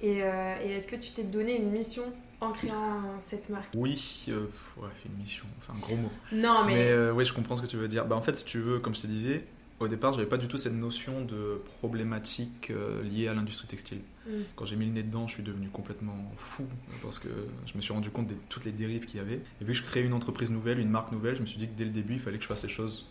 Et, 0.00 0.22
euh, 0.22 0.54
et 0.64 0.70
est-ce 0.72 0.88
que 0.88 0.96
tu 0.96 1.12
t'es 1.12 1.22
donné 1.24 1.56
une 1.56 1.70
mission 1.70 2.02
en 2.42 2.52
créant 2.52 3.02
cette 3.24 3.48
marque 3.48 3.70
Oui, 3.74 4.24
euh, 4.28 4.46
ouais, 4.76 4.88
une 5.06 5.16
mission, 5.20 5.44
c'est 5.60 5.72
un 5.72 5.78
gros 5.80 5.96
mot. 5.96 6.10
Non, 6.32 6.64
mais. 6.64 6.74
Mais, 6.74 6.88
euh, 6.90 7.12
oui, 7.12 7.24
je 7.24 7.32
comprends 7.32 7.56
ce 7.56 7.62
que 7.62 7.66
tu 7.66 7.76
veux 7.76 7.88
dire. 7.88 8.04
Bah, 8.06 8.16
en 8.16 8.22
fait, 8.22 8.36
si 8.36 8.44
tu 8.44 8.58
veux, 8.58 8.78
comme 8.80 8.94
je 8.94 9.00
te 9.02 9.06
disais, 9.06 9.44
au 9.80 9.88
départ, 9.88 10.12
j'avais 10.12 10.26
pas 10.28 10.36
du 10.38 10.48
tout 10.48 10.58
cette 10.58 10.74
notion 10.74 11.24
de 11.24 11.60
problématique 11.78 12.70
euh, 12.70 13.02
liée 13.02 13.28
à 13.28 13.34
l'industrie 13.34 13.66
textile. 13.68 14.00
Mm. 14.26 14.30
Quand 14.56 14.64
j'ai 14.64 14.76
mis 14.76 14.86
le 14.86 14.92
nez 14.92 15.02
dedans, 15.02 15.26
je 15.26 15.34
suis 15.34 15.42
devenu 15.42 15.68
complètement 15.68 16.32
fou 16.36 16.66
parce 17.02 17.18
que 17.18 17.28
je 17.66 17.76
me 17.76 17.80
suis 17.82 17.92
rendu 17.92 18.10
compte 18.10 18.28
de 18.28 18.34
toutes 18.48 18.64
les 18.64 18.72
dérives 18.72 19.06
qu'il 19.06 19.18
y 19.18 19.20
avait. 19.20 19.40
Et 19.60 19.64
vu 19.64 19.72
que 19.72 19.78
je 19.78 19.82
créais 19.82 20.04
une 20.04 20.12
entreprise 20.12 20.50
nouvelle, 20.50 20.78
une 20.78 20.90
marque 20.90 21.10
nouvelle, 21.12 21.36
je 21.36 21.40
me 21.42 21.46
suis 21.46 21.58
dit 21.58 21.66
que 21.68 21.74
dès 21.76 21.84
le 21.84 21.90
début, 21.90 22.14
il 22.14 22.20
fallait 22.20 22.36
que 22.38 22.42
je 22.44 22.48
fasse 22.48 22.62
les 22.62 22.68
choses 22.68 23.08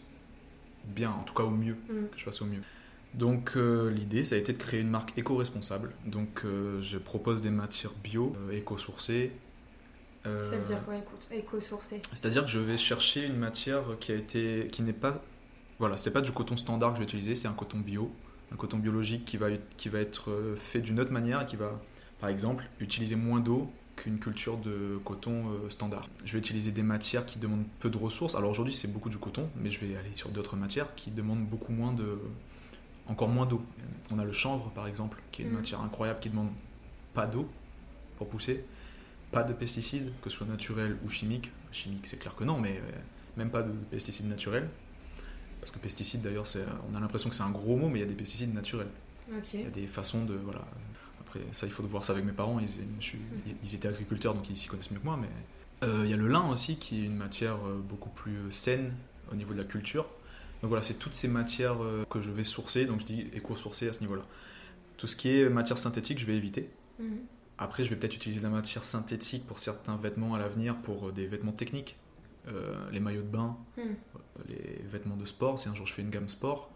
bien, 0.86 1.12
en 1.12 1.24
tout 1.24 1.34
cas 1.34 1.44
au 1.44 1.52
mieux, 1.52 1.76
Mm. 1.90 2.08
que 2.12 2.18
je 2.18 2.24
fasse 2.24 2.42
au 2.42 2.46
mieux. 2.46 2.62
Donc 3.14 3.54
euh, 3.56 3.92
l'idée, 3.92 4.24
ça 4.24 4.36
a 4.36 4.38
été 4.38 4.54
de 4.54 4.58
créer 4.58 4.80
une 4.80 4.90
marque 4.90 5.18
éco-responsable. 5.18 5.92
Donc 6.06 6.44
euh, 6.46 6.82
je 6.82 6.98
propose 6.98 7.42
des 7.42 7.50
matières 7.50 7.94
bio, 8.04 8.34
euh, 8.48 8.58
éco-sourcées. 8.58 9.32
Ça 10.24 10.30
veut 10.30 10.64
dire 10.64 10.86
quoi, 10.86 10.96
écoute 10.96 11.28
Éco-sourcé. 11.32 12.00
c'est-à-dire 12.14 12.46
que 12.46 12.52
je 12.52 12.60
vais 12.60 12.78
chercher 12.78 13.26
une 13.26 13.38
matière 13.38 13.82
qui 14.00 14.12
a 14.12 14.16
été, 14.16 14.68
qui 14.72 14.84
n'est 14.84 14.94
pas, 14.94 15.20
voilà, 15.80 15.98
c'est 15.98 16.14
pas 16.14 16.22
du 16.22 16.32
coton 16.32 16.56
standard 16.58 16.92
que 16.92 16.98
je 16.98 17.00
vais 17.00 17.06
utiliser, 17.06 17.34
c'est 17.34 17.48
un 17.48 17.54
coton 17.54 17.80
bio, 17.80 18.12
un 18.54 18.56
coton 18.56 18.78
biologique 18.78 19.26
qui 19.26 19.38
va, 19.38 19.48
qui 19.78 19.90
va 19.90 19.98
être 19.98 20.56
fait 20.58 20.80
d'une 20.80 21.00
autre 21.00 21.12
manière 21.12 21.42
et 21.42 21.48
qui 21.48 21.56
va, 21.56 21.82
par 22.20 22.30
exemple, 22.30 22.70
utiliser 22.80 23.16
moins 23.16 23.40
d'eau 23.40 23.72
qu'une 23.96 24.20
culture 24.20 24.58
de 24.58 25.00
coton 25.04 25.46
standard. 25.70 26.08
Je 26.24 26.34
vais 26.34 26.40
utiliser 26.40 26.70
des 26.70 26.84
matières 26.84 27.26
qui 27.26 27.40
demandent 27.40 27.66
peu 27.80 27.90
de 27.90 27.98
ressources. 27.98 28.36
Alors 28.36 28.52
aujourd'hui 28.52 28.76
c'est 28.76 28.94
beaucoup 28.94 29.10
du 29.10 29.18
coton, 29.18 29.50
mais 29.56 29.72
je 29.72 29.84
vais 29.84 29.98
aller 29.98 30.14
sur 30.14 30.30
d'autres 30.30 30.56
matières 30.56 30.94
qui 30.94 31.10
demandent 31.10 31.48
beaucoup 31.48 31.72
moins 31.72 31.94
de, 31.94 32.20
encore 33.12 33.30
moins 33.30 33.46
d'eau. 33.46 33.62
On 34.12 34.20
a 34.20 34.26
le 34.26 34.32
chanvre 34.34 34.70
par 34.72 34.88
exemple, 34.88 35.18
qui 35.32 35.42
est 35.42 35.46
une 35.46 35.52
Mm. 35.52 35.56
matière 35.56 35.82
incroyable 35.82 36.20
qui 36.20 36.30
demande 36.30 36.50
pas 37.14 37.28
d'eau 37.28 37.48
pour 38.18 38.28
pousser, 38.30 38.64
pas 39.32 39.44
de 39.44 39.54
pesticides, 39.54 40.12
que 40.22 40.30
ce 40.30 40.38
soit 40.38 40.48
naturels 40.48 40.98
ou 41.06 41.10
chimiques. 41.10 41.52
Chimiques, 41.72 42.08
c'est 42.08 42.18
clair 42.18 42.36
que 42.36 42.44
non, 42.44 42.60
mais 42.60 42.78
euh, 42.78 42.92
même 43.38 43.50
pas 43.50 43.62
de 43.64 43.72
pesticides 43.72 44.28
naturels. 44.28 44.70
Parce 45.60 45.72
que 45.72 45.80
pesticides, 45.80 46.22
d'ailleurs, 46.22 46.48
c'est- 46.48 46.66
on 46.92 46.96
a 46.96 47.00
l'impression 47.00 47.30
que 47.30 47.36
c'est 47.36 47.44
un 47.44 47.52
gros 47.52 47.76
mot, 47.78 47.88
mais 47.88 48.00
il 48.00 48.02
y 48.02 48.06
a 48.06 48.08
des 48.08 48.16
pesticides 48.16 48.54
naturels. 48.54 48.90
Ok. 49.32 49.54
Il 49.54 49.62
y 49.62 49.66
a 49.68 49.70
des 49.70 49.88
façons 49.88 50.26
de. 50.26 50.34
Voilà. 50.34 50.66
Après, 51.22 51.40
ça, 51.54 51.66
il 51.68 51.72
faut 51.72 51.84
voir 51.84 52.04
ça 52.04 52.14
avec 52.14 52.26
mes 52.26 52.32
parents. 52.34 52.60
Ils, 52.60 52.68
je 53.00 53.14
ils 53.64 53.76
étaient 53.76 53.88
agriculteurs, 53.88 54.34
donc 54.34 54.50
ils 54.50 54.58
s'y 54.58 54.68
connaissent 54.68 54.92
mieux 54.92 55.00
que 55.00 55.06
moi. 55.06 55.18
Mais 55.22 55.30
Euh, 55.84 56.02
il 56.04 56.12
y 56.12 56.14
a 56.14 56.18
le 56.18 56.28
lin 56.28 56.48
aussi, 56.50 56.76
qui 56.78 57.02
est 57.02 57.06
une 57.06 57.16
matière 57.16 57.56
euh, 57.66 57.80
beaucoup 57.84 58.10
plus 58.10 58.36
euh, 58.38 58.52
saine 58.52 58.94
au 59.32 59.36
niveau 59.36 59.54
de 59.54 59.58
la 59.60 59.64
culture. 59.64 60.06
Donc 60.62 60.70
voilà, 60.70 60.84
c'est 60.84 60.96
toutes 60.96 61.14
ces 61.14 61.28
matières 61.28 61.82
euh, 61.84 62.06
que 62.10 62.22
je 62.22 62.32
vais 62.32 62.44
sourcer. 62.44 62.86
Donc 62.86 63.00
je 63.02 63.06
dis 63.06 63.22
éco-sourcer 63.34 63.88
à 63.90 63.94
ce 63.94 64.02
niveau-là. 64.02 64.24
Tout 64.98 65.08
ce 65.08 65.16
qui 65.16 65.30
est 65.30 65.50
matière 65.50 65.78
synthétique, 65.78 66.20
je 66.20 66.26
vais 66.26 66.36
éviter. 66.36 66.70
Mhm. 67.00 67.18
Après, 67.58 67.84
je 67.84 67.90
vais 67.90 67.96
peut-être 67.96 68.16
utiliser 68.16 68.40
de 68.40 68.46
la 68.46 68.52
matière 68.52 68.84
synthétique 68.84 69.46
pour 69.46 69.60
certains 69.60 69.96
vêtements 69.98 70.34
à 70.34 70.40
l'avenir, 70.40 70.76
pour 70.78 71.10
euh, 71.10 71.12
des 71.12 71.28
vêtements 71.28 71.52
techniques, 71.54 71.98
Euh, 72.48 72.74
les 72.92 73.00
maillots 73.00 73.22
de 73.22 73.28
bain, 73.28 73.56
Mhm. 73.78 73.96
les 74.50 74.82
vêtements 74.90 75.16
de 75.16 75.26
sport. 75.26 75.60
Si 75.60 75.70
un 75.70 75.76
jour 75.76 75.86
je 75.86 75.94
fais 75.94 76.02
une 76.02 76.10
gamme 76.10 76.28
sport, 76.28 76.72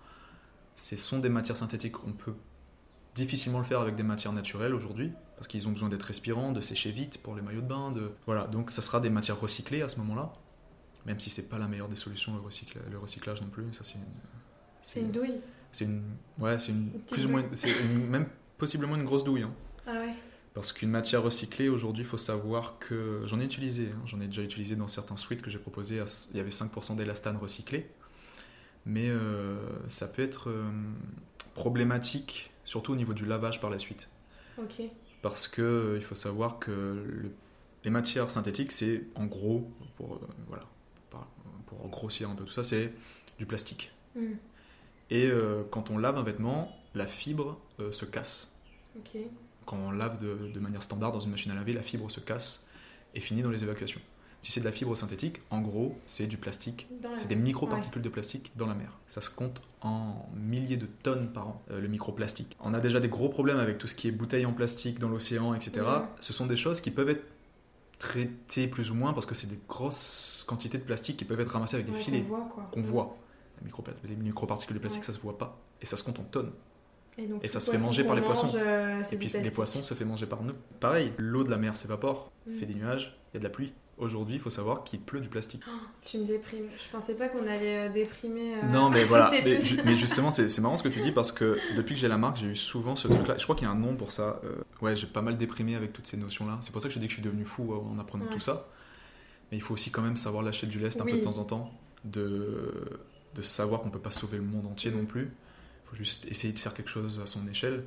ce 0.75 0.95
sont 0.95 1.17
des 1.17 1.27
matières 1.29 1.57
synthétiques. 1.57 2.03
On 2.05 2.11
peut 2.11 2.35
difficilement 3.15 3.57
le 3.57 3.65
faire 3.65 3.79
avec 3.79 3.95
des 3.95 4.03
matières 4.03 4.31
naturelles 4.31 4.75
aujourd'hui, 4.75 5.11
parce 5.37 5.47
qu'ils 5.47 5.67
ont 5.67 5.71
besoin 5.71 5.89
d'être 5.89 6.03
respirants, 6.03 6.51
de 6.51 6.61
sécher 6.61 6.91
vite 6.91 7.17
pour 7.17 7.33
les 7.35 7.41
maillots 7.41 7.61
de 7.61 7.67
bain. 7.67 7.91
De... 7.91 8.11
Voilà, 8.27 8.45
donc 8.45 8.69
ça 8.69 8.83
sera 8.83 8.99
des 8.99 9.09
matières 9.09 9.39
recyclées 9.39 9.81
à 9.81 9.89
ce 9.89 9.97
moment-là, 10.01 10.33
même 11.05 11.19
si 11.19 11.29
c'est 11.29 11.47
pas 11.49 11.57
la 11.57 11.67
meilleure 11.67 11.89
des 11.89 11.95
solutions, 11.95 12.33
le, 12.35 12.41
recycla- 12.41 12.89
le 12.91 12.97
recyclage 12.97 13.41
non 13.41 13.47
plus. 13.47 13.65
Ça, 13.73 13.83
c'est 13.83 13.95
une... 13.95 14.05
C'est 14.81 14.99
une 15.01 15.11
douille. 15.11 15.39
C'est 15.71 15.85
une, 15.85 16.03
ouais, 16.39 16.57
c'est 16.57 16.71
une, 16.71 16.89
petite 16.91 17.07
plus 17.11 17.25
ou 17.25 17.29
moins, 17.29 17.41
douille. 17.41 17.55
c'est 17.55 17.71
une- 17.71 18.07
même 18.07 18.27
possiblement 18.57 18.95
une 18.95 19.03
grosse 19.05 19.23
douille. 19.23 19.43
hein. 19.43 19.53
Ah 19.87 19.93
ouais. 19.93 20.13
Parce 20.53 20.71
qu'une 20.71 20.89
matière 20.89 21.21
recyclée, 21.21 21.67
aujourd'hui, 21.69 22.03
il 22.03 22.07
faut 22.07 22.17
savoir 22.17 22.79
que 22.79 23.21
j'en 23.25 23.39
ai 23.41 23.45
utilisé. 23.45 23.89
hein. 23.93 24.01
J'en 24.05 24.21
ai 24.21 24.27
déjà 24.27 24.41
utilisé 24.41 24.75
dans 24.77 24.87
certains 24.87 25.17
suites 25.17 25.41
que 25.41 25.49
j'ai 25.49 25.59
proposés. 25.59 25.99
à- 25.99 26.05
Il 26.31 26.37
y 26.37 26.39
avait 26.39 26.49
5% 26.51 26.95
d'élastane 26.95 27.35
recyclé. 27.37 27.89
Mais 28.85 29.09
euh, 29.09 29.57
ça 29.89 30.07
peut 30.07 30.21
être 30.21 30.49
euh, 30.49 30.63
problématique, 31.55 32.51
surtout 32.63 32.93
au 32.93 32.95
niveau 32.95 33.13
du 33.13 33.25
lavage 33.25 33.59
par 33.61 33.69
la 33.69 33.79
suite. 33.79 34.07
Ok. 34.57 34.81
Parce 35.21 35.47
que 35.47 35.61
euh, 35.61 35.97
il 35.97 36.03
faut 36.03 36.15
savoir 36.15 36.59
que 36.59 36.71
le- 36.71 37.31
les 37.83 37.89
matières 37.89 38.31
synthétiques, 38.31 38.71
c'est 38.71 39.03
en 39.15 39.25
gros, 39.25 39.69
pour, 39.97 40.19
voilà, 40.47 40.63
pour 41.75 41.89
grossir 41.89 42.29
un 42.29 42.35
peu 42.35 42.43
tout 42.43 42.53
ça, 42.53 42.63
c'est 42.63 42.91
du 43.38 43.45
plastique. 43.45 43.91
Mhm. 44.15 44.38
Et 45.11 45.27
euh, 45.27 45.63
quand 45.69 45.91
on 45.91 45.97
lave 45.97 46.17
un 46.17 46.23
vêtement, 46.23 46.75
la 46.95 47.05
fibre 47.05 47.59
euh, 47.79 47.91
se 47.91 48.05
casse 48.05 48.51
quand 49.65 49.77
on 49.77 49.91
lave 49.91 50.21
de, 50.21 50.51
de 50.53 50.59
manière 50.59 50.83
standard 50.83 51.11
dans 51.11 51.19
une 51.19 51.31
machine 51.31 51.51
à 51.51 51.55
laver, 51.55 51.73
la 51.73 51.81
fibre 51.81 52.09
se 52.09 52.19
casse 52.19 52.65
et 53.13 53.19
finit 53.19 53.41
dans 53.41 53.49
les 53.49 53.63
évacuations. 53.63 54.01
Si 54.41 54.51
c'est 54.51 54.59
de 54.59 54.65
la 54.65 54.71
fibre 54.71 54.95
synthétique, 54.95 55.41
en 55.49 55.59
gros, 55.59 55.97
c'est 56.05 56.27
du 56.27 56.38
plastique. 56.38 56.88
C'est 57.15 57.27
des 57.27 57.35
microparticules 57.35 58.03
de 58.03 58.09
plastique 58.09 58.51
dans 58.55 58.67
la 58.67 58.75
mer. 58.75 58.91
Ça 59.07 59.21
se 59.21 59.31
compte 59.31 59.61
en 59.81 60.29
milliers 60.35 60.77
de 60.77 60.85
tonnes 60.85 61.31
par 61.33 61.47
an, 61.47 61.63
euh, 61.71 61.81
le 61.81 61.88
microplastique. 61.88 62.55
On 62.59 62.75
a 62.75 62.79
déjà 62.79 62.99
des 62.99 63.07
gros 63.07 63.29
problèmes 63.29 63.57
avec 63.57 63.79
tout 63.79 63.88
ce 63.88 63.95
qui 63.95 64.07
est 64.07 64.11
bouteilles 64.11 64.45
en 64.45 64.53
plastique 64.53 64.99
dans 64.99 65.09
l'océan, 65.09 65.55
etc. 65.55 65.81
Mhm. 65.81 66.07
Ce 66.19 66.31
sont 66.31 66.45
des 66.45 66.57
choses 66.57 66.79
qui 66.79 66.91
peuvent 66.91 67.09
être 67.09 67.25
traitées 67.97 68.67
plus 68.67 68.91
ou 68.91 68.93
moins 68.93 69.13
parce 69.13 69.25
que 69.25 69.33
c'est 69.33 69.47
des 69.47 69.59
grosses 69.67 70.34
quantités 70.45 70.77
de 70.77 70.84
plastique 70.84 71.17
qui 71.17 71.25
peuvent 71.25 71.39
être 71.39 71.51
ramassées 71.51 71.75
avec 71.75 71.88
des 71.88 71.93
Ouais, 71.93 71.99
filets 71.99 72.21
qu'on 72.21 72.27
voit, 72.38 72.47
quoi. 72.53 72.63
qu'on 72.71 72.81
voit. 72.81 73.17
Les, 74.08 74.15
microparticules 74.15 74.75
de 74.75 74.79
plastique, 74.81 75.01
Ouais. 75.01 75.08
ça 75.08 75.13
se 75.13 75.19
voit 75.19 75.38
pas. 75.38 75.58
Et 75.81 75.86
ça 75.86 75.95
se 75.97 76.03
compte 76.03 76.19
en 76.19 76.23
tonnes. 76.23 76.51
Et, 77.17 77.25
donc, 77.27 77.43
Et 77.43 77.47
ça 77.47 77.60
se 77.62 77.71
fait 77.71 77.77
manger 77.77 78.03
par 78.03 78.15
les 78.15 78.21
poissons. 78.21 78.51
euh, 78.55 79.01
Et 79.12 79.15
puis 79.17 79.29
les 79.41 79.51
poissons 79.51 79.81
se 79.84 79.93
fait 79.93 80.03
manger 80.05 80.25
par 80.25 80.43
nous. 80.43 80.53
Pareil, 80.81 81.13
l'eau 81.17 81.43
de 81.45 81.49
la 81.49 81.58
mer 81.58 81.77
s'évapore, 81.77 82.31
Mm. 82.45 82.53
fait 82.53 82.65
des 82.65 82.73
nuages, 82.75 83.17
il 83.34 83.36
y 83.36 83.38
a 83.38 83.39
de 83.39 83.43
la 83.45 83.49
pluie. 83.49 83.73
Aujourd'hui, 83.97 84.36
il 84.36 84.41
faut 84.41 84.49
savoir 84.49 84.84
qu'il 84.84 84.99
pleut 84.99 85.21
du 85.21 85.29
plastique. 85.29 85.62
Tu 86.01 86.17
me 86.17 86.25
déprimes. 86.25 86.65
Je 86.77 86.91
pensais 86.91 87.15
pas 87.15 87.29
qu'on 87.29 87.47
allait 87.47 87.88
euh, 87.88 87.89
déprimer. 87.93 88.55
euh, 88.55 88.67
non, 88.67 88.89
mais 88.89 89.03
voilà. 89.05 89.29
Mais, 89.31 89.39
épisode. 89.53 89.63
ju- 89.63 89.81
mais 89.86 89.95
justement, 89.95 90.31
c'est 90.31 90.60
marrant 90.60 90.75
ce 90.75 90.84
que 90.84 90.89
tu 90.89 90.99
dis 90.99 91.13
parce 91.13 91.31
que 91.31 91.58
depuis 91.77 91.95
que 91.95 92.01
j'ai 92.01 92.10
la 92.10 92.17
marque, 92.17 92.36
j'ai 92.36 92.47
eu 92.47 92.55
souvent 92.58 92.97
ce 92.97 93.08
truc-là. 93.08 93.36
Je 93.38 93.43
crois 93.43 93.55
qu'il 93.55 93.65
y 93.65 93.69
a 93.69 93.73
un 93.73 93.79
nom 93.79 93.95
pour 93.95 94.12
ça. 94.12 94.41
Ouais, 94.81 94.97
j'ai 94.97 95.08
pas 95.08 95.21
mal 95.21 95.38
déprimé 95.38 95.75
avec 95.77 95.93
toutes 95.93 96.08
ces 96.08 96.17
notions-là. 96.17 96.58
C'est 96.60 96.73
pour 96.73 96.81
ça 96.81 96.89
que 96.89 96.93
je 96.93 96.99
dis 96.99 97.05
que 97.05 97.12
je 97.12 97.15
suis 97.15 97.23
devenu 97.23 97.45
fou 97.45 97.73
en 97.73 97.97
apprenant 97.97 98.25
Ouais. 98.25 98.31
tout 98.31 98.41
ça. 98.41 98.67
Mais 99.51 99.58
il 99.58 99.62
faut 99.62 99.73
aussi 99.73 99.91
quand 99.91 100.01
même 100.01 100.17
savoir 100.17 100.43
lâcher 100.43 100.67
du 100.67 100.79
lest 100.79 100.99
un 101.01 101.05
peu 101.05 101.12
de 101.13 101.23
temps 101.23 101.38
en 101.38 101.43
temps. 101.45 101.71
De, 102.03 102.71
de 103.36 103.41
savoir 103.41 103.81
qu'on 103.81 103.89
peut 103.89 103.99
pas 103.99 104.12
sauver 104.12 104.38
le 104.38 104.43
monde 104.43 104.67
entier 104.67 104.91
non 104.91 105.05
plus. 105.05 105.23
Il 105.86 105.89
faut 105.89 105.95
juste 105.95 106.25
essayer 106.27 106.53
de 106.53 106.60
faire 106.60 106.73
quelque 106.73 106.89
chose 106.89 107.19
à 107.23 107.27
son 107.27 107.47
échelle. 107.47 107.84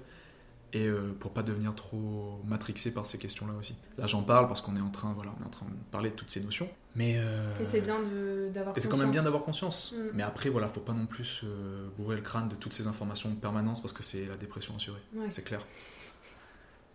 et 0.74 0.86
euh, 0.86 1.14
pour 1.18 1.30
pas 1.30 1.42
devenir 1.42 1.74
trop 1.74 2.40
matrixé 2.46 2.90
par 2.92 3.06
ces 3.06 3.16
questions-là 3.18 3.54
aussi. 3.58 3.74
Là, 3.96 4.06
j'en 4.06 4.22
parle 4.22 4.48
parce 4.48 4.60
qu'on 4.60 4.76
est 4.76 4.80
en 4.80 4.90
train, 4.90 5.12
voilà, 5.14 5.32
on 5.38 5.42
est 5.42 5.46
en 5.46 5.50
train 5.50 5.66
de 5.66 5.72
parler 5.90 6.10
de 6.10 6.14
toutes 6.14 6.30
ces 6.30 6.40
notions. 6.40 6.68
Mais 6.94 7.14
euh, 7.16 7.48
Et 7.60 7.64
c'est 7.64 7.80
bien 7.80 7.98
d'avoir 8.52 8.76
et 8.76 8.80
c'est 8.80 8.88
conscience. 8.88 8.90
quand 8.90 8.96
même 8.98 9.10
bien 9.10 9.22
d'avoir 9.22 9.44
conscience. 9.44 9.94
Mm. 9.96 10.10
Mais 10.14 10.22
après, 10.24 10.50
voilà, 10.50 10.68
faut 10.68 10.80
pas 10.80 10.92
non 10.92 11.06
plus 11.06 11.24
se 11.24 11.46
bourrer 11.96 12.16
le 12.16 12.22
crâne 12.22 12.48
de 12.48 12.54
toutes 12.56 12.72
ces 12.74 12.86
informations 12.86 13.30
en 13.30 13.34
permanence 13.34 13.80
parce 13.80 13.94
que 13.94 14.02
c'est 14.02 14.26
la 14.26 14.36
dépression 14.36 14.74
assurée. 14.76 15.00
Ouais. 15.14 15.26
C'est 15.30 15.42
clair. 15.44 15.64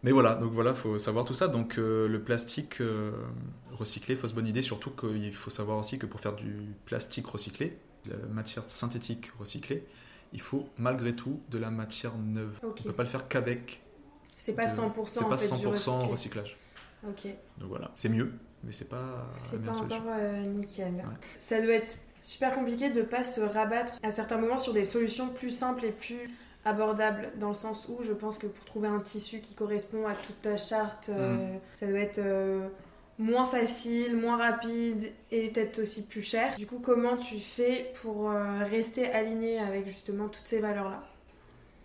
Mais 0.03 0.11
voilà, 0.11 0.35
donc 0.35 0.51
voilà, 0.51 0.73
faut 0.73 0.97
savoir 0.97 1.23
tout 1.25 1.33
ça. 1.33 1.47
Donc 1.47 1.77
euh, 1.77 2.07
le 2.07 2.21
plastique 2.21 2.81
euh, 2.81 3.11
recyclé, 3.71 4.15
fausse 4.15 4.33
bonne 4.33 4.47
idée. 4.47 4.61
Surtout 4.61 4.91
qu'il 4.91 5.33
faut 5.33 5.49
savoir 5.49 5.77
aussi 5.77 5.97
que 5.97 6.05
pour 6.05 6.19
faire 6.19 6.35
du 6.35 6.53
plastique 6.85 7.25
recyclé, 7.27 7.77
de 8.05 8.11
la 8.11 8.17
matière 8.33 8.63
synthétique 8.67 9.31
recyclée, 9.39 9.85
il 10.33 10.41
faut 10.41 10.67
malgré 10.77 11.15
tout 11.15 11.39
de 11.49 11.57
la 11.57 11.69
matière 11.71 12.17
neuve. 12.17 12.59
On 12.63 12.71
peut 12.71 12.91
pas 12.91 13.03
le 13.03 13.09
faire 13.09 13.27
qu'avec. 13.29 13.81
C'est 14.35 14.53
pas 14.53 14.65
de- 14.65 14.71
100% 14.71 15.05
C'est 15.05 15.23
en 15.23 15.29
pas 15.29 15.37
fait, 15.37 15.55
du 15.55 15.61
100% 15.65 15.69
recyclé. 15.69 16.11
recyclage. 16.11 16.57
Ok. 17.07 17.25
Donc 17.59 17.69
voilà, 17.69 17.91
c'est 17.95 18.09
mieux, 18.09 18.33
mais 18.63 18.71
c'est 18.73 18.89
pas 18.89 19.29
C'est 19.49 19.63
pas 19.63 19.77
encore 19.77 20.01
euh, 20.09 20.41
nickel. 20.43 20.93
Ouais. 20.95 21.03
Ça 21.37 21.61
doit 21.61 21.73
être 21.75 21.97
super 22.21 22.53
compliqué 22.55 22.89
de 22.89 23.01
pas 23.03 23.23
se 23.23 23.39
rabattre 23.41 23.93
à 24.03 24.11
certains 24.11 24.37
moments 24.37 24.57
sur 24.57 24.73
des 24.73 24.83
solutions 24.85 25.29
plus 25.29 25.49
simples 25.51 25.85
et 25.85 25.91
plus 25.91 26.29
abordables, 26.65 27.31
dans 27.39 27.49
le 27.49 27.53
sens 27.53 27.87
où 27.89 28.01
je 28.01 28.13
pense 28.13 28.37
que 28.37 28.47
pour 28.47 28.65
trouver 28.65 28.87
un 28.87 28.99
tissu 28.99 29.39
qui 29.39 29.55
correspond 29.55 30.07
à 30.07 30.13
toute 30.13 30.41
ta 30.41 30.57
charte, 30.57 31.09
euh, 31.09 31.57
ça 31.75 31.87
doit 31.87 31.99
être 31.99 32.19
euh, 32.19 32.67
moins 33.17 33.45
facile, 33.45 34.15
moins 34.15 34.37
rapide 34.37 35.11
et 35.31 35.49
peut-être 35.49 35.79
aussi 35.79 36.05
plus 36.05 36.21
cher. 36.21 36.55
Du 36.57 36.65
coup, 36.65 36.79
comment 36.79 37.17
tu 37.17 37.39
fais 37.39 37.91
pour 38.01 38.31
euh, 38.31 38.63
rester 38.63 39.07
aligné 39.11 39.59
avec 39.59 39.87
justement 39.87 40.29
toutes 40.29 40.47
ces 40.47 40.59
valeurs-là? 40.59 41.03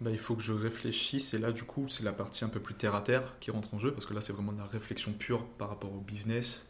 Bah, 0.00 0.10
il 0.12 0.18
faut 0.18 0.36
que 0.36 0.42
je 0.42 0.52
réfléchisse 0.52 1.34
et 1.34 1.38
là 1.38 1.50
du 1.50 1.64
coup 1.64 1.88
c'est 1.88 2.04
la 2.04 2.12
partie 2.12 2.44
un 2.44 2.48
peu 2.48 2.60
plus 2.60 2.74
terre 2.74 2.94
à 2.94 3.00
terre 3.00 3.34
qui 3.40 3.50
rentre 3.50 3.74
en 3.74 3.80
jeu 3.80 3.92
parce 3.92 4.06
que 4.06 4.14
là 4.14 4.20
c'est 4.20 4.32
vraiment 4.32 4.52
de 4.52 4.58
la 4.58 4.66
réflexion 4.66 5.12
pure 5.12 5.44
par 5.58 5.70
rapport 5.70 5.92
au 5.92 5.98
business 5.98 6.68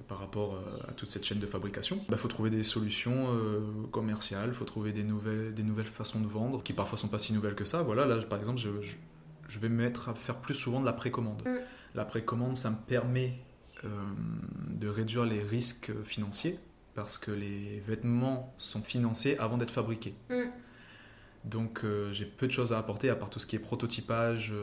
et 0.00 0.02
par 0.04 0.18
rapport 0.18 0.54
euh, 0.54 0.88
à 0.88 0.92
toute 0.92 1.10
cette 1.10 1.24
chaîne 1.24 1.38
de 1.38 1.46
fabrication. 1.46 2.04
Il 2.08 2.16
faut 2.16 2.28
trouver 2.28 2.48
des 2.50 2.62
solutions 2.62 3.26
euh, 3.34 3.60
commerciales, 3.90 4.48
il 4.48 4.54
faut 4.54 4.64
trouver 4.64 4.92
des 4.92 5.04
nouvelles, 5.04 5.52
des 5.54 5.62
nouvelles 5.62 5.86
façons 5.86 6.20
de 6.20 6.26
vendre 6.26 6.62
qui 6.62 6.72
parfois 6.72 6.96
sont 6.98 7.08
pas 7.08 7.18
si 7.18 7.32
nouvelles 7.32 7.54
que 7.54 7.64
ça. 7.66 7.82
Voilà, 7.82 8.06
là 8.06 8.16
par 8.22 8.38
exemple 8.38 8.58
je, 8.58 8.70
je- 8.80 8.96
je 9.48 9.58
vais 9.58 9.68
me 9.68 9.76
mettre 9.82 10.08
à 10.08 10.14
faire 10.14 10.36
plus 10.36 10.54
souvent 10.54 10.80
de 10.80 10.86
la 10.86 10.94
précommande. 10.94 11.42
Mm. 11.44 11.58
La 11.94 12.04
précommande 12.06 12.56
ça 12.56 12.70
me 12.70 12.76
permet 12.76 13.34
euh, 13.84 13.88
de 14.70 14.88
réduire 14.88 15.24
les 15.26 15.42
risques 15.42 15.92
financiers 16.04 16.58
parce 16.94 17.18
que 17.18 17.30
les 17.30 17.80
vêtements 17.86 18.54
sont 18.58 18.82
financés 18.82 19.36
avant 19.38 19.58
d'être 19.58 19.70
fabriqués. 19.72 20.14
Mm. 20.30 20.44
Donc 21.44 21.80
euh, 21.84 22.12
j'ai 22.12 22.24
peu 22.24 22.46
de 22.46 22.52
choses 22.52 22.72
à 22.72 22.78
apporter 22.78 23.10
à 23.10 23.16
part 23.16 23.28
tout 23.28 23.40
ce 23.40 23.46
qui 23.46 23.56
est 23.56 23.58
prototypage, 23.58 24.54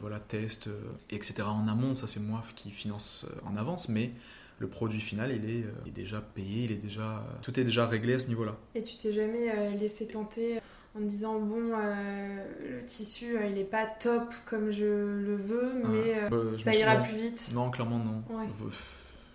voilà, 0.00 0.20
test, 0.20 0.68
etc. 1.10 1.42
En 1.42 1.66
amont, 1.66 1.94
ça 1.96 2.06
c'est 2.06 2.20
moi 2.20 2.42
qui 2.54 2.70
finance 2.70 3.24
en 3.46 3.56
avance, 3.56 3.88
mais 3.88 4.12
le 4.58 4.68
produit 4.68 5.00
final 5.00 5.32
il 5.32 5.48
est, 5.50 5.64
euh, 5.64 5.70
il 5.84 5.88
est 5.90 5.92
déjà 5.92 6.20
payé, 6.20 6.64
il 6.64 6.72
est 6.72 6.76
déjà, 6.76 7.24
tout 7.42 7.58
est 7.60 7.64
déjà 7.64 7.86
réglé 7.86 8.14
à 8.14 8.18
ce 8.20 8.28
niveau-là. 8.28 8.56
Et 8.74 8.82
tu 8.82 8.96
t'es 8.96 9.12
jamais 9.12 9.50
euh, 9.50 9.70
laissé 9.76 10.06
tenter 10.06 10.58
en 10.96 11.00
te 11.00 11.04
disant 11.04 11.38
bon 11.38 11.72
euh, 11.74 12.46
le 12.80 12.84
tissu 12.86 13.36
euh, 13.36 13.46
il 13.46 13.58
est 13.58 13.64
pas 13.64 13.84
top 13.86 14.32
comme 14.46 14.70
je 14.70 14.84
le 14.86 15.36
veux 15.36 15.72
mais 15.84 16.14
euh, 16.22 16.28
Bah, 16.30 16.36
ça 16.62 16.74
ira 16.74 16.96
plus 16.96 17.16
vite. 17.16 17.50
Non, 17.52 17.70
clairement 17.70 17.98
non. 17.98 18.22
Ouais. 18.34 18.46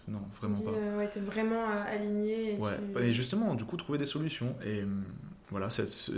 Non, 0.07 0.21
vraiment 0.41 0.57
Dis, 0.57 0.65
pas. 0.65 0.71
euh, 0.71 0.97
ouais, 0.97 1.09
t'es 1.09 1.19
vraiment 1.19 1.69
euh, 1.69 1.83
aligné. 1.87 2.55
Et 2.55 2.57
Ouais, 2.57 2.71
tu- 2.95 2.99
et 3.03 3.13
justement, 3.13 3.53
du 3.53 3.63
coup, 3.63 3.77
trouver 3.77 3.99
des 3.99 4.07
solutions. 4.07 4.55
Et 4.65 4.81
voilà, 5.51 5.67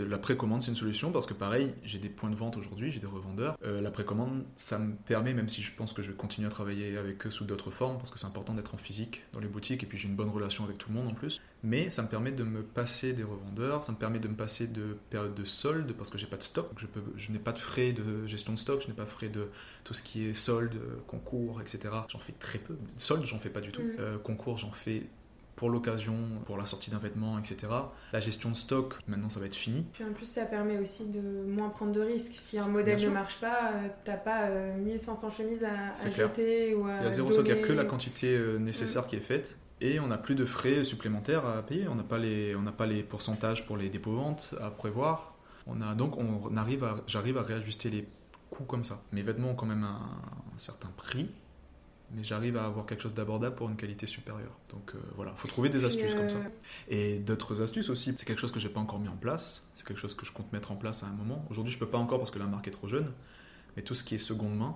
la 0.07 0.17
précommande, 0.19 0.61
c'est 0.61 0.69
une 0.69 0.77
solution 0.77 1.11
parce 1.11 1.25
que 1.25 1.33
pareil, 1.33 1.73
j'ai 1.83 1.97
des 1.97 2.09
points 2.09 2.29
de 2.29 2.35
vente 2.35 2.55
aujourd'hui, 2.55 2.91
j'ai 2.91 2.99
des 2.99 3.07
revendeurs. 3.07 3.57
Euh, 3.63 3.81
la 3.81 3.89
précommande, 3.89 4.43
ça 4.57 4.77
me 4.77 4.93
permet, 4.93 5.33
même 5.33 5.49
si 5.49 5.63
je 5.63 5.73
pense 5.73 5.91
que 5.91 6.03
je 6.03 6.11
vais 6.11 6.17
continuer 6.17 6.47
à 6.47 6.51
travailler 6.51 6.97
avec 6.99 7.25
eux 7.25 7.31
sous 7.31 7.43
d'autres 7.43 7.71
formes, 7.71 7.97
parce 7.97 8.11
que 8.11 8.19
c'est 8.19 8.27
important 8.27 8.53
d'être 8.53 8.75
en 8.75 8.77
physique 8.77 9.23
dans 9.33 9.39
les 9.39 9.47
boutiques, 9.47 9.81
et 9.81 9.87
puis 9.87 9.97
j'ai 9.97 10.07
une 10.07 10.15
bonne 10.15 10.29
relation 10.29 10.63
avec 10.65 10.77
tout 10.77 10.89
le 10.89 10.95
monde 10.95 11.07
en 11.07 11.15
plus. 11.15 11.41
Mais 11.63 11.89
ça 11.89 12.03
me 12.03 12.09
permet 12.09 12.31
de 12.31 12.43
me 12.43 12.61
passer 12.61 13.13
des 13.13 13.23
revendeurs, 13.23 13.83
ça 13.83 13.91
me 13.91 13.97
permet 13.97 14.19
de 14.19 14.27
me 14.27 14.35
passer 14.35 14.67
de 14.67 14.97
périodes 15.09 15.33
de 15.33 15.45
solde, 15.45 15.93
parce 15.93 16.11
que 16.11 16.19
j'ai 16.19 16.27
pas 16.27 16.37
de 16.37 16.43
stock, 16.43 16.69
donc 16.69 16.79
je, 16.79 16.85
peux, 16.85 17.01
je 17.15 17.31
n'ai 17.31 17.39
pas 17.39 17.53
de 17.53 17.59
frais 17.59 17.91
de 17.91 18.27
gestion 18.27 18.53
de 18.53 18.59
stock, 18.59 18.83
je 18.83 18.87
n'ai 18.87 18.93
pas 18.93 19.05
de 19.05 19.09
frais 19.09 19.29
de 19.29 19.49
tout 19.83 19.95
ce 19.95 20.03
qui 20.03 20.27
est 20.27 20.35
solde, 20.35 20.79
concours, 21.07 21.59
etc. 21.59 21.91
J'en 22.07 22.19
fais 22.19 22.33
très 22.33 22.59
peu. 22.59 22.77
Solde, 22.99 23.25
j'en 23.25 23.39
fais 23.39 23.49
pas 23.49 23.61
du 23.61 23.71
tout. 23.71 23.81
Mm. 23.81 23.95
Euh, 23.99 24.17
concours, 24.19 24.59
j'en 24.59 24.71
fais 24.71 25.07
pour 25.55 25.69
l'occasion, 25.69 26.15
pour 26.45 26.57
la 26.57 26.65
sortie 26.65 26.91
d'un 26.91 26.97
vêtement, 26.97 27.37
etc. 27.37 27.67
La 28.11 28.19
gestion 28.19 28.49
de 28.49 28.55
stock, 28.55 28.95
maintenant 29.07 29.29
ça 29.29 29.39
va 29.39 29.45
être 29.45 29.55
fini. 29.55 29.85
Puis 29.93 30.03
en 30.03 30.13
plus 30.13 30.25
ça 30.25 30.45
permet 30.45 30.77
aussi 30.79 31.07
de 31.07 31.21
moins 31.47 31.69
prendre 31.69 31.91
de 31.91 32.01
risques. 32.01 32.33
Si 32.35 32.57
un 32.57 32.67
modèle 32.67 33.01
ne 33.01 33.09
marche 33.09 33.39
pas, 33.39 33.71
euh, 33.73 33.87
t'as 34.03 34.17
pas 34.17 34.43
euh, 34.43 34.77
1500 34.77 35.29
chemises 35.29 35.63
à, 35.63 35.91
à 35.91 36.11
jeter 36.11 36.75
ou 36.75 36.85
à 36.85 36.97
Il 36.99 37.03
y 37.03 37.07
a 37.07 37.11
zéro 37.11 37.31
stock, 37.31 37.45
il 37.47 37.53
n'y 37.53 37.59
a 37.59 37.63
que 37.63 37.73
la 37.73 37.85
quantité 37.85 38.35
euh, 38.35 38.57
nécessaire 38.57 39.07
qui 39.07 39.15
est 39.15 39.21
faite. 39.21 39.57
Et 39.81 39.99
on 39.99 40.07
n'a 40.07 40.17
plus 40.17 40.35
de 40.35 40.45
frais 40.45 40.83
supplémentaires 40.83 41.45
à 41.45 41.61
payer. 41.61 41.87
On 41.87 41.95
n'a 41.95 42.03
pas 42.03 42.17
les, 42.17 42.55
on 42.55 42.63
pas 42.63 42.85
les 42.85 43.03
pourcentages 43.03 43.65
pour 43.65 43.75
les 43.75 43.89
dépôts-ventes 43.89 44.53
à 44.61 44.71
prévoir. 44.71 45.35
On 45.67 45.81
a 45.81 45.93
donc, 45.93 46.17
on 46.17 46.55
arrive 46.57 46.83
à, 46.83 46.97
j'arrive 47.07 47.37
à 47.37 47.41
réajuster 47.41 47.89
les 47.89 48.07
coûts 48.49 48.63
comme 48.63 48.83
ça. 48.83 49.01
Mes 49.11 49.21
vêtements 49.21 49.51
ont 49.51 49.55
quand 49.55 49.65
même 49.65 49.83
un, 49.83 49.99
un 50.55 50.59
certain 50.59 50.89
prix, 50.95 51.29
mais 52.15 52.23
j'arrive 52.23 52.57
à 52.57 52.65
avoir 52.65 52.85
quelque 52.85 53.01
chose 53.01 53.13
d'abordable 53.13 53.55
pour 53.55 53.69
une 53.69 53.75
qualité 53.75 54.05
supérieure. 54.05 54.57
Donc 54.69 54.93
euh, 54.95 54.99
voilà, 55.15 55.33
faut 55.35 55.47
trouver 55.47 55.69
des 55.69 55.85
astuces 55.85 56.15
comme 56.15 56.29
ça. 56.29 56.37
euh, 56.37 56.49
Et 56.87 57.19
d'autres 57.19 57.61
astuces 57.61 57.89
aussi. 57.89 58.13
C'est 58.15 58.25
quelque 58.25 58.39
chose 58.39 58.51
que 58.51 58.59
j'ai 58.59 58.69
pas 58.69 58.79
encore 58.79 58.99
mis 58.99 59.07
en 59.09 59.15
place. 59.17 59.67
C'est 59.73 59.85
quelque 59.85 59.99
chose 59.99 60.13
que 60.15 60.25
je 60.25 60.31
compte 60.31 60.51
mettre 60.53 60.71
en 60.71 60.75
place 60.75 61.03
à 61.03 61.07
un 61.07 61.11
moment. 61.13 61.45
Aujourd'hui, 61.49 61.73
je 61.73 61.79
peux 61.79 61.87
pas 61.87 61.97
encore 61.97 62.19
parce 62.19 62.31
que 62.31 62.39
la 62.39 62.45
marque 62.47 62.67
est 62.67 62.71
trop 62.71 62.87
jeune. 62.87 63.11
Mais 63.75 63.83
tout 63.83 63.95
ce 63.95 64.03
qui 64.03 64.15
est 64.15 64.19
seconde 64.19 64.55
main, 64.55 64.75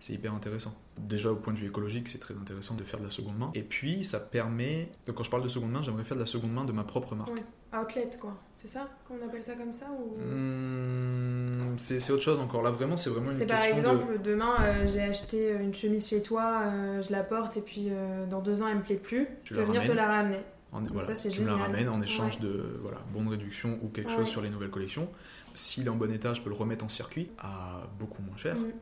c'est 0.00 0.12
hyper 0.12 0.32
intéressant. 0.34 0.74
Déjà, 0.96 1.30
au 1.32 1.36
point 1.36 1.52
de 1.52 1.58
vue 1.58 1.66
écologique, 1.66 2.08
c'est 2.08 2.18
très 2.18 2.34
intéressant 2.34 2.74
de 2.74 2.84
faire 2.84 2.98
de 3.00 3.04
la 3.04 3.10
seconde 3.10 3.38
main. 3.38 3.50
Et 3.54 3.62
puis, 3.62 4.04
ça 4.04 4.18
permet. 4.20 4.90
Donc, 5.06 5.16
quand 5.16 5.22
je 5.24 5.30
parle 5.30 5.42
de 5.44 5.48
seconde 5.48 5.70
main, 5.72 5.82
j'aimerais 5.82 6.04
faire 6.04 6.16
de 6.16 6.22
la 6.22 6.26
seconde 6.26 6.52
main 6.52 6.64
de 6.64 6.72
ma 6.72 6.84
propre 6.84 7.14
marque. 7.14 7.30
Ouais. 7.34 7.44
Outlet 7.80 8.10
quoi, 8.20 8.36
c'est 8.60 8.68
ça 8.68 8.88
qu'on 9.06 9.14
appelle 9.26 9.42
ça 9.42 9.54
comme 9.54 9.72
ça 9.72 9.86
ou... 9.86 10.20
Mmh, 10.20 11.78
c'est 11.78 12.00
c'est 12.00 12.12
autre 12.12 12.22
chose 12.22 12.38
encore. 12.40 12.62
Là, 12.62 12.70
vraiment, 12.70 12.96
c'est 12.96 13.10
vraiment 13.10 13.30
une 13.30 13.36
C'est 13.36 13.46
question 13.46 13.68
par 13.68 13.76
exemple, 13.78 14.18
de. 14.18 14.30
demain 14.30 14.54
euh, 14.60 14.88
j'ai 14.92 15.02
acheté 15.02 15.52
une 15.52 15.72
chemise 15.74 16.08
chez 16.08 16.22
toi, 16.22 16.62
euh, 16.66 17.02
je 17.02 17.12
la 17.12 17.22
porte 17.22 17.56
et 17.56 17.60
puis 17.60 17.88
euh, 17.90 18.26
dans 18.26 18.40
deux 18.40 18.62
ans 18.62 18.68
elle 18.68 18.78
me 18.78 18.82
plaît 18.82 18.96
plus, 18.96 19.26
Tu 19.44 19.54
je 19.54 19.60
peux 19.60 19.64
venir 19.66 19.82
te 19.84 19.92
la 19.92 20.06
ramener. 20.06 20.38
En, 20.72 20.82
voilà, 20.82 21.06
ça, 21.08 21.14
c'est 21.14 21.28
tu 21.30 21.40
me 21.42 21.46
la 21.46 21.56
ramènes 21.56 21.88
en 21.88 22.02
échange 22.02 22.34
Ouais. 22.36 22.42
de 22.42 22.78
voilà, 22.82 22.98
bonne 23.14 23.28
réduction 23.28 23.78
ou 23.82 23.88
quelque 23.88 24.10
Ouais. 24.10 24.16
chose 24.16 24.28
sur 24.28 24.42
les 24.42 24.50
nouvelles 24.50 24.70
collections. 24.70 25.08
S'il 25.54 25.86
est 25.86 25.90
en 25.90 25.96
bon 25.96 26.12
état, 26.12 26.34
je 26.34 26.42
peux 26.42 26.50
le 26.50 26.56
remettre 26.56 26.84
en 26.84 26.88
circuit 26.88 27.30
à 27.38 27.82
beaucoup 27.98 28.22
moins 28.22 28.36
cher. 28.36 28.54
Mm. 28.56 28.72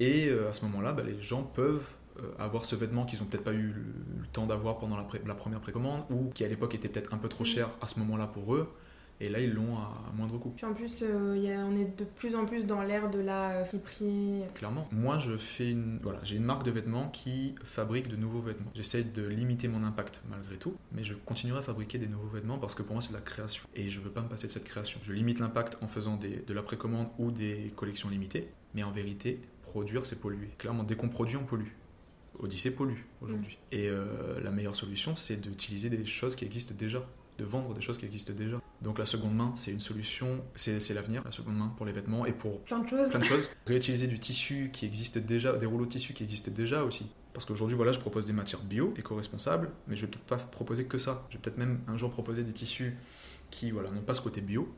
Et 0.00 0.30
à 0.30 0.52
ce 0.52 0.64
moment-là, 0.66 0.92
bah, 0.92 1.02
les 1.04 1.20
gens 1.20 1.42
peuvent 1.42 1.86
avoir 2.38 2.64
ce 2.64 2.76
vêtement 2.76 3.04
qu'ils 3.04 3.18
n'ont 3.20 3.26
peut-être 3.26 3.44
pas 3.44 3.52
eu 3.54 3.72
le, 3.74 4.26
temps 4.32 4.46
d'avoir 4.46 4.78
pendant 4.78 4.96
la, 4.96 5.04
pré- 5.04 5.22
la 5.26 5.34
première 5.34 5.60
précommande 5.60 6.02
ou 6.10 6.30
qui 6.34 6.44
à 6.44 6.48
l'époque 6.48 6.74
était 6.74 6.88
peut-être 6.88 7.14
un 7.14 7.18
peu 7.18 7.28
trop 7.28 7.44
Mhm. 7.44 7.50
cher 7.50 7.70
à 7.80 7.88
ce 7.88 7.98
moment-là 8.00 8.26
pour 8.26 8.54
eux. 8.54 8.68
Et 9.18 9.30
là, 9.30 9.40
ils 9.40 9.50
l'ont 9.54 9.78
à, 9.78 9.94
moindre 10.14 10.36
coût. 10.36 10.50
Puis 10.54 10.66
en 10.66 10.74
plus, 10.74 11.02
euh, 11.02 11.32
il 11.38 11.42
y 11.44 11.50
a- 11.50 11.64
on 11.64 11.74
est 11.74 11.98
de 11.98 12.04
plus 12.04 12.34
en 12.36 12.44
plus 12.44 12.66
dans 12.66 12.82
l'ère 12.82 13.08
de 13.08 13.18
la 13.18 13.50
euh, 13.52 13.64
friperie. 13.64 14.42
Clairement. 14.52 14.86
Moi, 14.92 15.18
je 15.18 15.38
fais 15.38 15.70
une, 15.70 15.98
voilà, 16.02 16.18
j'ai 16.22 16.36
une 16.36 16.44
marque 16.44 16.64
de 16.64 16.70
vêtements 16.70 17.08
qui 17.08 17.54
fabrique 17.64 18.08
de 18.08 18.16
nouveaux 18.16 18.42
vêtements. 18.42 18.70
J'essaie 18.74 19.04
de 19.04 19.26
limiter 19.26 19.68
mon 19.68 19.84
impact 19.84 20.20
malgré 20.28 20.56
tout, 20.56 20.74
mais 20.92 21.02
je 21.02 21.14
continuerai 21.14 21.60
à 21.60 21.62
fabriquer 21.62 21.96
des 21.96 22.08
nouveaux 22.08 22.28
vêtements 22.28 22.58
parce 22.58 22.74
que 22.74 22.82
pour 22.82 22.92
moi, 22.92 23.00
c'est 23.00 23.12
de 23.12 23.14
la 23.16 23.22
création. 23.22 23.62
Et 23.74 23.88
je 23.88 24.00
veux 24.00 24.10
pas 24.10 24.20
me 24.20 24.28
passer 24.28 24.48
de 24.48 24.52
cette 24.52 24.64
création. 24.64 25.00
Je 25.02 25.12
limite 25.14 25.38
l'impact 25.40 25.78
en 25.80 25.88
faisant 25.88 26.16
des, 26.18 26.44
de 26.46 26.52
la 26.52 26.62
précommande 26.62 27.06
ou 27.18 27.30
des 27.30 27.72
collections 27.74 28.10
limitées, 28.10 28.50
mais 28.74 28.82
en 28.82 28.90
vérité, 28.92 29.40
produire, 29.62 30.04
c'est 30.04 30.20
polluer. 30.20 30.50
Clairement, 30.58 30.82
dès 30.82 30.94
qu'on 30.94 31.08
produit, 31.08 31.38
on 31.38 31.44
pollue. 31.44 31.68
Odyssée 32.38 32.70
pollue 32.70 33.00
aujourd'hui. 33.22 33.58
Et 33.72 33.88
euh, 33.88 34.40
la 34.42 34.50
meilleure 34.50 34.76
solution, 34.76 35.16
c'est 35.16 35.36
d'utiliser 35.40 35.88
des 35.90 36.04
choses 36.06 36.36
qui 36.36 36.44
existent 36.44 36.74
déjà, 36.76 37.06
de 37.38 37.44
vendre 37.44 37.74
des 37.74 37.80
choses 37.80 37.98
qui 37.98 38.06
existent 38.06 38.32
déjà. 38.32 38.60
Donc 38.82 38.98
la 38.98 39.06
seconde 39.06 39.34
main, 39.34 39.52
c'est 39.56 39.70
une 39.72 39.80
solution, 39.80 40.42
c'est 40.54 40.92
l'avenir, 40.94 41.22
la 41.24 41.32
seconde 41.32 41.56
main 41.56 41.72
pour 41.76 41.86
les 41.86 41.92
vêtements 41.92 42.26
et 42.26 42.32
pour 42.32 42.60
Plein 42.62 42.80
de 42.80 42.88
choses. 42.88 43.10
plein 43.10 43.20
de 43.20 43.24
choses. 43.24 43.50
Réutiliser 43.66 44.06
du 44.06 44.18
tissu 44.18 44.70
qui 44.72 44.84
existe 44.86 45.18
déjà, 45.18 45.54
des 45.56 45.66
rouleaux 45.66 45.86
de 45.86 45.90
tissu 45.90 46.12
qui 46.12 46.22
existent 46.24 46.50
déjà 46.52 46.84
aussi. 46.84 47.06
Parce 47.32 47.44
qu'aujourd'hui, 47.44 47.76
voilà, 47.76 47.92
je 47.92 47.98
propose 47.98 48.26
des 48.26 48.32
matières 48.32 48.62
bio, 48.62 48.94
éco-responsables, 48.96 49.70
mais 49.88 49.96
je 49.96 50.02
vais 50.02 50.06
peut-être 50.10 50.24
pas 50.24 50.36
proposer 50.36 50.84
que 50.84 50.98
ça. 50.98 51.26
Je 51.30 51.36
vais 51.36 51.42
peut-être 51.42 51.58
même 51.58 51.80
un 51.88 51.96
jour 51.96 52.10
proposer 52.10 52.42
des 52.44 52.52
tissus 52.52 52.96
qui, 53.50 53.70
voilà, 53.70 53.90
n'ont 53.90 54.00
pas 54.02 54.14
ce 54.14 54.22
côté 54.22 54.40
bio, 54.40 54.72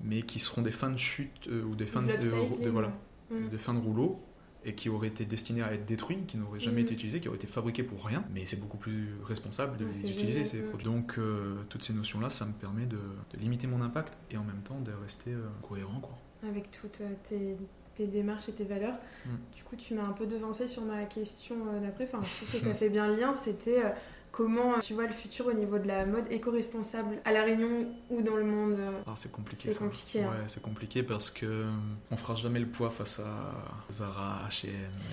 mais 0.00 0.22
qui 0.22 0.38
seront 0.38 0.62
des 0.62 0.72
fins 0.72 0.90
de 0.90 0.98
chute 0.98 1.48
euh, 1.48 1.62
ou 1.62 1.74
des 1.76 1.86
fins 1.86 2.02
de, 2.02 2.16
De 2.62 2.68
voilà, 2.70 2.92
Mm. 3.30 3.48
des 3.48 3.58
fins 3.58 3.72
de 3.74 3.78
rouleau 3.78 4.20
et 4.64 4.74
qui 4.74 4.88
auraient 4.88 5.08
été 5.08 5.24
destinés 5.24 5.62
à 5.62 5.72
être 5.72 5.84
détruits, 5.84 6.18
qui 6.26 6.36
n'auraient 6.36 6.60
jamais 6.60 6.80
Mhm. 6.82 6.86
été 6.86 6.94
utilisés, 6.94 7.20
qui 7.20 7.28
auraient 7.28 7.36
été 7.38 7.46
fabriqués 7.46 7.82
pour 7.82 8.04
rien, 8.04 8.24
mais 8.32 8.46
c'est 8.46 8.60
beaucoup 8.60 8.76
plus 8.76 9.08
responsable 9.24 9.76
de 9.76 9.84
Ouais, 9.84 9.90
les 10.02 10.10
utiliser 10.10 10.44
ces 10.44 10.60
produits. 10.62 10.84
Donc 10.84 11.16
euh, 11.18 11.62
toutes 11.68 11.82
ces 11.82 11.92
notions-là, 11.92 12.30
ça 12.30 12.44
me 12.46 12.52
permet 12.52 12.86
de, 12.86 12.96
de 12.96 13.38
limiter 13.38 13.66
mon 13.66 13.80
impact 13.82 14.16
et 14.30 14.36
en 14.36 14.44
même 14.44 14.62
temps 14.62 14.78
de 14.80 14.92
rester 15.02 15.32
euh, 15.32 15.46
cohérent, 15.62 16.00
quoi. 16.00 16.16
Avec 16.48 16.70
toutes 16.70 17.00
euh, 17.00 17.12
tes, 17.28 17.56
tes 17.96 18.06
démarches 18.06 18.48
et 18.48 18.52
tes 18.52 18.64
valeurs. 18.64 18.96
Mm. 19.26 19.30
Du 19.56 19.62
coup, 19.64 19.76
tu 19.76 19.94
m'as 19.94 20.04
un 20.04 20.12
peu 20.12 20.26
devancé 20.26 20.66
sur 20.66 20.82
ma 20.82 21.04
question 21.06 21.56
d'après. 21.80 22.04
Enfin, 22.12 22.20
je 22.22 22.44
trouve 22.46 22.60
que 22.60 22.66
ça 22.66 22.74
fait 22.74 22.88
bien 22.88 23.08
le 23.08 23.16
lien. 23.16 23.34
C'était 23.34 23.82
Comment 24.32 24.78
tu 24.78 24.94
vois 24.94 25.06
le 25.06 25.12
futur 25.12 25.46
au 25.46 25.52
niveau 25.52 25.78
de 25.78 25.86
la 25.86 26.06
mode 26.06 26.24
éco-responsable 26.30 27.18
à 27.26 27.32
La 27.32 27.42
Réunion 27.42 27.86
ou 28.08 28.22
dans 28.22 28.36
le 28.36 28.44
monde 28.44 28.78
ah, 29.06 29.12
C'est 29.14 29.30
compliqué. 29.30 29.70
C'est 29.70 29.78
compliqué. 29.78 30.22
Hein. 30.22 30.30
Ouais, 30.30 30.44
c'est 30.46 30.62
compliqué 30.62 31.02
parce 31.02 31.30
que 31.30 31.66
on 32.10 32.16
fera 32.16 32.34
jamais 32.34 32.58
le 32.58 32.66
poids 32.66 32.90
face 32.90 33.20
à 33.20 33.52
Zara, 33.90 34.48
H&M, 34.48 34.72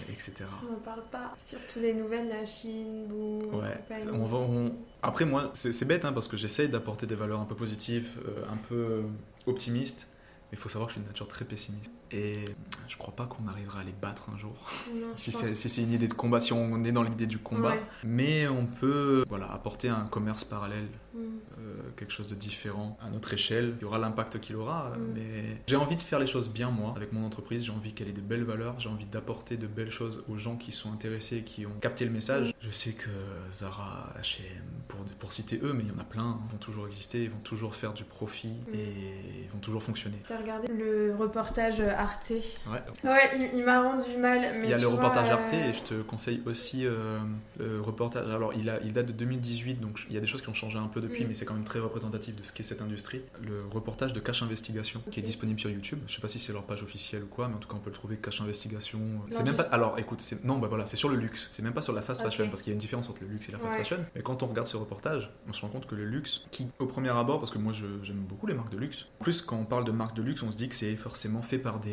etc. 0.10 0.46
On 0.64 0.72
n'en 0.72 0.80
parle 0.80 1.04
pas. 1.12 1.34
Surtout 1.38 1.80
les 1.80 1.94
nouvelles, 1.94 2.30
la 2.30 2.46
Chine, 2.46 3.08
vous. 3.10 3.50
Ouais. 3.52 3.78
On 4.14 4.26
va, 4.26 4.72
Après 5.04 5.26
moi, 5.26 5.52
c'est 5.54 5.86
bête 5.86 6.06
hein, 6.06 6.14
parce 6.14 6.30
que 6.30 6.38
j'essaye 6.38 6.70
d'apporter 6.70 7.06
des 7.06 7.16
valeurs 7.16 7.42
un 7.42 7.46
peu 7.46 7.56
positives, 7.56 8.08
un 8.50 8.58
peu 8.58 9.04
optimistes. 9.48 10.08
Mais 10.52 10.58
il 10.58 10.62
faut 10.62 10.70
savoir 10.70 10.88
que 10.88 10.94
je 10.94 11.00
suis 11.00 11.04
de 11.04 11.08
nature 11.08 11.28
très 11.28 11.44
pessimiste. 11.44 11.92
Et 12.12 12.56
je 12.88 12.98
crois 12.98 13.16
pas 13.16 13.26
qu'on 13.26 13.48
arrivera 13.48 13.82
à 13.82 13.84
les 13.84 13.92
battre 13.92 14.30
un 14.34 14.38
jour. 14.38 14.56
si 15.16 15.32
c'est 15.32 15.82
une 15.82 15.94
idée 15.94 16.08
de 16.08 16.14
combat, 16.14 16.40
si 16.40 16.54
on 16.54 16.84
est 16.84 16.92
dans 16.92 17.04
l'idée 17.04 17.28
du 17.28 17.38
combat. 17.38 17.76
Mais 18.04 18.48
on 18.48 18.66
peut 18.66 19.24
voilà, 19.28 19.52
apporter 19.52 19.90
un 19.90 20.06
commerce 20.06 20.44
parallèle, 20.44 20.88
mm. 21.14 21.20
euh, 21.20 21.76
quelque 21.96 22.12
chose 22.12 22.28
de 22.28 22.36
différent 22.36 22.98
à 23.02 23.10
notre 23.10 23.34
échelle. 23.34 23.76
Il 23.80 23.84
y 23.84 23.86
aura 23.86 24.00
l'impact 24.00 24.40
qu'il 24.40 24.56
aura. 24.56 24.90
Mm. 24.90 25.14
Mais 25.14 25.62
j'ai 25.68 25.76
envie 25.76 25.96
de 25.96 26.02
faire 26.02 26.20
les 26.20 26.28
choses 26.28 26.50
bien, 26.50 26.72
moi, 26.72 26.94
avec 26.96 27.14
mon 27.14 27.26
entreprise. 27.26 27.66
J'ai 27.66 27.72
envie 27.72 27.94
qu'elle 27.94 28.08
ait 28.08 28.14
des 28.14 28.22
belles 28.22 28.44
valeurs. 28.44 28.80
J'ai 28.80 28.90
envie 28.90 29.06
d'apporter 29.06 29.58
de 29.58 29.68
belles 29.68 29.92
choses 29.92 30.24
aux 30.30 30.38
gens 30.38 30.56
qui 30.56 30.72
sont 30.72 30.92
intéressés 30.92 31.38
et 31.38 31.44
qui 31.44 31.66
ont 31.66 31.80
capté 31.80 32.06
le 32.06 32.12
message. 32.12 32.50
Mm. 32.50 32.54
Je 32.62 32.72
sais 32.72 32.94
que 32.94 33.10
Zara, 33.54 34.14
HM, 34.22 34.44
pour, 34.88 35.00
pour 35.20 35.32
citer 35.32 35.60
eux, 35.64 35.74
mais 35.74 35.84
il 35.84 35.90
y 35.90 35.96
en 35.96 36.00
a 36.00 36.04
plein, 36.04 36.40
vont 36.50 36.58
toujours 36.60 36.88
exister, 36.88 37.24
ils 37.24 37.30
vont 37.30 37.40
toujours 37.44 37.76
faire 37.76 37.94
du 37.94 38.04
profit 38.04 38.54
et 38.74 39.44
ils 39.44 39.50
vont 39.52 39.60
toujours 39.60 39.84
fonctionner. 39.84 40.18
Tu 40.26 40.34
as 40.34 40.38
regardé 40.38 40.74
le 40.74 41.16
reportage 41.16 41.82
Arte. 42.00 42.32
Ouais. 42.32 42.82
Ouais, 43.04 43.50
il, 43.54 43.64
m'a 43.64 43.84
rendu 43.84 44.18
mal. 44.18 44.40
Mais 44.60 44.68
il 44.68 44.70
y 44.70 44.74
a 44.74 44.78
le 44.78 44.88
reportage 44.88 45.30
Arte 45.30 45.54
euh, 45.54 45.70
et 45.70 45.74
je 45.74 45.82
te 45.82 46.02
conseille 46.02 46.42
aussi 46.46 46.86
euh, 46.86 47.20
le 47.60 47.82
reportage. 47.82 48.30
Alors, 48.30 48.54
il, 48.54 48.70
a, 48.70 48.80
il 48.84 48.94
date 48.94 49.08
de 49.08 49.12
2018, 49.12 49.82
donc 49.82 50.00
il 50.10 50.16
y 50.16 50.18
a 50.18 50.22
des 50.22 50.28
choses 50.28 50.42
qui 50.42 50.50
ont 50.50 50.54
changé 50.54 50.78
un 50.78 50.88
peu 50.88 51.02
depuis, 51.02 51.26
mm. 51.26 51.28
mais 51.28 51.36
c'est 51.36 51.46
quand 51.46 51.54
même 51.54 51.64
très 51.64 51.80
représentatif 51.80 52.36
de 52.36 52.44
ce 52.44 52.54
qu'est 52.54 52.64
cette 52.64 52.82
industrie. 52.82 53.22
Le 53.42 53.66
reportage 53.70 54.14
de 54.14 54.20
Cache 54.20 54.42
Investigation, 54.44 55.02
qui 55.12 55.20
est 55.20 55.24
disponible 55.24 55.60
sur 55.60 55.70
YouTube. 55.70 56.00
Je 56.08 56.16
sais 56.16 56.22
pas 56.22 56.28
si 56.28 56.40
c'est 56.40 56.54
leur 56.54 56.64
page 56.64 56.84
officielle 56.84 57.24
ou 57.24 57.28
quoi, 57.28 57.48
mais 57.48 57.56
en 57.56 57.60
tout 57.60 57.68
cas, 57.68 57.76
on 57.76 57.80
peut 57.82 57.90
le 57.90 57.96
trouver 57.96 58.16
Cache 58.18 58.42
Investigation. 58.42 59.00
C'est 59.30 59.44
même 59.44 59.56
pas. 59.56 59.64
Alors, 59.64 60.00
écoute, 60.00 60.24
non, 60.44 60.58
bah 60.58 60.68
voilà, 60.68 60.86
c'est 60.86 60.98
sur 60.98 61.10
le 61.10 61.18
luxe. 61.18 61.48
C'est 61.50 61.64
même 61.64 61.74
pas 61.74 61.82
sur 61.82 61.94
la 61.94 62.02
fast 62.02 62.22
fashion, 62.22 62.48
parce 62.48 62.62
qu'il 62.62 62.72
y 62.72 62.74
a 62.74 62.76
une 62.76 62.80
différence 62.80 63.10
entre 63.10 63.24
le 63.24 63.28
luxe 63.28 63.50
et 63.50 63.52
la 63.52 63.60
fast 63.60 63.76
fashion. 63.76 63.98
Mais 64.16 64.22
quand 64.22 64.42
on 64.42 64.48
regarde 64.48 64.68
ce 64.68 64.78
reportage, 64.78 65.32
on 65.48 65.54
se 65.54 65.62
rend 65.62 65.68
compte 65.68 65.86
que 65.86 65.96
le 65.96 66.06
luxe, 66.06 66.46
qui 66.52 66.68
au 66.80 66.86
premier 66.86 67.10
abord, 67.10 67.40
parce 67.40 67.52
que 67.52 67.58
moi 67.58 67.74
j'aime 67.74 68.24
beaucoup 68.28 68.48
les 68.48 68.54
marques 68.54 68.72
de 68.72 68.78
luxe, 68.78 69.08
en 69.20 69.24
plus 69.24 69.42
quand 69.42 69.58
on 69.58 69.66
parle 69.66 69.84
de 69.84 69.92
marques 69.92 70.16
de 70.16 70.22
luxe, 70.22 70.44
on 70.44 70.52
se 70.52 70.58
dit 70.58 70.70
que 70.70 70.76
c'est 70.76 70.96
forcément 70.96 71.42
fait 71.42 71.58
par 71.58 71.80
des 71.80 71.89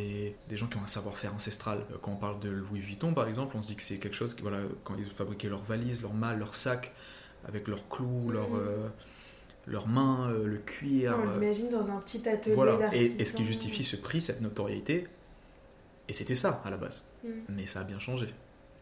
des, 0.49 0.57
gens 0.57 0.67
qui 0.67 0.77
ont 0.77 0.83
un 0.83 0.89
savoir-faire 0.89 1.35
ancestral. 1.35 1.81
Euh, 1.91 1.97
quand 2.01 2.13
on 2.13 2.17
parle 2.17 2.41
de 2.41 2.49
Louis 2.49 2.81
Vuitton, 2.81 3.15
par 3.15 3.29
exemple, 3.29 3.57
on 3.57 3.63
se 3.63 3.69
dit 3.69 3.77
que 3.77 3.83
c'est 3.83 3.99
quelque 3.99 4.17
chose 4.17 4.35
qui, 4.35 4.43
voilà, 4.43 4.59
quand 4.85 4.95
ils 4.99 5.07
fabriquaient 5.07 5.49
leurs 5.49 5.63
valises, 5.63 6.03
leurs 6.03 6.15
malles, 6.15 6.39
leurs 6.39 6.55
sacs, 6.55 6.93
avec 7.47 7.69
leurs 7.69 7.89
clous, 7.89 8.31
leurs, 8.31 8.51
mhm. 8.51 8.61
euh, 8.61 8.89
leurs 9.67 9.89
mains, 9.89 10.31
euh, 10.31 10.47
le 10.47 10.59
cuir. 10.59 11.17
On 11.23 11.39
l'imagine 11.39 11.69
dans 11.69 11.91
un 11.91 11.99
petit 12.01 12.29
atelier 12.29 12.55
voilà. 12.55 12.95
Et, 12.95 13.17
et, 13.19 13.25
ce 13.25 13.35
qui 13.35 13.45
justifie 13.45 13.85
ce 13.85 13.97
prix, 13.97 14.21
cette 14.21 14.41
notoriété, 14.41 15.07
et 16.09 16.13
c'était 16.13 16.35
ça 16.35 16.63
à 16.65 16.71
la 16.71 16.77
base. 16.77 17.05
Mhm. 17.25 17.33
Mais 17.49 17.67
ça 17.67 17.81
a 17.81 17.85
bien 17.85 17.99
changé. 17.99 18.29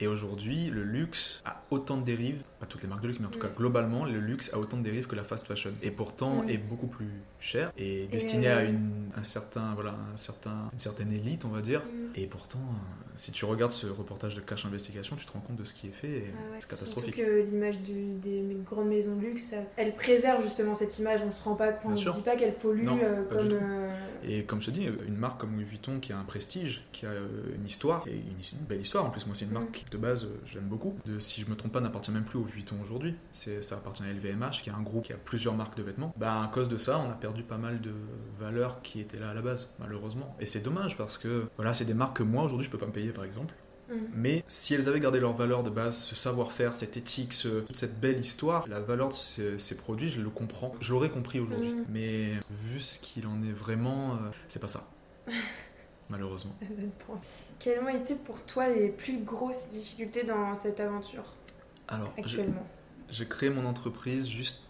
Et 0.00 0.06
aujourd'hui, 0.06 0.66
le 0.70 0.82
luxe 0.82 1.40
a 1.44 1.62
autant 1.70 1.96
de 1.96 2.04
dérives, 2.04 2.42
pas 2.64 2.70
toutes 2.70 2.82
les 2.82 2.88
marques 2.88 3.02
de 3.02 3.08
luxe, 3.08 3.20
mais 3.20 3.26
en 3.26 3.30
tout 3.30 3.38
cas 3.38 3.48
mm. 3.48 3.56
globalement, 3.56 4.04
le 4.04 4.18
luxe 4.18 4.52
a 4.52 4.58
autant 4.58 4.76
de 4.76 4.82
dérives 4.82 5.06
que 5.06 5.16
la 5.16 5.24
fast 5.24 5.46
fashion. 5.46 5.72
Et 5.82 5.90
pourtant 5.90 6.42
mm. 6.42 6.50
est 6.50 6.58
beaucoup 6.58 6.86
plus 6.86 7.10
cher 7.40 7.72
et 7.76 8.06
destiné 8.06 8.48
à 8.48 8.62
une, 8.62 9.10
un 9.16 9.24
certain, 9.24 9.74
voilà, 9.74 9.96
un 10.12 10.16
certain, 10.16 10.70
une 10.72 10.80
certaine 10.80 11.12
élite, 11.12 11.44
on 11.44 11.48
va 11.48 11.60
dire. 11.60 11.80
Mm. 11.80 12.12
Et 12.16 12.26
pourtant, 12.26 12.58
euh, 12.58 13.04
si 13.16 13.32
tu 13.32 13.44
regardes 13.44 13.72
ce 13.72 13.86
reportage 13.86 14.34
de 14.34 14.40
Cash 14.40 14.64
Investigation, 14.66 15.16
tu 15.16 15.26
te 15.26 15.32
rends 15.32 15.40
compte 15.40 15.56
de 15.56 15.64
ce 15.64 15.74
qui 15.74 15.88
est 15.88 15.92
fait 15.92 16.08
et 16.08 16.24
ah 16.32 16.56
c'est 16.58 16.68
catastrophique. 16.68 17.14
Surtout 17.14 17.30
que 17.30 17.42
l'image 17.42 17.78
des 17.78 18.56
grandes 18.64 18.88
maisons 18.88 19.16
de 19.16 19.20
luxe, 19.20 19.54
elle 19.76 19.94
préserve 19.94 20.42
justement 20.42 20.74
cette 20.74 20.98
image. 20.98 21.22
On 21.22 21.32
se 21.32 21.42
rend 21.44 21.54
pas, 21.54 21.78
on 21.84 21.90
ne 21.90 21.96
dit 21.96 22.22
pas 22.22 22.36
qu'elle 22.36 22.54
pollue 22.54 22.86
euh, 22.88 23.24
comme. 23.28 23.48
Euh, 23.52 23.86
et 24.26 24.44
comme 24.44 24.60
je 24.60 24.66
te 24.66 24.70
dis, 24.70 24.88
une 25.06 25.16
marque 25.16 25.40
comme 25.40 25.54
Louis 25.54 25.64
Vuitton 25.64 26.00
qui 26.00 26.12
a 26.12 26.18
un 26.18 26.24
prestige, 26.24 26.84
qui 26.92 27.06
a 27.06 27.10
une 27.54 27.66
histoire, 27.66 28.06
et 28.08 28.12
une, 28.12 28.66
belle 28.66 28.80
histoire 28.80 29.04
en 29.04 29.10
plus. 29.10 29.26
Moi, 29.26 29.34
c'est 29.34 29.44
une 29.44 29.52
marque 29.52 29.84
de 29.90 29.98
base, 29.98 30.24
euh, 30.24 30.36
j'aime 30.46 30.64
beaucoup. 30.64 30.94
De, 31.04 31.18
si 31.18 31.40
je 31.40 31.50
me 31.50 31.54
trompe 31.54 31.72
pas, 31.72 31.80
n'appartient 31.80 32.10
même 32.10 32.24
plus 32.24 32.38
au 32.38 32.44
Vuitton 32.54 32.76
aujourd'hui. 32.82 33.14
Ça 33.32 33.76
appartient 33.76 34.02
à 34.02 34.12
LVMH, 34.12 34.62
qui 34.62 34.70
est 34.70 34.72
un 34.72 34.82
groupe 34.82 35.04
qui 35.04 35.12
a 35.12 35.16
plusieurs 35.16 35.54
marques 35.54 35.76
de 35.76 35.82
vêtements. 35.82 36.14
Bah, 36.16 36.42
à 36.42 36.48
cause 36.48 36.68
de 36.68 36.78
ça, 36.78 36.98
on 36.98 37.10
a 37.10 37.14
perdu 37.14 37.42
pas 37.42 37.58
mal 37.58 37.80
de 37.80 37.92
valeurs 38.38 38.82
qui 38.82 39.00
étaient 39.00 39.18
là 39.18 39.30
à 39.30 39.34
la 39.34 39.42
base, 39.42 39.70
malheureusement. 39.78 40.34
Et 40.40 40.46
c'est 40.46 40.60
dommage 40.60 40.96
parce 40.96 41.18
que 41.18 41.46
voilà, 41.56 41.74
c'est 41.74 41.84
des 41.84 41.94
marques 41.94 42.18
que 42.18 42.22
moi 42.22 42.44
aujourd'hui 42.44 42.66
je 42.66 42.70
peux 42.70 42.78
pas 42.78 42.86
me 42.86 42.92
payer 42.92 43.10
par 43.10 43.24
exemple. 43.24 43.54
Mm. 43.88 43.94
Mais 44.14 44.44
si 44.48 44.74
elles 44.74 44.88
avaient 44.88 45.00
gardé 45.00 45.20
leur 45.20 45.34
valeur 45.34 45.62
de 45.62 45.70
base, 45.70 45.96
ce 45.96 46.14
savoir-faire, 46.14 46.76
cette 46.76 46.96
éthique, 46.96 47.36
toute 47.66 47.76
cette 47.76 48.00
belle 48.00 48.18
histoire, 48.18 48.66
la 48.68 48.80
valeur 48.80 49.08
de 49.08 49.58
ces, 49.58 49.76
produits, 49.76 50.10
je 50.10 50.20
le 50.20 50.30
comprends. 50.30 50.74
Je 50.80 50.92
l'aurais 50.92 51.10
compris 51.10 51.40
aujourd'hui. 51.40 51.72
Mm. 51.72 51.84
Mais 51.88 52.32
vu 52.62 52.80
ce 52.80 52.98
qu'il 52.98 53.26
en 53.26 53.42
est 53.42 53.52
vraiment, 53.52 54.14
euh, 54.14 54.30
c'est 54.48 54.60
pas 54.60 54.68
ça. 54.68 54.88
malheureusement. 56.10 56.54
Quelles 57.58 57.80
ont 57.80 57.88
été 57.88 58.14
pour 58.14 58.40
toi 58.42 58.68
les 58.68 58.88
plus 58.88 59.18
grosses 59.18 59.68
difficultés 59.68 60.24
dans 60.24 60.54
cette 60.54 60.80
aventure? 60.80 61.24
Alors, 61.88 62.12
actuellement 62.18 62.66
J'ai 63.10 63.26
créé 63.26 63.50
mon 63.50 63.66
entreprise 63.66 64.28
juste 64.28 64.62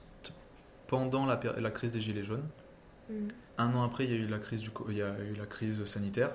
pendant 0.86 1.26
la, 1.26 1.40
la 1.58 1.70
crise 1.70 1.92
des 1.92 2.00
Gilets 2.00 2.24
jaunes. 2.24 2.48
Mm. 3.08 3.28
Un 3.58 3.74
an 3.74 3.84
après, 3.84 4.04
il 4.04 4.10
y 4.10 4.14
a 4.14 4.16
eu 4.16 4.26
la 4.26 4.38
crise, 4.38 4.60
du, 4.60 4.70
il 4.88 4.96
y 4.96 5.02
a 5.02 5.14
eu 5.20 5.34
la 5.34 5.46
crise 5.46 5.84
sanitaire. 5.84 6.32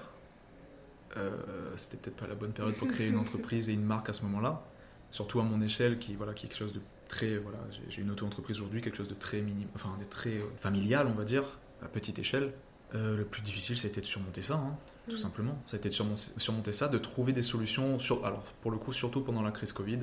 Euh, 1.18 1.32
c'était 1.76 1.98
peut-être 1.98 2.18
pas 2.18 2.28
la 2.28 2.36
bonne 2.36 2.52
période 2.52 2.76
pour 2.76 2.88
créer 2.88 3.08
une 3.08 3.18
entreprise 3.26 3.70
et 3.70 3.74
une 3.74 3.84
marque 3.84 4.10
à 4.10 4.14
ce 4.14 4.24
moment-là. 4.24 4.64
Surtout 5.12 5.40
à 5.40 5.44
mon 5.44 5.62
échelle, 5.62 6.00
qui, 6.00 6.16
voilà, 6.16 6.34
qui 6.34 6.46
est 6.46 6.50
quelque 6.50 6.60
chose 6.60 6.74
de 6.74 6.82
très. 7.08 7.38
Voilà, 7.38 7.58
j'ai 7.90 8.02
une 8.02 8.12
auto-entreprise 8.12 8.58
aujourd'hui, 8.58 8.82
quelque 8.82 8.98
chose 8.98 9.08
de 9.08 9.16
très, 9.16 9.42
mini, 9.42 9.68
enfin, 9.76 9.96
de 10.00 10.06
très 10.06 10.40
familial, 10.60 11.08
on 11.08 11.18
va 11.18 11.26
dire, 11.26 11.60
à 11.84 11.88
petite 11.88 12.20
échelle. 12.20 12.54
Euh, 12.96 13.18
le 13.18 13.26
plus 13.26 13.42
difficile, 13.42 13.78
c'était 13.78 14.02
de 14.02 14.06
surmonter 14.06 14.42
ça, 14.42 14.56
hein, 14.56 14.76
tout 15.08 15.16
mm. 15.16 15.20
simplement. 15.20 15.62
Ça 15.66 15.78
a 15.78 15.80
été 15.80 15.90
de 15.90 15.94
surmonter, 15.94 16.74
ça, 16.74 16.88
de 16.88 16.98
trouver 16.98 17.34
des 17.34 17.44
solutions, 17.44 18.00
sur, 18.00 18.26
alors 18.26 18.44
pour 18.62 18.72
le 18.72 18.78
coup, 18.78 18.94
surtout 18.94 19.22
pendant 19.22 19.42
la 19.42 19.52
crise 19.52 19.74
Covid, 19.74 20.00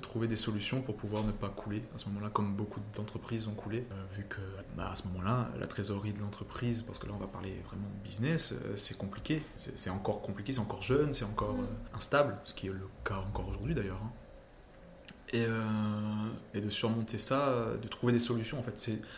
de 0.00 0.02
trouver 0.02 0.26
des 0.28 0.36
solutions 0.36 0.80
pour 0.80 0.96
pouvoir 0.96 1.24
ne 1.24 1.32
pas 1.32 1.50
couler 1.50 1.82
à 1.94 1.98
ce 1.98 2.08
moment-là, 2.08 2.30
comme 2.30 2.54
beaucoup 2.54 2.80
d'entreprises 2.96 3.46
ont 3.48 3.54
coulé, 3.54 3.86
euh, 3.92 4.16
vu 4.16 4.24
que 4.24 4.40
bah, 4.76 4.90
à 4.90 4.96
ce 4.96 5.06
moment-là, 5.08 5.50
la 5.58 5.66
trésorerie 5.66 6.12
de 6.12 6.20
l'entreprise, 6.20 6.82
parce 6.82 6.98
que 6.98 7.06
là 7.06 7.12
on 7.14 7.20
va 7.20 7.26
parler 7.26 7.60
vraiment 7.66 7.88
business, 8.02 8.52
euh, 8.52 8.76
c'est 8.76 8.96
compliqué, 8.96 9.42
c'est 9.54 9.90
encore 9.90 10.22
compliqué, 10.22 10.54
c'est 10.54 10.60
encore 10.60 10.82
jeune, 10.82 11.12
c'est 11.12 11.26
encore 11.26 11.54
mm. 11.54 11.96
instable, 11.96 12.38
ce 12.44 12.54
qui 12.54 12.68
est 12.68 12.70
le 12.70 12.88
cas 13.04 13.16
encore 13.16 13.48
aujourd'hui 13.48 13.74
d'ailleurs. 13.74 14.00
Hein. 14.02 14.10
Euh, 15.34 16.28
et, 16.54 16.60
de 16.60 16.70
surmonter 16.70 17.18
ça, 17.18 17.66
de 17.80 17.88
trouver 17.88 18.12
des 18.12 18.18
solutions 18.18 18.58
en 18.58 18.62
fait. 18.62 18.76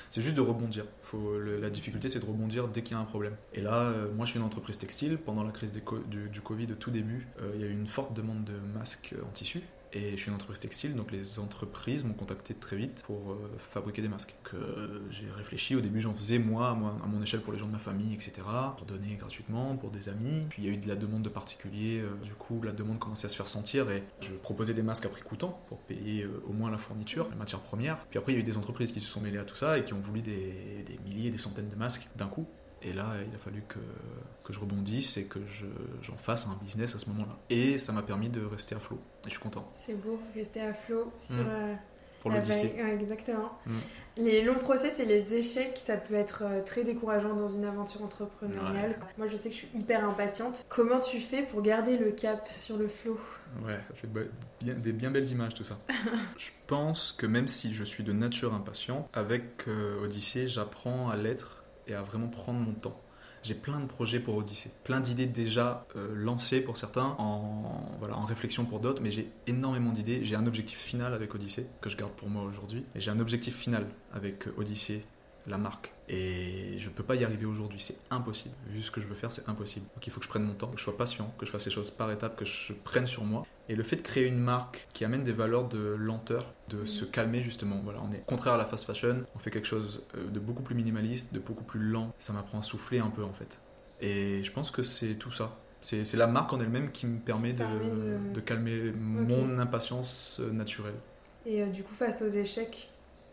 C'est 0.08 0.22
juste 0.22 0.36
de 0.36 0.40
rebondir. 0.40 0.84
Faut, 1.02 1.38
la 1.40 1.70
difficulté 1.70 2.08
c'est 2.08 2.18
de 2.18 2.26
rebondir 2.26 2.68
dès 2.68 2.82
qu'il 2.82 2.96
y 2.96 3.00
a 3.00 3.02
un 3.02 3.06
problème. 3.06 3.36
Et 3.54 3.60
là, 3.60 3.74
euh, 3.74 4.12
moi 4.12 4.26
je 4.26 4.32
suis 4.32 4.38
une 4.38 4.44
entreprise 4.44 4.78
textile. 4.78 5.18
Pendant 5.18 5.42
la 5.42 5.52
crise 5.52 5.72
du, 5.72 6.28
du, 6.28 6.40
Covid, 6.40 6.72
au 6.72 6.74
tout 6.74 6.90
début, 6.90 7.26
euh, 7.40 7.52
il 7.54 7.60
y 7.60 7.64
a 7.64 7.66
eu 7.66 7.72
une 7.72 7.86
forte 7.86 8.12
demande 8.12 8.44
de 8.44 8.52
masques 8.74 9.14
en 9.26 9.30
tissu. 9.30 9.62
Et 9.94 10.12
je 10.12 10.16
suis 10.16 10.28
une 10.28 10.34
entreprise 10.34 10.60
textile, 10.60 10.94
donc 10.94 11.12
les 11.12 11.38
entreprises 11.38 12.04
m'ont 12.04 12.14
contacté 12.14 12.54
très 12.54 12.76
vite 12.76 13.02
pour 13.04 13.32
euh, 13.32 13.50
fabriquer 13.58 14.00
des 14.00 14.08
masques. 14.08 14.34
Que 14.42 15.02
j'ai 15.10 15.30
réfléchi, 15.36 15.76
au 15.76 15.80
début 15.80 16.00
j'en 16.00 16.14
faisais 16.14 16.38
moi, 16.38 16.70
à 16.70 16.74
mon 16.74 17.22
échelle 17.22 17.40
pour 17.40 17.52
les 17.52 17.58
gens 17.58 17.66
de 17.66 17.72
ma 17.72 17.78
famille, 17.78 18.14
etc. 18.14 18.32
Pour 18.76 18.86
donner 18.86 19.16
gratuitement, 19.16 19.76
pour 19.76 19.90
des 19.90 20.08
amis. 20.08 20.46
Puis 20.48 20.62
il 20.62 20.68
y 20.68 20.70
a 20.70 20.74
eu 20.74 20.78
de 20.78 20.88
la 20.88 20.96
demande 20.96 21.22
de 21.22 21.28
particuliers, 21.28 22.00
euh, 22.00 22.14
du 22.24 22.32
coup 22.32 22.62
la 22.62 22.72
demande 22.72 22.98
commençait 22.98 23.26
à 23.26 23.30
se 23.30 23.36
faire 23.36 23.48
sentir 23.48 23.90
et 23.90 24.02
je 24.20 24.32
proposais 24.32 24.72
des 24.72 24.82
masques 24.82 25.04
à 25.04 25.08
prix 25.10 25.22
coûtant 25.22 25.62
pour 25.68 25.78
payer 25.78 26.22
euh, 26.22 26.42
au 26.48 26.52
moins 26.52 26.70
la 26.70 26.78
fourniture, 26.78 27.28
la 27.28 27.36
matière 27.36 27.60
première. 27.60 27.98
Puis 28.06 28.18
après 28.18 28.32
il 28.32 28.36
y 28.36 28.38
a 28.38 28.40
eu 28.40 28.44
des 28.44 28.56
entreprises 28.56 28.92
qui 28.92 29.00
se 29.00 29.10
sont 29.10 29.20
mêlées 29.20 29.38
à 29.38 29.44
tout 29.44 29.56
ça 29.56 29.78
et 29.78 29.84
qui 29.84 29.92
ont 29.92 30.00
voulu 30.00 30.22
des 30.22 30.98
milliers, 31.04 31.30
des 31.30 31.38
centaines 31.38 31.68
de 31.68 31.76
masques 31.76 32.08
d'un 32.16 32.28
coup. 32.28 32.46
Et 32.84 32.92
là, 32.92 33.14
il 33.26 33.34
a 33.34 33.38
fallu 33.38 33.62
que, 33.68 33.78
que 34.44 34.52
je 34.52 34.58
rebondisse 34.58 35.16
et 35.16 35.24
que 35.24 35.38
j'en 36.02 36.16
fasse 36.16 36.46
un 36.46 36.58
business 36.62 36.94
à 36.94 36.98
ce 36.98 37.08
moment-là. 37.10 37.36
Et 37.50 37.78
ça 37.78 37.92
m'a 37.92 38.02
permis 38.02 38.28
de 38.28 38.44
rester 38.44 38.74
à 38.74 38.80
flot. 38.80 38.98
Et 39.24 39.26
je 39.26 39.30
suis 39.30 39.40
content. 39.40 39.68
C'est 39.72 39.94
beau, 39.94 40.20
rester 40.34 40.60
à 40.60 40.74
flot 40.74 41.12
sur 41.20 41.36
mmh. 41.36 41.48
euh, 41.48 41.74
Pour 42.20 42.30
l'Odyssée. 42.30 42.74
exactement. 43.00 43.52
Mmh. 43.66 43.72
Les 44.18 44.42
longs 44.42 44.58
process 44.58 44.98
et 45.00 45.04
les 45.04 45.32
échecs, 45.32 45.80
ça 45.82 45.96
peut 45.96 46.14
être 46.14 46.42
euh, 46.44 46.62
très 46.62 46.84
décourageant 46.84 47.34
dans 47.34 47.48
une 47.48 47.64
aventure 47.64 48.02
entrepreneuriale. 48.02 48.98
Moi, 49.16 49.26
je 49.28 49.36
sais 49.36 49.48
que 49.48 49.54
je 49.54 49.60
suis 49.60 49.78
hyper 49.78 50.04
impatiente. 50.06 50.66
Comment 50.68 51.00
tu 51.00 51.18
fais 51.18 51.42
pour 51.42 51.62
garder 51.62 51.96
le 51.96 52.10
cap 52.10 52.48
sur 52.58 52.76
le 52.76 52.88
flot? 52.88 53.18
Ouais, 53.64 53.72
ça 53.72 53.94
fait 53.94 54.08
bien, 54.60 54.74
des 54.74 54.92
bien 54.92 55.10
belles 55.10 55.30
images 55.30 55.54
tout 55.54 55.64
ça. 55.64 55.78
je 56.36 56.50
pense 56.66 57.12
que 57.12 57.26
même 57.26 57.48
si 57.48 57.72
je 57.72 57.84
suis 57.84 58.02
de 58.04 58.12
nature 58.12 58.54
impatient, 58.54 59.08
avec 59.12 59.66
euh, 59.68 60.04
Odyssée, 60.04 60.48
j'apprends 60.48 61.10
à 61.10 61.16
l'être 61.16 61.61
et 61.86 61.94
à 61.94 62.02
vraiment 62.02 62.28
prendre 62.28 62.60
mon 62.60 62.72
temps. 62.72 63.00
J'ai 63.42 63.54
plein 63.54 63.80
de 63.80 63.86
projets 63.86 64.20
pour 64.20 64.36
Odyssée, 64.36 64.70
plein 64.84 65.00
d'idées 65.00 65.26
déjà 65.26 65.84
euh, 65.96 66.12
lancées 66.14 66.60
pour 66.60 66.76
certains, 66.76 67.16
en, 67.18 67.90
voilà, 67.98 68.16
en 68.16 68.24
réflexion 68.24 68.64
pour 68.64 68.78
d'autres, 68.78 69.02
mais 69.02 69.10
j'ai 69.10 69.32
énormément 69.48 69.90
d'idées. 69.90 70.24
J'ai 70.24 70.36
un 70.36 70.46
objectif 70.46 70.78
final 70.78 71.12
avec 71.12 71.34
Odyssée, 71.34 71.66
que 71.80 71.90
je 71.90 71.96
garde 71.96 72.12
pour 72.12 72.28
moi 72.28 72.44
aujourd'hui, 72.44 72.84
et 72.94 73.00
j'ai 73.00 73.10
un 73.10 73.18
objectif 73.18 73.56
final 73.56 73.86
avec 74.12 74.46
Odyssée 74.56 75.04
la 75.46 75.58
marque. 75.58 75.92
Et 76.08 76.76
je 76.78 76.88
peux 76.90 77.02
pas 77.02 77.14
y 77.16 77.24
arriver 77.24 77.46
aujourd'hui, 77.46 77.80
c'est 77.80 77.96
impossible. 78.10 78.54
Vu 78.68 78.82
ce 78.82 78.90
que 78.90 79.00
je 79.00 79.06
veux 79.06 79.14
faire, 79.14 79.32
c'est 79.32 79.48
impossible. 79.48 79.86
Donc 79.94 80.06
il 80.06 80.10
faut 80.12 80.20
que 80.20 80.24
je 80.24 80.30
prenne 80.30 80.44
mon 80.44 80.54
temps, 80.54 80.68
que 80.68 80.78
je 80.78 80.84
sois 80.84 80.96
patient, 80.96 81.32
que 81.38 81.46
je 81.46 81.50
fasse 81.50 81.64
les 81.64 81.70
choses 81.72 81.90
par 81.90 82.10
étapes, 82.12 82.36
que 82.36 82.44
je 82.44 82.72
prenne 82.72 83.06
sur 83.06 83.24
moi. 83.24 83.44
Et 83.68 83.74
le 83.76 83.82
fait 83.82 83.96
de 83.96 84.02
créer 84.02 84.26
une 84.26 84.38
marque 84.38 84.86
qui 84.92 85.04
amène 85.04 85.24
des 85.24 85.32
valeurs 85.32 85.68
de 85.68 85.78
lenteur, 85.78 86.52
de 86.68 86.78
Mhm. 86.80 86.86
se 86.86 87.04
calmer 87.04 87.42
justement. 87.42 87.80
Voilà, 87.82 88.00
on 88.02 88.12
est 88.12 88.24
contraire 88.26 88.54
à 88.54 88.58
la 88.58 88.66
fast 88.66 88.84
fashion, 88.84 89.22
on 89.34 89.38
fait 89.38 89.50
quelque 89.50 89.68
chose 89.68 90.06
euh, 90.16 90.28
de 90.30 90.38
beaucoup 90.40 90.62
plus 90.62 90.74
minimaliste, 90.74 91.32
de 91.32 91.38
beaucoup 91.38 91.64
plus 91.64 91.80
lent. 91.80 92.12
Ça 92.18 92.32
m'apprend 92.32 92.58
à 92.58 92.62
souffler 92.62 92.98
un 92.98 93.10
peu 93.10 93.24
en 93.24 93.32
fait. 93.32 93.60
Et 94.00 94.42
je 94.44 94.52
pense 94.52 94.70
que 94.70 94.82
c'est 94.82 95.14
tout 95.14 95.30
ça. 95.32 95.56
C'est 95.80 96.14
la 96.14 96.28
marque 96.28 96.52
en 96.52 96.60
elle-même 96.60 96.92
qui 96.92 97.06
me 97.06 97.18
permet, 97.18 97.48
Qui 97.50 97.54
de, 97.54 97.58
permet 97.64 97.90
de- 97.90 98.34
de 98.34 98.40
calmer 98.40 98.92
mon 98.92 99.58
impatience 99.58 100.36
euh, 100.40 100.52
naturelle. 100.52 100.94
Et 101.44 101.60
euh, 101.62 101.66
du 101.66 101.82
coup, 101.82 101.94
face 101.94 102.22
aux 102.22 102.28
échecs, 102.28 102.88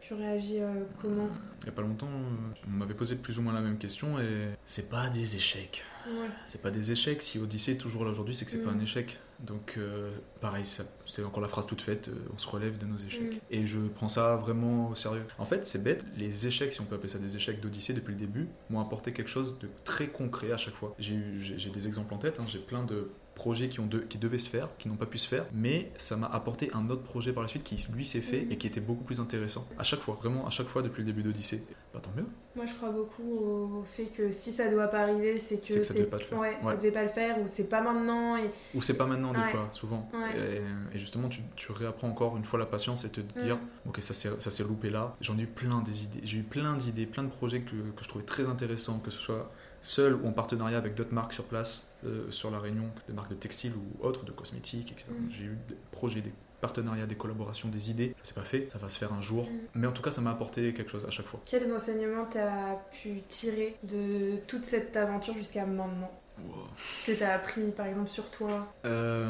tu 0.10 0.16
réagis 0.16 0.60
euh, 0.60 0.86
comment 1.00 1.28
Il 1.62 1.66
n'y 1.66 1.70
a 1.70 1.72
pas 1.72 1.84
longtemps, 1.84 2.08
euh, 2.08 2.56
on 2.68 2.72
m'avait 2.72 2.96
posé 2.96 3.16
plus 3.16 3.38
ou 3.38 3.44
moins 3.44 3.54
la 3.54 3.62
même 3.62 3.78
question 3.78 4.20
et 4.20 4.48
c'est 4.66 4.90
pas 4.90 5.08
des 5.10 5.36
échecs. 5.36 5.84
Ouais. 6.08 6.30
C'est 6.46 6.64
pas 6.64 6.72
des 6.72 6.92
échecs. 6.92 7.22
Si 7.22 7.38
Odyssée 7.38 7.74
est 7.74 7.78
toujours 7.78 8.06
là 8.06 8.10
aujourd'hui, 8.12 8.34
c'est 8.34 8.44
que 8.44 8.50
c'est 8.50 8.64
pas 8.64 8.72
Mm. 8.72 8.80
un 8.80 8.82
échec. 8.82 9.20
Donc, 9.42 9.76
euh, 9.78 10.10
pareil, 10.42 10.66
c'est 11.06 11.24
encore 11.24 11.42
la 11.42 11.48
phrase 11.48 11.68
toute 11.68 11.82
faite 11.82 12.08
euh, 12.10 12.14
on 12.34 12.38
se 12.40 12.48
relève 12.48 12.78
de 12.80 12.86
nos 12.88 12.98
échecs. 12.98 13.36
Mm. 13.36 13.40
Et 13.52 13.66
je 13.68 13.78
prends 13.80 14.10
ça 14.10 14.36
vraiment 14.38 14.90
au 14.90 14.96
sérieux. 14.96 15.26
En 15.38 15.46
fait, 15.46 15.64
c'est 15.66 15.84
bête. 15.84 16.06
Les 16.18 16.48
échecs, 16.48 16.74
si 16.74 16.82
on 16.82 16.86
peut 16.86 16.96
appeler 16.96 17.10
ça 17.10 17.20
des 17.20 17.36
échecs 17.36 17.62
d'Odyssée 17.62 17.94
depuis 17.94 18.14
le 18.14 18.18
début, 18.20 18.48
m'ont 18.72 18.80
apporté 18.82 19.14
quelque 19.14 19.30
chose 19.30 19.60
de 19.60 19.70
très 19.86 20.08
concret 20.08 20.52
à 20.52 20.58
chaque 20.58 20.74
fois. 20.76 20.96
J'ai 20.98 21.14
eu- 21.14 21.40
j'ai 21.40 21.60
j'ai 21.60 21.70
des 21.70 21.86
exemples 21.86 22.14
en 22.16 22.18
tête. 22.18 22.40
hein. 22.40 22.46
J'ai 22.48 22.60
plein 22.60 22.84
de 22.84 23.12
projets 23.40 23.70
qui, 23.70 23.80
ont 23.80 23.86
de- 23.88 24.00
qui 24.00 24.18
devaient 24.18 24.38
se 24.38 24.50
faire, 24.50 24.68
qui 24.78 24.90
n'ont 24.90 24.96
pas 24.98 25.06
pu 25.06 25.18
se 25.18 25.28
faire, 25.28 25.46
mais 25.54 25.92
ça 25.98 26.18
m'a 26.18 26.28
apporté 26.28 26.70
un 26.74 26.90
autre 26.90 27.04
projet 27.04 27.32
par 27.32 27.42
la 27.42 27.48
suite 27.48 27.64
qui 27.64 27.88
lui 27.94 28.06
s'est 28.06 28.20
fait 28.20 28.42
Mhm. 28.42 28.52
et 28.52 28.58
qui 28.58 28.68
était 28.68 28.82
beaucoup 28.82 29.04
plus 29.06 29.20
intéressant. 29.22 29.66
À 29.78 29.84
chaque 29.84 30.02
fois, 30.02 30.16
vraiment 30.22 30.46
à 30.46 30.50
chaque 30.50 30.68
fois 30.68 30.82
depuis 30.82 31.00
le 31.04 31.06
début 31.06 31.24
d'Odyssée. 31.24 31.64
Bah 31.94 32.00
tant 32.04 32.12
mieux. 32.16 32.26
Moi, 32.56 32.66
je 32.66 32.74
crois 32.76 32.90
beaucoup 32.92 33.24
au 33.24 33.84
fait 33.86 34.06
que 34.06 34.30
si 34.32 34.52
ça 34.52 34.68
doit 34.70 34.88
pas 34.90 35.00
arriver, 35.04 35.40
c'est 35.40 35.58
que, 35.66 35.74
que 35.76 35.84
ça 35.84 35.94
devait 35.94 36.06
pas 36.06 36.18
le 36.18 36.24
faire. 36.24 36.38
Ouais, 36.40 36.58
ça 36.62 36.68
Ouais. 36.68 36.76
devait 36.78 36.92
pas 36.92 37.04
le 37.04 37.10
faire 37.10 37.40
ou 37.40 37.48
c'est 37.48 37.64
pas 37.64 37.82
maintenant. 37.82 38.36
Et... 38.38 38.50
Ou 38.76 38.82
c'est 38.82 38.94
pas 38.98 39.06
maintenant 39.08 39.32
des 39.34 39.40
Ouais. 39.40 39.50
fois, 39.52 39.70
souvent. 39.72 40.10
Et, 40.36 40.96
et 40.96 41.00
justement, 41.00 41.30
tu, 41.30 41.42
tu 41.56 41.72
réapprends 41.72 42.10
encore 42.10 42.36
une 42.38 42.44
fois 42.46 42.60
la 42.60 42.66
patience 42.66 43.06
et 43.06 43.10
te 43.10 43.22
dire, 43.22 43.56
Mm. 43.56 43.90
ok, 43.90 43.98
ça 44.02 44.14
s'est 44.14 44.30
ça 44.40 44.52
s'est 44.52 44.64
loupé 44.64 44.90
là. 44.90 45.16
J'en 45.22 45.38
ai 45.40 45.44
eu 45.44 45.48
plein 45.48 45.80
des 45.82 46.04
idées. 46.04 46.22
J'ai 46.24 46.40
eu 46.40 46.44
plein 46.44 46.76
d'idées, 46.76 47.06
plein 47.06 47.24
de 47.24 47.30
projets 47.30 47.62
que, 47.62 47.72
que 47.96 48.04
je 48.04 48.08
trouvais 48.10 48.26
très 48.26 48.48
intéressants, 48.48 49.00
que 49.00 49.10
ce 49.12 49.20
soit 49.20 49.50
seul 49.82 50.14
ou 50.16 50.28
en 50.28 50.32
partenariat 50.34 50.78
avec 50.78 50.94
d'autres 50.96 51.14
marques 51.14 51.34
sur 51.34 51.46
place, 51.46 51.84
euh, 52.06 52.30
sur 52.32 52.52
la 52.52 52.60
Réunion, 52.60 52.90
des 53.08 53.14
marques 53.14 53.30
de 53.30 53.36
textiles 53.36 53.74
ou 53.76 54.06
autres, 54.06 54.24
de 54.26 54.32
cosmétiques, 54.32 54.92
etc. 54.92 55.12
Mm. 55.12 55.32
J'ai 55.32 55.44
eu 55.44 55.58
des 55.68 55.76
projets, 55.92 56.22
des 56.22 56.34
partenariats, 56.62 57.06
des 57.06 57.16
collaborations, 57.16 57.70
des 57.70 57.90
idées. 57.92 58.16
Ça 58.24 58.30
s'est 58.30 58.40
pas 58.40 58.46
fait, 58.46 58.72
ça 58.72 58.80
va 58.80 58.90
se 58.90 58.98
faire 58.98 59.14
un 59.14 59.22
jour. 59.22 59.50
Mm. 59.50 59.58
Mais 59.76 59.88
en 59.88 59.92
tout 59.92 60.02
cas, 60.02 60.12
ça 60.12 60.22
m'a 60.22 60.32
apporté 60.32 60.74
quelque 60.74 60.92
chose 60.92 61.06
à 61.06 61.10
chaque 61.10 61.28
fois. 61.28 61.42
Quels 61.46 61.74
enseignements 61.74 62.26
t'as 62.26 62.76
pu 63.02 63.22
tirer 63.28 63.76
de 63.84 64.38
toute 64.48 64.66
cette 64.66 64.96
aventure 64.96 65.34
jusqu'à 65.34 65.66
maintenant 65.66 66.12
Wow. 66.48 66.68
Ce 67.02 67.12
que 67.12 67.20
t'as 67.20 67.36
appris, 67.36 67.70
par 67.72 67.88
exemple, 67.88 68.10
sur 68.10 68.30
toi 68.32 68.72
Euh, 68.86 69.30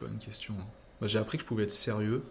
bonne 0.00 0.18
question. 0.18 0.54
Bah, 1.00 1.06
j'ai 1.06 1.18
appris 1.18 1.38
que 1.38 1.42
je 1.42 1.48
pouvais 1.48 1.64
être 1.64 1.70
sérieux. 1.70 2.22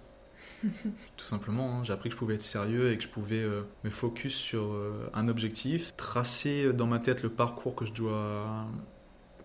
Tout 0.63 1.25
simplement, 1.25 1.79
hein. 1.79 1.83
j'ai 1.83 1.93
appris 1.93 2.09
que 2.09 2.15
je 2.15 2.19
pouvais 2.19 2.35
être 2.35 2.41
sérieux 2.41 2.91
et 2.91 2.97
que 2.97 3.03
je 3.03 3.09
pouvais 3.09 3.41
euh, 3.41 3.63
me 3.83 3.89
focus 3.89 4.35
sur 4.35 4.73
euh, 4.73 5.09
un 5.13 5.27
objectif, 5.27 5.93
tracer 5.95 6.73
dans 6.73 6.87
ma 6.87 6.99
tête 6.99 7.23
le 7.23 7.29
parcours 7.29 7.75
que 7.75 7.85
je 7.85 7.93
dois 7.93 8.65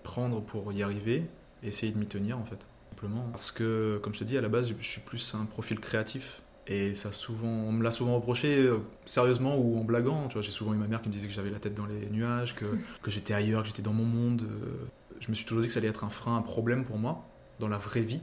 prendre 0.04 0.40
pour 0.40 0.72
y 0.72 0.82
arriver 0.84 1.24
et 1.64 1.68
essayer 1.68 1.90
de 1.92 1.98
m'y 1.98 2.06
tenir 2.06 2.38
en 2.38 2.44
fait. 2.44 2.64
Simplement. 2.90 3.26
Parce 3.32 3.50
que, 3.50 3.98
comme 4.04 4.14
je 4.14 4.20
te 4.20 4.24
dis, 4.24 4.38
à 4.38 4.40
la 4.40 4.48
base, 4.48 4.72
je 4.78 4.86
suis 4.86 5.00
plus 5.00 5.34
un 5.34 5.44
profil 5.46 5.80
créatif. 5.80 6.40
Et 6.66 6.94
ça 6.94 7.12
souvent, 7.12 7.48
on 7.48 7.72
me 7.72 7.82
l'a 7.82 7.90
souvent 7.90 8.14
reproché 8.14 8.56
euh, 8.58 8.78
sérieusement 9.04 9.58
ou 9.58 9.78
en 9.78 9.84
blaguant. 9.84 10.28
Tu 10.28 10.34
vois, 10.34 10.42
j'ai 10.42 10.50
souvent 10.52 10.72
eu 10.72 10.76
ma 10.78 10.86
mère 10.86 11.02
qui 11.02 11.08
me 11.08 11.12
disait 11.14 11.26
que 11.26 11.32
j'avais 11.34 11.50
la 11.50 11.58
tête 11.58 11.74
dans 11.74 11.84
les 11.86 12.06
nuages, 12.08 12.54
que, 12.54 12.64
que 13.02 13.10
j'étais 13.10 13.34
ailleurs, 13.34 13.62
que 13.62 13.68
j'étais 13.68 13.82
dans 13.82 13.92
mon 13.92 14.04
monde. 14.04 14.42
euh. 14.42 14.86
je 15.20 15.28
me 15.30 15.34
suis 15.34 15.44
toujours 15.44 15.62
dit 15.62 15.68
que 15.68 15.74
ça 15.74 15.80
allait 15.80 15.88
être 15.88 16.04
un 16.04 16.10
frein, 16.10 16.36
un 16.36 16.42
problème 16.42 16.84
pour 16.84 16.96
moi 16.98 17.22
dans 17.58 17.68
la 17.68 17.76
vraie 17.78 18.00
vie. 18.02 18.22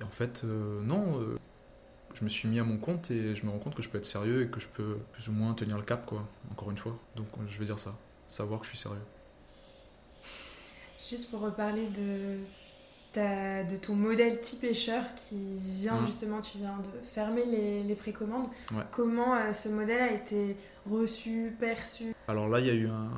Et 0.00 0.04
en 0.04 0.08
fait, 0.10 0.42
euh, 0.44 0.80
non. 0.82 1.20
euh, 1.20 1.36
je 2.14 2.24
me 2.24 2.28
suis 2.28 2.48
mis 2.48 2.60
à 2.60 2.64
mon 2.64 2.78
compte 2.78 3.10
et 3.10 3.34
je 3.34 3.44
me 3.44 3.50
rends 3.50 3.58
compte 3.58 3.74
que 3.74 3.82
je 3.82 3.88
peux 3.88 3.98
être 3.98 4.06
sérieux 4.06 4.42
et 4.42 4.48
que 4.48 4.60
je 4.60 4.68
peux 4.68 4.98
plus 5.12 5.28
ou 5.28 5.32
moins 5.32 5.52
tenir 5.54 5.76
le 5.76 5.82
cap, 5.82 6.06
quoi. 6.06 6.26
Encore 6.52 6.70
une 6.70 6.78
fois. 6.78 6.96
Donc, 7.16 7.26
je 7.48 7.58
vais 7.58 7.64
dire 7.66 7.78
ça. 7.80 7.94
Savoir 8.28 8.60
que 8.60 8.66
je 8.66 8.70
suis 8.70 8.78
sérieux. 8.78 9.02
Juste 11.10 11.30
pour 11.30 11.40
reparler 11.40 11.86
de, 11.88 12.38
ta- 13.12 13.64
de 13.64 13.76
ton 13.76 13.94
modèle 13.94 14.40
type 14.40 14.60
pêcheur 14.62 15.04
qui 15.16 15.36
vient 15.60 16.00
Mhm. 16.00 16.06
justement, 16.06 16.40
tu 16.40 16.58
viens 16.58 16.78
de 16.78 17.06
fermer 17.06 17.44
les, 17.44 17.82
les 17.82 17.94
précommandes. 17.94 18.46
Ouais. 18.72 18.84
Comment 18.90 19.34
euh, 19.34 19.52
ce 19.52 19.68
modèle 19.68 20.00
a 20.00 20.12
été 20.12 20.56
reçu, 20.90 21.54
perçu? 21.60 22.14
Alors 22.28 22.48
là, 22.48 22.60
il 22.60 22.66
y 22.66 22.70
a 22.70 22.74
eu 22.74 22.88
un. 22.88 23.10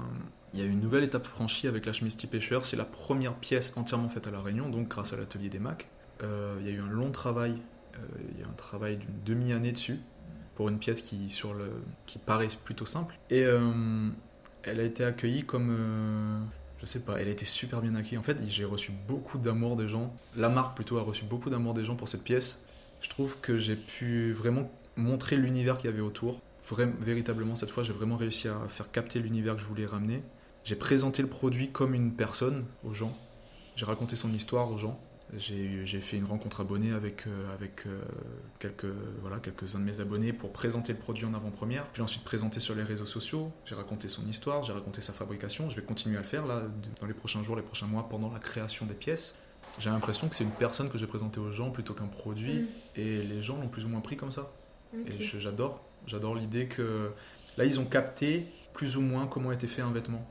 Il 0.55 0.61
y 0.61 0.63
a 0.63 0.67
une 0.67 0.81
nouvelle 0.81 1.05
étape 1.05 1.27
franchie 1.27 1.67
avec 1.69 1.85
la 1.87 1.93
chemise 1.93 2.17
type 2.17 2.31
pêcheur. 2.31 2.65
C'est 2.65 2.77
la 2.77 2.85
première 2.87 3.35
pièce 3.35 3.73
entièrement 3.77 4.09
faite 4.09 4.27
à 4.27 4.31
La 4.31 4.41
Réunion, 4.41 4.71
donc 4.71 4.89
grâce 4.89 5.13
à 5.13 5.17
l'atelier 5.17 5.49
des 5.51 5.59
Macs. 5.59 5.87
Euh, 6.23 6.57
il 6.61 6.67
y 6.67 6.71
a 6.71 6.73
eu 6.73 6.81
un 6.81 6.89
long 6.89 7.11
travail, 7.11 7.57
euh, 7.95 7.99
il 8.33 8.41
y 8.41 8.43
a 8.43 8.47
un 8.47 8.53
travail 8.57 8.97
d'une 8.97 9.23
demi-année 9.25 9.73
dessus, 9.73 9.99
pour 10.55 10.71
une 10.71 10.79
pièce 10.79 11.03
qui, 11.03 11.29
sur 11.29 11.53
le, 11.53 11.71
qui 12.07 12.19
paraît 12.19 12.49
plutôt 12.65 12.87
simple. 12.87 13.15
Et 13.29 13.45
euh, 13.45 13.61
elle 14.63 14.81
a 14.81 14.85
été 14.85 15.05
accueillie 15.05 15.45
comme. 15.45 16.47
Je 16.81 16.87
sais 16.87 17.01
pas, 17.01 17.21
elle 17.21 17.29
a 17.29 17.31
été 17.31 17.45
super 17.45 17.81
bien 17.81 17.95
accueillie. 17.95 18.19
En 18.19 18.23
fait, 18.23 18.37
j'ai 18.47 18.65
reçu 18.65 18.93
beaucoup 19.09 19.39
d'amour 19.39 19.77
des 19.77 19.89
gens. 19.89 20.15
La 20.37 20.49
marque 20.49 20.77
plutôt 20.77 20.99
a 20.99 21.03
reçu 21.03 21.25
beaucoup 21.25 21.51
d'amour 21.51 21.75
des 21.75 21.85
gens 21.85 21.97
pour 21.97 22.09
cette 22.09 22.23
pièce. 22.23 22.61
Je 23.01 23.09
trouve 23.09 23.37
que 23.41 23.59
j'ai 23.59 23.77
pu 23.77 24.33
vraiment 24.33 24.71
montrer 24.97 25.37
l'univers 25.37 25.79
qu'il 25.79 25.91
y 25.91 25.93
avait 25.93 26.03
autour. 26.03 26.41
Vraim- 26.69 26.93
véritablement, 27.01 27.57
cette 27.57 27.71
fois, 27.71 27.83
j'ai 27.83 27.93
vraiment 27.93 28.17
réussi 28.17 28.49
à 28.49 28.59
faire 28.69 28.91
capter 28.91 29.19
l'univers 29.21 29.55
que 29.55 29.61
je 29.63 29.67
voulais 29.67 29.87
ramener. 29.87 30.23
J'ai 30.65 30.77
présenté 30.77 31.23
le 31.23 31.29
produit 31.29 31.71
comme 31.71 31.95
une 31.95 32.13
personne 32.13 32.65
aux 32.85 32.93
gens. 32.93 33.17
J'ai 33.77 33.85
raconté 33.85 34.17
son 34.17 34.33
histoire 34.33 34.71
aux 34.71 34.79
gens. 34.79 34.99
J'ai 35.35 36.01
fait 36.01 36.17
une 36.17 36.25
rencontre 36.25 36.61
abonnée 36.61 36.93
avec, 36.93 37.27
euh, 37.27 37.53
avec 37.53 37.87
euh, 37.87 38.01
quelques, 38.61 38.87
voilà, 39.21 39.39
quelques-uns 39.39 39.81
de 39.81 39.85
mes 39.85 39.99
abonnés 40.01 40.33
pour 40.33 40.53
présenter 40.53 40.93
le 40.93 40.99
produit 40.99 41.27
en 41.27 41.35
avant-première. 41.35 41.87
J'ai 41.95 42.03
ensuite 42.03 42.25
présenté 42.25 42.61
sur 42.61 42.75
les 42.75 42.85
réseaux 42.85 43.07
sociaux. 43.07 43.51
J'ai 43.65 43.75
raconté 43.75 44.09
son 44.09 44.27
histoire, 44.29 44.63
j'ai 44.63 44.73
raconté 44.73 45.01
sa 45.01 45.13
fabrication. 45.13 45.69
Je 45.69 45.77
vais 45.77 45.83
continuer 45.83 46.17
à 46.17 46.21
le 46.21 46.27
faire 46.27 46.47
là, 46.47 46.63
dans 47.01 47.07
les 47.07 47.15
prochains 47.15 47.43
jours, 47.43 47.57
les 47.57 47.63
prochains 47.63 47.87
mois, 47.87 48.09
pendant 48.09 48.33
la 48.33 48.39
création 48.39 48.87
des 48.87 48.95
pièces. 48.95 49.35
J'ai 49.79 49.91
l'impression 49.91 50.29
que 50.29 50.37
c'est 50.37 50.45
une 50.45 50.51
personne 50.51 50.89
que 50.91 50.97
j'ai 50.97 51.09
présentée 51.09 51.41
aux 51.41 51.51
gens 51.51 51.71
plutôt 51.71 51.93
qu'un 51.93 52.07
produit. 52.07 52.61
Mm. 52.61 52.67
Et 52.95 53.23
les 53.23 53.43
gens 53.43 53.61
l'ont 53.61 53.69
plus 53.69 53.85
ou 53.85 53.89
moins 53.89 54.01
pris 54.01 54.17
comme 54.17 54.33
ça. 54.33 54.53
Et 54.95 55.21
j'adore. 55.21 55.85
J'adore 56.07 56.37
l'idée 56.37 56.69
que 56.69 57.11
là, 57.57 57.65
ils 57.65 57.81
ont 57.81 57.85
capté 57.85 58.47
plus 58.73 58.97
ou 58.97 59.01
moins 59.01 59.27
comment 59.27 59.51
était 59.53 59.67
fait 59.67 59.83
un 59.83 59.91
vêtement, 59.91 60.27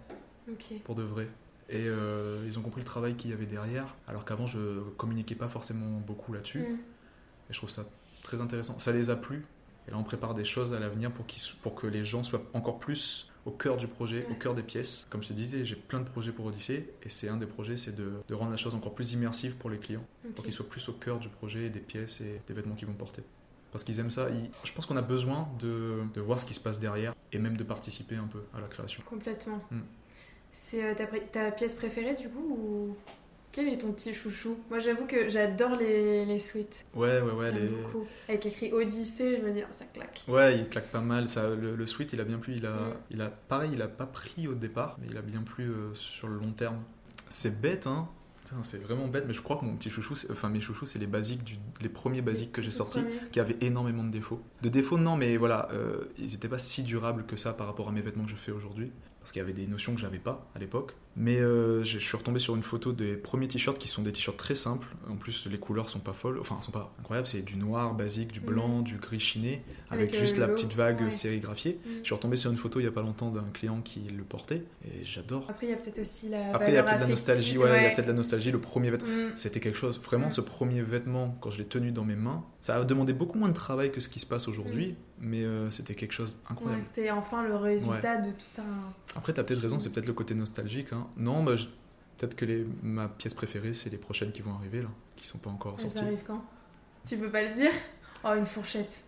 pour 0.83 0.95
de 0.95 1.03
vrai. 1.03 1.27
Et 1.69 1.87
euh, 1.87 2.43
ils 2.45 2.59
ont 2.59 2.61
compris 2.61 2.81
le 2.81 2.85
travail 2.85 3.15
qu'il 3.15 3.31
y 3.31 3.33
avait 3.33 3.45
derrière, 3.47 3.95
alors 4.07 4.23
qu'avant, 4.25 4.45
je 4.45 4.81
communiquais 4.97 5.35
pas 5.35 5.47
forcément 5.47 5.99
beaucoup 6.05 6.31
là-dessus. 6.33 6.59
Mm. 6.59 6.73
Et 7.49 7.53
je 7.53 7.57
trouve 7.57 7.69
ça 7.69 7.85
très 8.23 8.41
intéressant. 8.41 8.77
Ça 8.79 8.91
les 8.91 9.09
a 9.09 9.15
plu. 9.15 9.43
Et 9.87 9.91
là, 9.91 9.97
on 9.97 10.03
prépare 10.03 10.33
des 10.33 10.45
choses 10.45 10.73
à 10.73 10.79
l'avenir 10.79 11.11
pour, 11.11 11.25
so- 11.37 11.55
pour 11.61 11.75
que 11.75 11.85
les 11.87 12.03
gens 12.05 12.23
soient 12.23 12.41
encore 12.53 12.79
plus 12.79 13.29
au 13.45 13.51
cœur 13.51 13.77
du 13.77 13.87
projet, 13.87 14.25
au 14.31 14.33
cœur 14.35 14.55
des 14.55 14.63
pièces. 14.63 15.05
Comme 15.11 15.21
je 15.21 15.27
te 15.27 15.33
disais, 15.33 15.63
j'ai 15.65 15.75
plein 15.75 15.99
de 15.99 16.05
projets 16.09 16.31
pour 16.31 16.45
Odyssée. 16.47 16.91
Et 17.03 17.09
c'est 17.09 17.29
un 17.29 17.37
des 17.37 17.45
projets, 17.45 17.77
c'est 17.77 17.95
de, 17.95 18.13
de 18.27 18.33
rendre 18.33 18.49
la 18.51 18.57
chose 18.57 18.73
encore 18.73 18.95
plus 18.95 19.11
immersive 19.13 19.55
pour 19.55 19.69
les 19.69 19.77
clients. 19.77 20.05
Pour 20.35 20.43
qu'ils 20.43 20.53
soient 20.53 20.67
plus 20.67 20.87
au 20.89 20.93
cœur 20.93 21.19
du 21.19 21.29
projet, 21.29 21.69
des 21.69 21.79
pièces 21.79 22.21
et 22.21 22.41
des 22.47 22.53
vêtements 22.55 22.73
qu'ils 22.75 22.87
vont 22.87 22.93
porter. 22.95 23.21
Parce 23.71 23.83
qu'ils 23.83 23.99
aiment 23.99 24.09
ça. 24.11 24.29
Ils- 24.31 24.49
Je 24.63 24.71
pense 24.73 24.85
qu'on 24.87 24.97
a 24.97 25.03
besoin 25.03 25.47
de, 25.59 25.99
de 26.15 26.21
voir 26.21 26.39
ce 26.39 26.45
qui 26.45 26.55
se 26.55 26.59
passe 26.59 26.79
derrière 26.79 27.13
et 27.31 27.37
même 27.37 27.57
de 27.57 27.63
participer 27.63 28.15
un 28.15 28.25
peu 28.27 28.41
à 28.55 28.61
la 28.61 28.67
création. 28.67 29.03
Complètement. 29.05 29.61
Mm. 29.69 29.79
C'est 30.57 30.83
euh, 30.83 30.93
ta, 31.31 31.51
pièce 31.51 31.73
préférée 31.73 32.13
du 32.15 32.29
coup 32.29 32.39
ou 32.49 32.95
quel 33.51 33.67
est 33.67 33.77
ton 33.77 33.91
petit 33.91 34.13
chouchou? 34.13 34.57
Moi 34.69 34.79
j'avoue 34.79 35.05
que 35.05 35.27
j'adore 35.29 35.75
les, 35.77 36.25
les 36.25 36.39
suites. 36.39 36.85
Ouais, 36.95 37.19
ouais, 37.21 37.31
ouais. 37.31 37.51
Les- 37.51 37.67
beaucoup. 37.67 38.05
Avec 38.29 38.45
écrit 38.45 38.71
Odyssée, 38.73 39.37
je 39.37 39.45
me 39.45 39.51
dis 39.51 39.61
oh, 39.63 39.71
ça 39.71 39.85
claque. 39.93 40.23
Ouais, 40.27 40.57
il 40.57 40.67
claque 40.69 40.87
pas 40.91 41.01
mal. 41.01 41.27
Ça, 41.27 41.49
le, 41.49 41.75
le 41.75 41.85
sweat, 41.85 42.13
il 42.13 42.21
a 42.21 42.23
bien 42.23 42.37
plu. 42.39 42.53
Il 42.55 42.65
a, 42.65 42.71
Mm. 42.71 42.93
il 43.11 43.21
a, 43.21 43.29
pareil, 43.29 43.71
il 43.73 43.81
a 43.81 43.87
pas 43.87 44.05
pris 44.05 44.47
au 44.47 44.53
départ, 44.55 44.97
mais 45.01 45.07
il 45.09 45.17
a 45.17 45.21
bien 45.21 45.41
plu 45.41 45.65
euh, 45.69 45.93
sur 45.93 46.27
le 46.27 46.37
long 46.37 46.51
terme. 46.51 46.81
C'est 47.29 47.61
bête, 47.61 47.85
hein. 47.87 48.07
C'est 48.63 48.81
vraiment 48.81 49.07
bête, 49.07 49.23
mais 49.27 49.33
je 49.33 49.41
crois 49.41 49.57
que 49.57 49.65
mon 49.65 49.75
petit 49.75 49.89
chouchou, 49.89 50.13
enfin 50.31 50.49
mes 50.49 50.61
chouchous, 50.61 50.85
c'est 50.85 50.99
les 50.99 51.07
basiques, 51.07 51.43
du, 51.43 51.55
les 51.81 51.89
premiers 51.89 52.21
basiques 52.21 52.51
que 52.51 52.61
j'ai 52.61 52.69
sortis, 52.69 53.01
qui 53.31 53.39
avaient 53.39 53.57
énormément 53.59 54.03
de 54.03 54.11
défauts. 54.11 54.39
De 54.61 54.69
défauts, 54.69 54.99
non, 54.99 55.15
mais 55.17 55.35
voilà, 55.35 55.67
euh, 55.73 56.05
ils 56.19 56.27
n'étaient 56.31 56.47
pas 56.47 56.59
si 56.59 56.83
durables 56.83 57.25
que 57.25 57.37
ça 57.37 57.53
par 57.53 57.65
rapport 57.65 57.89
à 57.89 57.91
mes 57.91 58.01
vêtements 58.01 58.23
que 58.23 58.29
je 58.29 58.35
fais 58.35 58.51
aujourd'hui, 58.51 58.91
parce 59.25 59.31
qu'il 59.31 59.39
y 59.39 59.43
avait 59.43 59.53
des 59.53 59.65
notions 59.65 59.95
que 59.95 59.99
j'avais 59.99 60.19
pas 60.19 60.47
à 60.53 60.59
l'époque. 60.59 60.93
Mais 61.17 61.37
euh, 61.39 61.83
je 61.85 61.97
suis 61.97 62.17
retombé 62.17 62.39
sur 62.39 62.55
une 62.57 62.63
photo 62.63 62.91
des 62.91 63.15
premiers 63.15 63.47
t-shirts 63.47 63.77
qui 63.79 63.87
sont 63.87 64.01
des 64.01 64.11
t-shirts 64.11 64.37
très 64.37 64.55
simples. 64.55 64.87
En 65.09 65.15
plus, 65.15 65.47
les 65.49 65.57
couleurs 65.57 65.89
sont 65.89 65.99
pas 65.99 66.11
folles, 66.11 66.39
enfin, 66.41 66.59
sont 66.59 66.71
pas 66.73 66.93
incroyables. 66.99 67.25
C'est 67.27 67.41
du 67.41 67.55
noir 67.55 67.93
basique, 67.93 68.33
du 68.33 68.41
blanc, 68.41 68.81
du 68.81 68.97
gris 68.97 69.19
chiné, 69.21 69.63
avec, 69.89 70.09
Avec, 70.09 70.15
euh, 70.15 70.19
juste 70.19 70.37
la 70.37 70.49
petite 70.49 70.73
vague 70.73 71.01
ouais. 71.01 71.11
sérigraphiée. 71.11 71.79
Mm. 71.85 71.89
Je 71.99 72.03
suis 72.03 72.13
retombé 72.15 72.35
sur 72.35 72.51
une 72.51 72.57
photo 72.57 72.81
il 72.81 72.83
y 72.83 72.87
a 72.87 72.91
pas 72.91 73.01
longtemps 73.01 73.31
d'un 73.31 73.47
client 73.53 73.79
qui 73.81 74.01
le 74.01 74.23
portait, 74.23 74.65
et 74.83 75.03
j'adore. 75.05 75.45
Après 75.47 75.67
il 75.67 75.69
y 75.69 75.73
a 75.73 75.77
peut-être 75.77 75.99
aussi 75.99 76.27
la. 76.27 76.49
Après, 76.53 76.69
il 76.71 76.75
y 76.75 76.77
a 76.77 76.83
peut-être 76.83 76.99
la 76.99 77.07
nostalgie, 77.07 77.57
ouais, 77.57 77.79
il 77.79 77.83
y 77.83 77.85
a 77.85 77.91
peut-être 77.91 78.07
la 78.07 78.13
nostalgie, 78.13 78.51
le 78.51 78.59
premier 78.59 78.89
vêtement. 78.89 79.07
Mm. 79.07 79.31
C'était 79.37 79.61
quelque 79.61 79.77
chose. 79.77 80.01
Vraiment, 80.01 80.29
ce 80.31 80.41
premier 80.41 80.81
vêtement, 80.81 81.37
quand 81.39 81.49
je 81.49 81.59
l'ai 81.59 81.65
tenu 81.65 81.91
dans 81.91 82.03
mes 82.03 82.15
mains, 82.15 82.43
ça 82.59 82.75
a 82.75 82.83
demandé 82.83 83.13
beaucoup 83.13 83.39
moins 83.39 83.49
de 83.49 83.53
travail 83.53 83.91
que 83.91 84.01
ce 84.01 84.09
qui 84.09 84.19
se 84.19 84.25
passe 84.25 84.47
aujourd'hui. 84.49 84.95
mais 85.19 85.43
euh, 85.43 85.71
c'était 85.71 85.95
quelque 85.95 86.11
chose 86.11 86.37
incroyable. 86.49 86.83
Ouais, 86.83 86.89
t'es 86.93 87.09
enfin 87.09 87.47
le 87.47 87.55
résultat 87.55 88.17
de 88.17 88.31
tout 88.31 88.61
un. 88.61 88.91
Après, 89.15 89.31
t'as 89.31 89.43
peut-être 89.43 89.61
raison, 89.61 89.79
c'est 89.79 89.89
peut-être 89.89 90.07
le 90.07 90.13
côté 90.13 90.33
nostalgique. 90.35 90.91
hein. 90.91 91.04
Non, 91.17 91.43
bah, 91.43 91.55
je- 91.55 91.65
peut-être 92.17 92.35
que 92.35 92.45
les... 92.45 92.65
ma 92.81 93.07
pièce 93.07 93.33
préférée, 93.33 93.73
c'est 93.73 93.89
les 93.89 93.97
prochaines 93.97 94.31
qui 94.31 94.41
vont 94.41 94.53
arriver, 94.55 94.81
là, 94.81 94.89
qui 95.15 95.25
sont 95.27 95.37
pas 95.37 95.49
encore 95.49 95.79
sorties. 95.79 95.97
ça 95.97 96.03
arrive 96.05 96.23
quand? 96.25 96.43
Tu 97.05 97.17
peux 97.17 97.29
pas 97.29 97.43
le 97.43 97.53
dire? 97.53 97.71
Oh, 98.23 98.33
une 98.35 98.45
fourchette. 98.45 99.01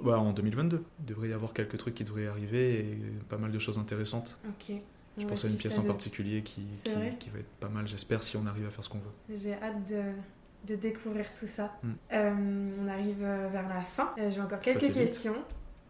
Bah, 0.00 0.18
en 0.18 0.32
2022. 0.32 0.84
Il 1.00 1.04
devrait 1.04 1.28
y 1.28 1.32
avoir 1.32 1.52
quelques 1.52 1.76
trucs 1.78 1.94
qui 1.94 2.04
devraient 2.04 2.26
arriver 2.28 2.80
et 2.80 2.98
pas 3.28 3.38
mal 3.38 3.50
de 3.52 3.58
choses 3.58 3.78
intéressantes. 3.78 4.38
Ok. 4.48 4.76
Je 5.16 5.22
Ouais, 5.24 5.28
pense 5.28 5.44
à 5.44 5.48
une 5.48 5.56
pièce 5.56 5.76
en 5.78 5.82
veut- 5.82 5.88
particulier 5.88 6.42
qui, 6.42 6.62
qui, 6.84 6.94
va 6.94 7.38
être 7.40 7.48
pas 7.58 7.68
mal, 7.68 7.88
j'espère, 7.88 8.22
si 8.22 8.36
on 8.36 8.46
arrive 8.46 8.66
à 8.66 8.70
faire 8.70 8.84
ce 8.84 8.88
qu'on 8.88 8.98
veut. 9.00 9.36
J'ai 9.42 9.54
hâte 9.54 9.88
de, 9.88 10.02
de 10.68 10.76
découvrir 10.76 11.34
tout 11.34 11.48
ça. 11.48 11.72
Mm. 11.82 11.90
Euh, 12.12 12.70
on 12.84 12.88
arrive 12.88 13.22
euh, 13.22 13.48
vers 13.50 13.68
la 13.68 13.80
fin. 13.82 14.12
Euh, 14.18 14.30
J'ai 14.32 14.40
encore 14.40 14.60
quelques 14.60 14.92
questions. 14.92 15.34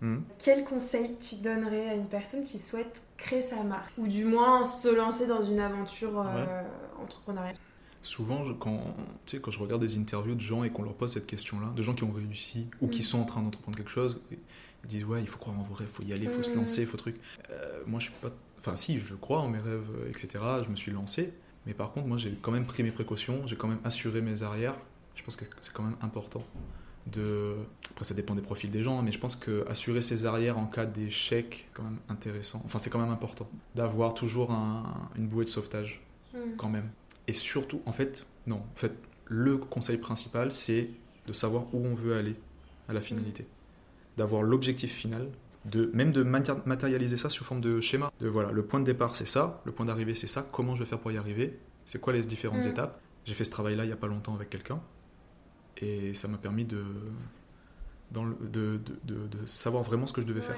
Hmm. 0.01 0.19
Quel 0.39 0.65
conseil 0.65 1.17
tu 1.19 1.35
donnerais 1.37 1.89
à 1.91 1.95
une 1.95 2.07
personne 2.07 2.45
qui 2.45 2.59
souhaite 2.59 3.03
créer 3.19 3.43
sa 3.43 3.63
marque 3.63 3.93
Ou 3.99 4.07
du 4.09 4.25
moins 4.25 4.65
se 4.65 4.89
lancer 4.89 5.27
dans 5.27 5.43
une 5.43 5.61
aventure 5.61 6.19
euh, 6.27 6.63
entrepreneuriale 7.03 7.55
Souvent, 8.01 8.45
je- 8.45 8.53
quand, 8.53 8.95
tu 9.27 9.37
sais, 9.37 9.43
quand 9.43 9.51
je 9.51 9.59
regarde 9.59 9.83
des 9.83 9.99
interviews 9.99 10.35
de 10.37 10.41
gens 10.41 10.65
et 10.65 10.71
qu'on 10.71 10.83
leur 10.85 10.95
pose 10.95 11.13
cette 11.13 11.27
question-là, 11.27 11.67
de 11.77 11.83
gens 11.83 11.95
qui 11.95 12.05
ont 12.05 12.13
réussi 12.13 12.67
ou 12.81 12.89
qui 12.89 13.01
Mm. 13.01 13.05
sont 13.05 13.21
en 13.21 13.25
train 13.25 13.43
d'entreprendre 13.43 13.77
quelque 13.77 13.91
chose, 13.91 14.21
ils 14.31 14.39
disent 14.89 15.05
Ouais, 15.05 15.21
il 15.21 15.27
faut 15.29 15.39
croire 15.39 15.59
en 15.59 15.63
vos 15.65 15.75
rêves, 15.75 15.89
il 15.93 15.95
faut 15.97 16.03
y 16.09 16.13
aller, 16.15 16.25
il 16.25 16.31
faut 16.31 16.43
se 16.43 16.51
Mm. 16.53 16.57
lancer, 16.61 16.83
il 16.83 16.87
faut 16.87 16.97
truc. 16.97 17.17
Euh, 17.51 17.81
moi, 17.87 17.99
je 18.01 18.05
suis 18.07 18.15
pas. 18.23 18.31
Enfin, 18.61 18.77
si, 18.77 18.99
je 18.99 19.15
crois 19.15 19.41
en 19.41 19.49
mes 19.49 19.59
rêves, 19.59 19.89
euh, 20.05 20.09
etc. 20.11 20.29
Je 20.65 20.71
me 20.71 20.77
suis 20.77 20.93
lancé. 20.93 21.33
Mais 21.67 21.75
par 21.75 21.91
contre, 21.93 22.07
moi, 22.07 22.17
j'ai 22.17 22.33
quand 22.41 22.53
même 22.53 22.67
pris 22.67 22.83
mes 22.85 22.93
précautions, 22.93 23.47
j'ai 23.47 23.57
quand 23.57 23.69
même 23.69 23.81
assuré 23.85 24.21
mes 24.23 24.43
arrières. 24.45 24.77
Je 25.17 25.23
pense 25.25 25.37
que 25.37 25.45
c'est 25.61 25.73
quand 25.73 25.83
même 25.83 25.97
important. 26.01 26.45
De... 27.13 27.55
Après, 27.91 28.05
ça 28.05 28.15
dépend 28.15 28.35
des 28.35 28.43
profils 28.43 28.71
des 28.71 28.83
gens, 28.83 29.03
mais 29.03 29.13
je 29.13 29.19
pense 29.19 29.35
que 29.37 29.67
assurer 29.69 30.03
ses 30.03 30.27
arrières 30.27 30.59
en 30.59 30.67
cas 30.67 30.85
d'échec, 30.87 31.67
c'est 31.69 31.75
quand 31.75 31.83
même 31.85 31.99
intéressant. 32.09 32.61
Enfin, 32.65 32.79
c'est 32.79 32.91
quand 32.91 32.99
même 32.99 33.11
important 33.11 33.49
d'avoir 33.75 34.15
toujours 34.15 34.51
un- 34.51 35.09
une 35.17 35.27
bouée 35.27 35.45
de 35.45 35.51
sauvetage 35.51 36.03
Mm. 36.35 36.39
quand 36.59 36.69
même. 36.69 36.91
Et 37.27 37.33
surtout, 37.33 37.81
en 37.87 37.93
fait, 37.93 38.25
non. 38.47 38.57
En 38.57 38.77
fait, 38.77 38.93
le 39.27 39.57
conseil 39.59 39.97
principal, 39.99 40.53
c'est 40.53 40.91
de 41.27 41.33
savoir 41.33 41.65
où 41.75 41.85
on 41.87 41.95
veut 41.95 42.17
aller 42.17 42.37
à 42.89 42.93
la 42.93 43.01
finalité. 43.01 43.47
D'avoir 44.17 44.43
l'objectif 44.43 44.93
final, 44.93 45.29
de 45.65 45.91
même 45.93 46.13
de 46.13 46.23
matérialiser 46.23 47.17
ça 47.17 47.29
sous 47.31 47.45
forme 47.45 47.61
de 47.61 47.81
schéma. 47.81 48.11
De 48.21 48.29
voilà, 48.29 48.51
le 48.53 48.63
point 48.65 48.81
de 48.81 48.85
départ, 48.85 49.17
c'est 49.17 49.27
ça, 49.27 49.61
le 49.65 49.73
point 49.73 49.87
d'arrivée, 49.87 50.15
c'est 50.15 50.27
ça, 50.27 50.47
comment 50.51 50.75
je 50.75 50.81
vais 50.85 50.89
faire 50.89 50.99
pour 50.99 51.13
y 51.13 51.17
arriver, 51.19 51.59
c'est 51.87 52.01
quoi 52.01 52.13
les 52.13 52.21
différentes 52.23 52.65
Mm. 52.65 52.71
étapes? 52.71 53.01
J'ai 53.27 53.35
fait 53.35 53.45
ce 53.45 53.51
travail-là 53.51 53.85
il 53.85 53.89
n'y 53.89 53.93
a 53.93 53.97
pas 53.97 54.07
longtemps 54.07 54.35
avec 54.35 54.49
quelqu'un, 54.51 54.81
et 55.79 56.15
ça 56.15 56.29
m'a 56.29 56.39
permis 56.39 56.65
de, 56.65 56.83
dans 58.11 58.25
le- 58.25 58.37
de, 58.43 58.81
de- 59.05 59.47
savoir 59.47 59.83
vraiment 59.83 60.07
ce 60.07 60.13
que 60.13 60.21
je 60.21 60.27
devais 60.27 60.41
faire. 60.41 60.57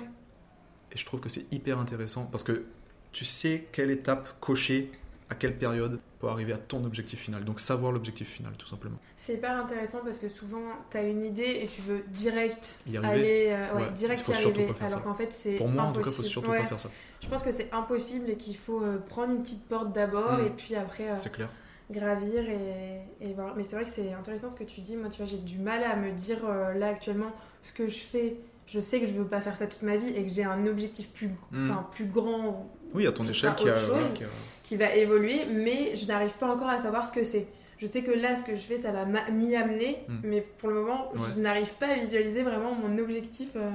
Et 0.92 0.98
je 0.98 1.04
trouve 1.04 1.20
que 1.20 1.28
c'est 1.28 1.46
hyper 1.52 1.78
intéressant 1.78 2.24
parce 2.26 2.42
que 2.42 2.64
tu 3.12 3.24
sais 3.24 3.68
quelle 3.72 3.90
étape 3.90 4.40
cocher 4.40 4.90
à 5.28 5.36
quelle 5.36 5.56
période 5.56 6.00
pour 6.18 6.30
arriver 6.30 6.52
à 6.52 6.58
ton 6.58 6.84
objectif 6.84 7.20
final. 7.20 7.44
Donc 7.44 7.60
savoir 7.60 7.92
l'objectif 7.92 8.28
final, 8.28 8.52
tout 8.58 8.66
simplement. 8.66 8.98
C'est 9.16 9.34
hyper 9.34 9.52
intéressant 9.56 10.00
parce 10.04 10.18
que 10.18 10.28
souvent 10.28 10.62
tu 10.90 10.96
as 10.96 11.04
une 11.04 11.24
idée 11.24 11.60
et 11.62 11.66
tu 11.68 11.80
veux 11.82 12.02
direct 12.08 12.80
Y 12.88 12.96
aller 12.96 13.46
euh, 13.50 13.74
ouais, 13.76 13.82
Ouais, 13.84 13.90
direct 13.92 14.20
faut 14.22 14.32
y 14.32 14.34
surtout 14.34 14.60
arriver 14.60 14.72
pas 14.72 14.78
faire 14.78 14.88
alors 14.88 15.02
qu'en 15.04 15.14
fait 15.14 15.32
c'est 15.32 15.54
Pour 15.54 15.68
moi, 15.68 15.84
en 15.84 15.92
tout 15.92 16.00
cas, 16.00 16.10
il 16.10 16.12
faut 16.12 16.22
impossible. 16.22 16.28
surtout 16.32 16.50
Ouais. 16.50 16.58
pas 16.58 16.66
faire 16.66 16.80
ça. 16.80 16.90
Je 17.22 17.28
pense 17.28 17.42
que 17.44 17.52
c'est 17.52 17.72
impossible 17.72 18.28
et 18.30 18.36
qu'il 18.36 18.56
faut 18.56 18.82
euh, 18.82 18.98
prendre 18.98 19.32
une 19.32 19.42
petite 19.42 19.66
porte 19.68 19.92
d'abord 19.92 20.38
Mm. 20.38 20.46
et 20.46 20.50
puis 20.50 20.74
après 20.74 21.10
euh, 21.10 21.16
C'est 21.16 21.30
clair. 21.32 21.48
Gravir 21.90 22.48
et, 22.48 23.00
et 23.20 23.32
voir. 23.34 23.54
Mais 23.56 23.62
c'est 23.62 23.76
vrai 23.76 23.84
que 23.84 23.90
c'est 23.90 24.12
intéressant 24.12 24.48
ce 24.48 24.56
que 24.56 24.64
tu 24.64 24.80
dis. 24.80 24.96
Moi, 24.96 25.08
tu 25.10 25.18
vois, 25.18 25.26
j'ai 25.26 25.38
du 25.38 25.58
mal 25.58 25.82
à 25.82 25.96
me 25.96 26.10
dire 26.12 26.38
euh, 26.44 26.74
là 26.74 26.88
actuellement 26.88 27.32
ce 27.62 27.72
que 27.72 27.88
je 27.88 27.98
fais. 27.98 28.36
Je 28.66 28.78
sais 28.78 29.00
que 29.00 29.06
je 29.06 29.12
veux 29.14 29.24
pas 29.26 29.40
faire 29.40 29.56
ça 29.56 29.66
toute 29.66 29.82
ma 29.82 29.96
vie 29.96 30.08
et 30.14 30.22
que 30.24 30.30
j'ai 30.30 30.44
un 30.44 30.64
objectif 30.66 31.10
plus, 31.10 31.30
Mm. 31.50 31.70
enfin, 31.70 31.86
plus 31.90 32.04
grand 32.04 32.70
Oui, 32.94 33.06
à 33.06 33.12
ton 33.12 33.24
échelle 33.24 33.54
qui 33.56 33.68
a, 33.68 33.74
voilà, 33.74 34.08
qui 34.10 34.22
a- 34.24 34.28
qui 34.62 34.76
va 34.76 34.94
évoluer, 34.94 35.44
mais 35.50 35.96
je 35.96 36.06
n'arrive 36.06 36.34
pas 36.34 36.46
encore 36.54 36.68
à 36.68 36.78
savoir 36.78 37.04
ce 37.04 37.10
que 37.12 37.24
c'est. 37.24 37.48
Je 37.78 37.86
sais 37.86 38.02
que 38.02 38.12
là, 38.12 38.36
ce 38.36 38.44
que 38.44 38.52
je 38.54 38.60
fais, 38.60 38.76
ça 38.76 38.92
va 38.92 39.04
m'y 39.30 39.56
amener, 39.56 39.98
Mm. 40.06 40.18
mais 40.22 40.40
pour 40.42 40.68
le 40.68 40.76
moment, 40.82 41.10
Ouais. 41.14 41.20
je 41.34 41.40
n'arrive 41.40 41.72
pas 41.74 41.88
à 41.88 41.94
visualiser 41.96 42.42
vraiment 42.42 42.74
mon 42.74 42.96
objectif. 42.98 43.48
euh, 43.56 43.70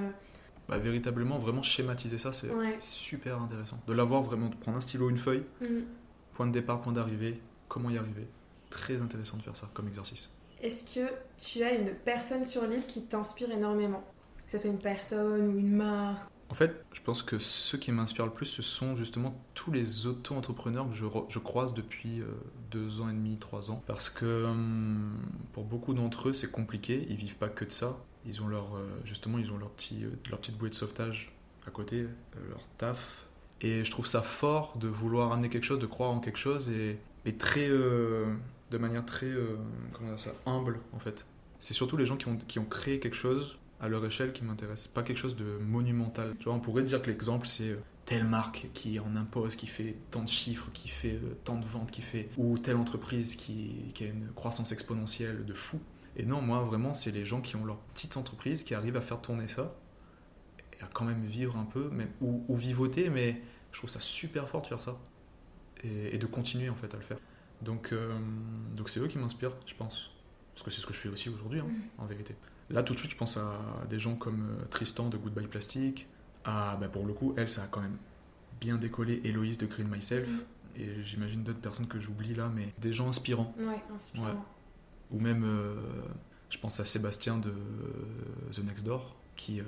bah, 0.70 0.78
véritablement, 0.78 1.38
vraiment 1.40 1.62
schématiser 1.62 2.18
ça, 2.18 2.32
c'est 2.32 2.50
Ouais. 2.50 2.76
super 2.80 3.42
intéressant. 3.42 3.78
De 3.88 3.94
l'avoir 3.94 4.22
vraiment, 4.24 4.48
de 4.48 4.56
prendre 4.56 4.78
un 4.78 4.82
stylo, 4.82 5.10
une 5.10 5.18
feuille, 5.18 5.44
mm. 5.62 5.66
point 6.36 6.48
de 6.48 6.52
départ, 6.54 6.82
point 6.82 6.94
d'arrivée, 6.94 7.40
comment 7.68 7.90
y 7.90 7.98
arriver. 7.98 8.28
Très 8.70 9.02
intéressant 9.02 9.38
de 9.38 9.44
faire 9.44 9.56
ça 9.56 9.70
comme 9.74 9.88
exercice. 9.88 10.30
Est-ce 10.62 10.96
que 10.96 11.12
tu 11.38 11.64
as 11.64 11.74
une 11.74 11.94
personne 11.94 12.46
sur 12.46 12.66
l'île 12.66 12.86
qui 12.86 13.04
t'inspire 13.04 13.52
énormément? 13.52 14.04
Que 14.46 14.52
ce 14.52 14.58
soit 14.58 14.72
une 14.72 14.80
personne 14.80 15.56
ou 15.56 15.60
une 15.60 15.76
marque? 15.76 16.30
En 16.50 16.54
fait, 16.54 16.86
je 16.94 17.02
pense 17.02 17.24
que 17.24 17.40
ceux 17.40 17.78
qui 17.78 17.92
m'inspirent 17.92 18.28
le 18.28 18.32
plus, 18.32 18.46
ce 18.46 18.62
sont 18.62 18.96
justement 18.96 19.36
tous 19.56 19.72
les 19.72 20.06
auto-entrepreneurs 20.06 20.88
que 20.90 20.96
je, 20.96 21.40
croise 21.40 21.74
depuis 21.74 22.22
euh, 22.22 22.28
deux 22.70 23.02
ans 23.02 23.10
et 23.10 23.14
demi, 23.14 23.38
trois 23.38 23.72
ans. 23.72 23.84
Parce 23.88 24.10
que 24.10 24.46
hum, 24.46 25.18
pour 25.54 25.64
beaucoup 25.64 25.94
d'entre 25.94 26.30
eux, 26.30 26.34
c'est 26.34 26.52
compliqué. 26.52 27.08
Ils 27.10 27.16
vivent 27.16 27.38
pas 27.38 27.50
que 27.50 27.66
de 27.66 27.72
ça. 27.72 27.98
Ils 28.28 28.42
ont 28.42 28.48
leur, 28.48 28.76
euh, 28.76 28.88
justement, 29.06 29.40
ils 29.40 29.52
ont 29.52 29.58
leur, 29.58 29.72
petit, 29.72 30.04
euh, 30.04 30.12
leur 30.30 30.40
petite 30.40 30.58
bouée 30.58 30.70
de 30.70 30.76
sauvetage 30.76 31.34
à 31.68 31.72
côté, 31.72 32.06
leur 32.48 32.62
taf. 32.78 33.26
Et 33.62 33.84
je 33.84 33.90
trouve 33.90 34.06
ça 34.06 34.22
fort 34.22 34.78
de 34.78 34.88
vouloir 34.88 35.32
amener 35.32 35.50
quelque 35.50 35.64
chose, 35.64 35.80
de 35.80 35.88
croire 35.88 36.12
en 36.12 36.20
quelque 36.20 36.38
chose 36.38 36.70
et, 36.70 37.00
et 37.26 37.36
très, 37.36 37.68
euh, 37.68 38.26
de 38.72 38.78
manière 38.78 39.06
très, 39.06 39.28
euh, 39.28 39.58
comment 39.94 40.10
dire 40.10 40.20
ça, 40.20 40.32
humble 40.46 40.80
en 40.94 41.00
fait. 41.00 41.26
C'est 41.60 41.74
surtout 41.74 41.98
les 41.98 42.06
gens 42.06 42.18
qui 42.18 42.28
ont, 42.28 42.38
qui 42.38 42.60
ont 42.60 42.66
créé 42.66 43.00
quelque 43.00 43.16
chose 43.16 43.58
à 43.80 43.90
leur 43.90 44.06
échelle 44.06 44.32
qui 44.32 44.44
m'intéresse, 44.44 44.88
pas 44.88 45.04
quelque 45.04 45.18
chose 45.18 45.36
de 45.36 45.58
monumental. 45.62 46.36
Tu 46.40 46.46
vois, 46.46 46.54
on 46.54 46.60
pourrait 46.60 46.84
dire 46.84 47.02
que 47.02 47.10
l'exemple 47.10 47.48
c'est 47.48 47.70
euh, 47.70 47.80
telle 48.06 48.24
marque 48.24 48.70
qui 48.74 49.00
en 49.00 49.16
impose, 49.16 49.56
qui 49.56 49.68
fait 49.68 49.96
tant 50.12 50.24
de 50.24 50.30
chiffres, 50.30 50.70
qui 50.74 50.88
fait 50.88 51.20
tant 51.44 51.58
de 51.58 51.66
ventes, 51.66 51.92
qui 51.92 52.02
fait 52.02 52.30
ou 52.38 52.58
telle 52.58 52.78
entreprise 52.78 53.36
qui, 53.36 53.92
qui 53.96 54.04
a 54.04 54.08
une 54.08 54.28
croissance 54.36 54.72
exponentielle 54.72 55.44
de 55.46 55.54
fou. 55.54 55.80
Et 56.16 56.24
non, 56.24 56.42
moi 56.42 56.62
vraiment, 56.62 56.94
c'est 56.94 57.12
les 57.12 57.26
gens 57.26 57.42
qui 57.42 57.56
ont 57.56 57.66
leur 57.66 57.78
petite 57.78 58.16
entreprise 58.16 58.64
qui 58.64 58.76
arrivent 58.76 58.96
à 58.96 59.02
faire 59.02 59.22
tourner 59.22 59.48
ça 59.48 59.76
et 60.80 60.84
à 60.84 60.88
quand 60.94 61.04
même 61.04 61.24
vivre 61.26 61.58
un 61.58 61.66
peu, 61.66 61.90
même, 61.90 62.10
ou 62.22 62.56
vivoter, 62.56 63.10
mais 63.10 63.42
je 63.72 63.80
trouve 63.80 63.90
ça 63.90 64.00
super 64.00 64.48
fort 64.48 64.62
de 64.62 64.68
faire 64.68 64.82
ça 64.82 64.98
et, 65.86 66.16
et 66.16 66.18
de 66.18 66.26
continuer 66.26 66.70
en 66.70 66.76
fait 66.76 66.94
à 66.94 66.98
le 66.98 67.04
faire. 67.04 67.18
Donc, 67.62 67.92
euh, 67.92 68.18
donc 68.76 68.90
c'est 68.90 69.00
eux 69.00 69.08
qui 69.08 69.18
m'inspirent, 69.18 69.56
je 69.66 69.76
pense, 69.76 70.12
parce 70.54 70.64
que 70.64 70.72
c'est 70.72 70.82
ce 70.82 70.86
que 70.86 70.94
je 70.94 71.00
fais 71.00 71.10
aussi 71.10 71.30
aujourd'hui, 71.30 71.60
hein, 71.60 71.68
en 71.98 72.06
vérité. 72.06 72.36
Là, 72.70 72.84
tout 72.84 72.94
de 72.94 73.00
suite, 73.00 73.12
je 73.12 73.18
pense 73.18 73.38
à 73.38 73.60
des 73.90 74.00
gens 74.00 74.16
comme 74.16 74.50
euh, 74.50 74.66
Tristan 74.70 75.10
de 75.10 75.18
Goodbye 75.18 75.48
Plastic. 75.48 76.08
À, 76.44 76.78
bah, 76.78 76.88
pour 76.88 77.06
le 77.06 77.14
coup, 77.14 77.34
elle, 77.38 77.50
ça 77.50 77.64
a 77.64 77.68
quand 77.68 77.82
même 77.82 77.98
bien 78.60 78.78
décollé. 78.78 79.22
Héloïse 79.24 79.58
de 79.58 79.68
Green 79.68 79.88
Myself. 79.88 80.28
Mm. 80.28 80.40
Et 80.78 81.04
j'imagine 81.04 81.44
d'autres 81.44 81.60
personnes 81.60 81.88
que 81.88 82.00
j'oublie 82.00 82.34
là, 82.34 82.52
mais 82.54 82.74
des 82.80 82.92
gens 82.92 83.08
inspirants. 83.08 83.54
Ouais, 83.58 83.82
inspirant. 83.96 84.26
Ouais. 84.26 84.34
Ou 85.12 85.20
même, 85.20 85.44
euh, 85.46 85.76
je 86.50 86.58
pense 86.58 86.80
à 86.80 86.86
Sébastien 86.86 87.38
de 87.38 87.54
The 88.52 88.60
Next 88.60 88.84
Door, 88.84 89.16
qui, 89.36 89.60
euh, 89.60 89.64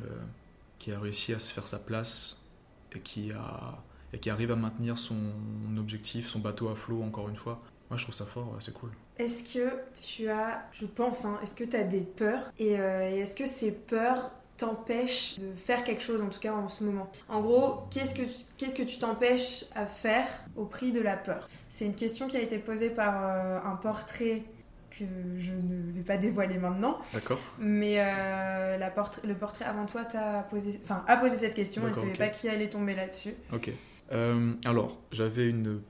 qui 0.80 0.92
a 0.92 1.00
réussi 1.00 1.34
à 1.34 1.40
se 1.40 1.54
faire 1.54 1.68
sa 1.68 1.80
place 1.80 2.44
et 2.94 3.00
qui, 3.00 3.32
a, 3.32 3.84
et 4.14 4.20
qui 4.20 4.30
arrive 4.30 4.52
à 4.52 4.56
maintenir 4.56 4.98
son 4.98 5.16
objectif, 5.78 6.28
son 6.28 6.40
bateau 6.40 6.70
à 6.70 6.76
flot, 6.76 7.02
encore 7.04 7.30
une 7.30 7.36
fois. 7.36 7.62
Moi, 7.90 7.98
je 7.98 8.04
trouve 8.04 8.16
ça 8.16 8.26
fort, 8.26 8.56
c'est 8.60 8.74
cool. 8.74 8.90
Est-ce 9.18 9.44
que 9.54 9.70
tu 9.96 10.30
as, 10.30 10.66
je 10.74 10.86
pense, 10.86 11.26
hein, 11.26 11.40
est-ce 11.42 11.56
que 11.56 11.64
tu 11.64 11.76
as 11.76 11.84
des 11.84 12.02
peurs 12.02 12.52
et, 12.60 12.80
euh, 12.80 13.10
et 13.10 13.20
est-ce 13.20 13.36
que 13.36 13.46
ces 13.46 13.72
peurs 13.72 14.32
t'empêchent 14.58 15.38
de 15.40 15.54
faire 15.56 15.84
quelque 15.84 16.04
chose, 16.04 16.22
en 16.22 16.28
tout 16.30 16.40
cas 16.40 16.52
en 16.54 16.68
ce 16.68 16.84
moment? 16.84 17.10
En 17.30 17.42
gros, 17.42 17.84
qu'est-ce 17.92 18.14
que, 18.14 18.24
qu'est-ce 18.58 18.76
que 18.76 18.84
tu 18.84 19.00
t'empêches 19.00 19.66
à 19.76 19.86
faire 19.86 20.28
au 20.56 20.66
prix 20.66 20.92
de 20.92 21.02
la 21.02 21.16
peur? 21.16 21.48
C'est 21.70 21.86
une 21.86 21.96
question 21.96 22.28
qui 22.28 22.38
a 22.38 22.42
été 22.42 22.58
posée 22.60 22.90
par 22.90 23.16
euh, 23.24 23.60
un 23.64 23.76
portrait 23.76 24.44
que 24.92 25.06
je 25.38 25.52
ne 25.52 25.92
vais 25.94 26.02
pas 26.02 26.18
dévoiler 26.18 26.58
maintenant, 26.58 26.98
D'accord 27.14 27.40
mais 27.60 27.98
euh, 28.00 28.78
la 28.78 28.90
portrait- 28.90 29.22
le 29.28 29.36
portrait 29.36 29.66
avant 29.66 29.86
toi 29.86 30.04
t'a 30.04 30.42
posé, 30.50 30.80
enfin, 30.84 31.04
a 31.08 31.18
posé 31.18 31.38
cette 31.38 31.54
question 31.54 31.84
et 31.86 31.92
ne 31.92 31.96
savait 31.96 32.14
pas 32.14 32.28
qui 32.30 32.50
allait 32.50 32.68
tomber 32.70 32.96
là-dessus. 32.96 33.36
Ok. 33.54 33.72
Euh, 34.12 34.54
alors, 34.66 35.00
j'avais 35.12 35.48
une 35.50 35.82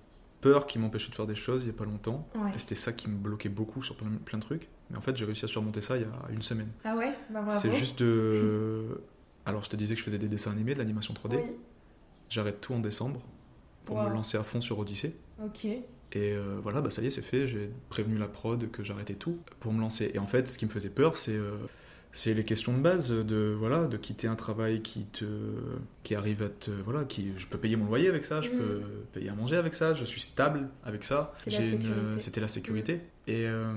peur 0.41 0.67
qui 0.67 0.79
m'empêchait 0.79 1.09
de 1.09 1.15
faire 1.15 1.27
des 1.27 1.35
choses 1.35 1.63
il 1.63 1.67
y 1.67 1.69
a 1.69 1.73
pas 1.73 1.85
longtemps. 1.85 2.27
Ouais. 2.35 2.51
Et 2.55 2.59
c'était 2.59 2.75
ça 2.75 2.93
qui 2.93 3.09
me 3.09 3.17
bloquait 3.17 3.49
beaucoup 3.49 3.83
sur 3.83 3.95
plein, 3.95 4.07
plein 4.25 4.37
de 4.39 4.43
trucs. 4.43 4.67
Mais 4.89 4.97
en 4.97 5.01
fait, 5.01 5.15
j'ai 5.17 5.25
réussi 5.25 5.45
à 5.45 5.47
surmonter 5.47 5.81
ça 5.81 5.97
il 5.97 6.03
y 6.03 6.05
a 6.05 6.31
une 6.31 6.41
semaine. 6.41 6.69
Ah 6.83 6.95
ouais? 6.95 7.13
Bah. 7.29 7.49
C'est 7.51 7.73
juste 7.73 7.99
de. 7.99 9.01
Alors, 9.45 9.63
je 9.63 9.69
te 9.69 9.75
disais 9.75 9.95
que 9.95 9.99
je 9.99 10.05
faisais 10.05 10.17
des 10.19 10.27
dessins 10.27 10.51
animés, 10.51 10.73
de 10.73 10.79
l'animation 10.79 11.13
3D. 11.13 11.35
Oui, 11.37 11.41
J'arrête 12.29 12.59
tout 12.61 12.73
en 12.73 12.79
décembre 12.79 13.21
pour 13.85 13.95
Wow. 13.97 14.09
me 14.09 14.13
lancer 14.13 14.37
à 14.37 14.43
fond 14.43 14.59
sur 14.61 14.77
Odyssey. 14.79 15.13
ok. 15.43 15.65
Et 16.13 16.31
euh, 16.33 16.57
voilà, 16.63 16.79
bah 16.81 16.89
ça 16.89 17.01
y 17.01 17.07
est, 17.07 17.11
c'est 17.11 17.21
fait. 17.21 17.47
J'ai 17.47 17.69
prévenu 17.89 18.17
la 18.17 18.27
prod 18.29 18.71
que 18.71 18.81
j'arrêtais 18.83 19.13
tout 19.15 19.39
pour 19.59 19.73
me 19.73 19.81
lancer. 19.81 20.11
Et 20.13 20.19
en 20.19 20.27
fait, 20.27 20.47
ce 20.47 20.57
qui 20.57 20.65
me 20.65 20.69
faisait 20.71 20.89
peur, 20.89 21.15
c'est. 21.17 21.33
euh, 21.35 21.57
c'est 22.11 22.33
les 22.33 22.43
questions 22.43 22.73
de 22.75 22.81
base 22.81 23.11
de 23.11 23.55
voilà 23.57 23.85
de 23.85 23.95
quitter 23.97 24.27
un 24.27 24.35
travail 24.35 24.81
qui 24.81 25.05
te 25.05 25.25
qui 26.03 26.15
arrive 26.15 26.41
à 26.41 26.49
te 26.49 26.71
voilà 26.71 27.03
qui 27.03 27.31
je 27.37 27.45
peux 27.47 27.57
payer 27.59 27.75
mon 27.75 27.85
loyer 27.85 28.07
avec 28.07 28.25
ça 28.25 28.41
je 28.41 28.49
peux 28.49 28.81
payer 29.13 29.29
à 29.29 29.35
manger 29.35 29.55
avec 29.55 29.75
ça 29.75 29.93
je 29.93 30.03
suis 30.05 30.21
stable 30.21 30.69
avec 30.83 31.03
ça. 31.03 31.33
La 31.45 31.51
sécurité. 31.51 31.89
c'était 32.19 32.41
la 32.41 32.47
sécurité. 32.47 33.01
Et, 33.29 33.45
euh, 33.45 33.73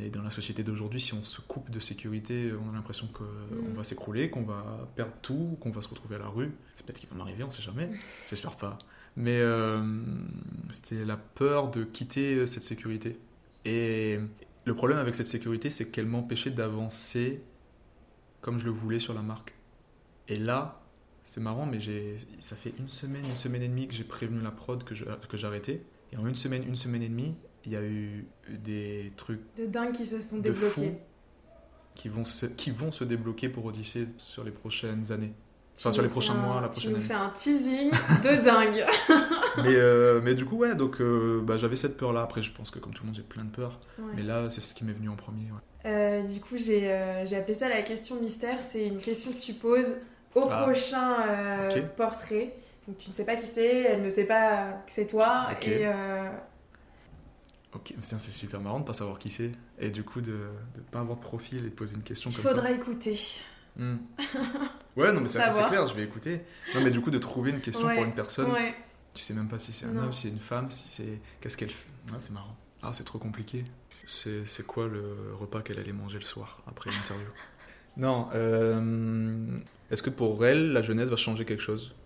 et 0.00 0.08
dans 0.08 0.22
la 0.22 0.30
société 0.30 0.62
d'aujourd'hui 0.64 1.00
si 1.00 1.12
on 1.12 1.22
se 1.22 1.40
coupe 1.42 1.70
de 1.70 1.78
sécurité 1.78 2.50
on 2.66 2.70
a 2.70 2.74
l'impression 2.74 3.06
qu'on 3.08 3.24
Mhm. 3.24 3.74
va 3.76 3.84
s'écrouler 3.84 4.30
qu'on 4.30 4.42
va 4.44 4.88
perdre 4.96 5.12
tout 5.22 5.56
qu'on 5.60 5.70
va 5.70 5.82
se 5.82 5.88
retrouver 5.88 6.16
à 6.16 6.20
la 6.20 6.28
rue. 6.28 6.50
C'est 6.74 6.84
peut-être 6.86 6.98
qu'il 7.00 7.08
va 7.10 7.16
m'arriver 7.16 7.44
on 7.44 7.50
sait 7.50 7.62
jamais. 7.62 7.90
J'espère 8.30 8.56
pas. 8.56 8.78
Mais 9.16 9.38
euh, 9.40 9.80
c'était 10.70 11.04
la 11.04 11.16
peur 11.16 11.70
de 11.70 11.84
quitter 11.84 12.46
cette 12.46 12.62
sécurité. 12.62 13.18
Et 13.64 14.18
le 14.64 14.74
problème 14.74 14.98
avec 14.98 15.14
cette 15.14 15.26
sécurité 15.28 15.70
c'est 15.70 15.90
qu'elle 15.90 16.06
m'empêchait 16.06 16.50
d'avancer 16.50 17.42
comme 18.40 18.58
je 18.58 18.64
le 18.66 18.70
voulais 18.70 18.98
sur 18.98 19.14
la 19.14 19.22
marque. 19.22 19.54
Et 20.28 20.36
là, 20.36 20.80
c'est 21.24 21.40
marrant, 21.40 21.66
mais 21.66 21.80
j'ai, 21.80 22.16
ça 22.40 22.56
fait 22.56 22.72
une 22.78 22.88
semaine, 22.88 23.24
une 23.24 23.36
semaine 23.36 23.62
et 23.62 23.68
demie 23.68 23.88
que 23.88 23.94
j'ai 23.94 24.04
prévenu 24.04 24.40
la 24.40 24.50
prod 24.50 24.82
que, 24.84 24.94
je- 24.94 25.04
que 25.04 25.36
j'arrêtais. 25.36 25.82
Et 26.12 26.16
en 26.16 26.26
une 26.26 26.34
semaine, 26.34 26.62
une 26.66 26.76
semaine 26.76 27.02
et 27.02 27.08
demie, 27.08 27.34
il 27.64 27.72
y 27.72 27.76
a 27.76 27.82
eu 27.82 28.26
des 28.48 29.12
trucs 29.16 29.40
De 29.56 29.66
dingue 29.66 29.92
qui 29.92 30.06
se 30.06 30.20
sont 30.20 30.38
débloqués. 30.38 30.98
qui 31.94 32.08
vont, 32.08 32.24
se, 32.24 32.46
qui 32.46 32.70
vont 32.70 32.92
se 32.92 33.04
débloquer 33.04 33.48
pour 33.48 33.64
Odyssée 33.66 34.08
sur 34.18 34.44
les 34.44 34.52
prochaines 34.52 35.10
années. 35.12 35.34
Enfin, 35.76 35.90
Tu 35.90 35.94
sur 35.94 36.02
nous 36.02 36.08
les 36.08 36.12
prochains 36.12 36.34
un- 36.34 36.42
mois, 36.42 36.60
la 36.60 36.68
Tu 36.68 36.72
prochaine 36.72 36.90
nous 36.92 36.96
année. 36.96 37.06
fais 37.06 37.14
un 37.14 37.30
teasing 37.30 37.90
de 37.90 38.44
dingue. 38.44 38.84
mais, 39.62 39.74
euh, 39.74 40.20
mais 40.22 40.34
du 40.34 40.44
coup, 40.44 40.56
ouais, 40.56 40.74
donc 40.74 41.00
euh, 41.00 41.40
bah, 41.42 41.56
j'avais 41.56 41.76
cette 41.76 41.96
peur-là. 41.96 42.22
Après, 42.22 42.42
je 42.42 42.52
pense 42.52 42.70
que 42.70 42.78
comme 42.78 42.92
tout 42.94 43.02
le 43.02 43.08
monde, 43.08 43.16
j'ai 43.16 43.22
plein 43.22 43.44
de 43.44 43.50
peurs. 43.50 43.80
Ouais. 43.98 44.12
Mais 44.16 44.22
là, 44.22 44.50
c'est 44.50 44.60
ce 44.60 44.74
qui 44.74 44.84
m'est 44.84 44.92
venu 44.92 45.08
en 45.08 45.16
premier. 45.16 45.50
ouais. 45.50 45.58
Euh, 45.86 46.22
du 46.22 46.40
coup, 46.40 46.56
j'ai 46.56 46.90
appelé 47.36 47.54
ça 47.54 47.68
la 47.68 47.82
question 47.82 48.16
mystère. 48.20 48.60
C'est 48.62 48.86
une 48.86 49.00
question 49.00 49.32
que 49.32 49.38
tu 49.40 49.52
poses 49.54 49.96
au 50.34 50.48
Ah. 50.50 50.62
prochain 50.64 51.16
portrait. 51.96 52.54
Donc 52.86 52.96
tu 52.98 53.10
ne 53.10 53.14
sais 53.14 53.24
pas 53.24 53.36
qui 53.36 53.46
c'est, 53.46 53.82
elle 53.82 54.02
ne 54.02 54.08
sait 54.08 54.24
pas 54.24 54.82
que 54.86 54.92
c'est 54.92 55.06
toi. 55.06 55.48
Ok. 55.52 55.68
Et 55.68 55.86
Ok, 57.74 57.92
c'est 58.00 58.18
super 58.32 58.60
marrant 58.60 58.80
de 58.80 58.84
pas 58.86 58.94
savoir 58.94 59.18
qui 59.18 59.28
c'est. 59.28 59.50
Et 59.78 59.90
du 59.90 60.02
coup, 60.02 60.22
de 60.22 60.32
ne 60.76 60.82
pas 60.90 61.00
avoir 61.00 61.18
de 61.18 61.22
profil 61.22 61.58
et 61.58 61.68
de 61.68 61.74
poser 61.74 61.96
une 61.96 62.02
question 62.02 62.30
il 62.30 62.36
comme 62.36 62.42
ça. 62.44 62.50
faudra 62.50 62.70
écouter. 62.70 63.20
Hmm. 63.76 63.96
Ouais, 64.96 65.12
non, 65.12 65.20
mais 65.20 65.28
Savoir. 65.28 65.52
c'est 65.52 65.68
clair, 65.68 65.86
je 65.86 65.94
vais 65.94 66.02
écouter. 66.04 66.40
Non, 66.74 66.80
mais 66.82 66.90
du 66.90 67.00
coup, 67.02 67.10
de 67.10 67.18
trouver 67.18 67.50
une 67.50 67.60
question 67.60 67.86
Ouais, 67.86 67.94
pour 67.94 68.04
une 68.04 68.14
personne, 68.14 68.50
Ouais. 68.50 68.74
Tu 69.18 69.24
sais 69.24 69.34
même 69.34 69.48
pas 69.48 69.58
si 69.58 69.72
c'est 69.72 69.86
un 69.86 69.90
Non. 69.90 70.04
homme, 70.04 70.12
si 70.12 70.22
c'est 70.22 70.28
une 70.28 70.38
femme, 70.38 70.68
si 70.68 70.88
c'est. 70.88 71.20
Qu'est-ce 71.40 71.56
qu'elle 71.56 71.70
fait 71.70 71.88
Ah, 72.12 72.16
c'est 72.20 72.30
marrant. 72.30 72.56
Ah, 72.82 72.92
c'est 72.92 73.02
trop 73.02 73.18
compliqué. 73.18 73.64
C'est 74.06 74.46
c'est 74.46 74.64
quoi 74.64 74.86
le 74.86 75.34
repas 75.34 75.60
qu'elle 75.60 75.80
allait 75.80 75.92
manger 75.92 76.20
le 76.20 76.24
soir 76.24 76.62
après 76.66 76.90
l'interview? 76.90 77.26
Non, 77.96 78.28
euh, 78.32 79.58
est-ce 79.90 80.02
que 80.02 80.10
pour 80.10 80.46
elle, 80.46 80.70
la 80.70 80.82
jeunesse 80.82 81.08
va 81.08 81.16
changer 81.16 81.44
quelque 81.44 81.64
chose? 81.64 81.96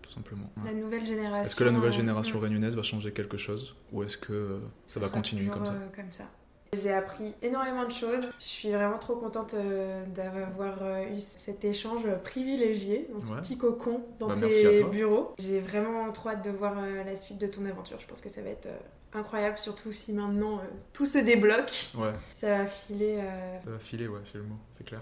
Tout 0.00 0.12
simplement. 0.12 0.48
La 0.64 0.72
nouvelle 0.72 1.04
génération. 1.04 1.42
Est-ce 1.44 1.56
que 1.56 1.64
la 1.64 1.72
nouvelle 1.72 1.90
euh, 1.90 1.96
génération 1.96 2.38
mm. 2.38 2.42
réunionnaise 2.42 2.76
va 2.76 2.84
changer 2.84 3.12
quelque 3.12 3.36
chose? 3.36 3.74
Ou 3.90 4.04
est-ce 4.04 4.16
que 4.16 4.32
euh, 4.32 4.58
ça 4.86 5.00
va 5.00 5.08
continuer 5.08 5.50
comme 5.50 5.66
ça? 5.66 5.72
euh, 5.72 5.88
comme 5.92 6.12
ça. 6.12 6.30
J'ai 6.74 6.92
appris 6.92 7.34
énormément 7.42 7.84
de 7.86 7.92
choses. 7.92 8.24
Je 8.38 8.44
suis 8.44 8.70
vraiment 8.70 8.98
trop 8.98 9.16
contente 9.16 9.54
euh, 9.54 10.04
d'avoir 10.14 10.82
euh, 10.82 11.04
eu 11.16 11.20
cet 11.20 11.64
échange 11.64 12.02
privilégié 12.24 13.08
dans 13.12 13.20
ce 13.20 13.32
Ouais. 13.32 13.40
petit 13.40 13.56
cocon 13.56 14.02
dans 14.20 14.28
Bah, 14.28 14.34
tes 14.48 14.84
bureaux. 14.84 15.32
J'ai 15.38 15.60
vraiment 15.60 16.10
trop 16.12 16.28
hâte 16.30 16.44
de 16.44 16.50
voir 16.50 16.74
euh, 16.78 17.04
la 17.04 17.16
suite 17.16 17.38
de 17.38 17.46
ton 17.46 17.64
aventure. 17.64 17.98
Je 17.98 18.06
pense 18.06 18.20
que 18.20 18.28
ça 18.28 18.42
va 18.42 18.50
être 18.50 18.68
incroyable, 19.14 19.56
surtout 19.56 19.90
si 19.92 20.12
maintenant 20.12 20.58
euh, 20.58 20.62
tout 20.92 21.06
se 21.06 21.16
débloque. 21.18 21.88
Ouais, 21.96 22.12
Ça 22.36 22.58
va 22.58 22.66
filer. 22.66 23.16
euh, 23.18 23.58
ça 23.64 23.70
va 23.70 23.78
filer, 23.78 24.06
ouais, 24.06 24.20
c'est 24.24 24.36
le 24.36 24.44
mot, 24.44 24.56
c'est 24.72 24.84
clair. 24.84 25.00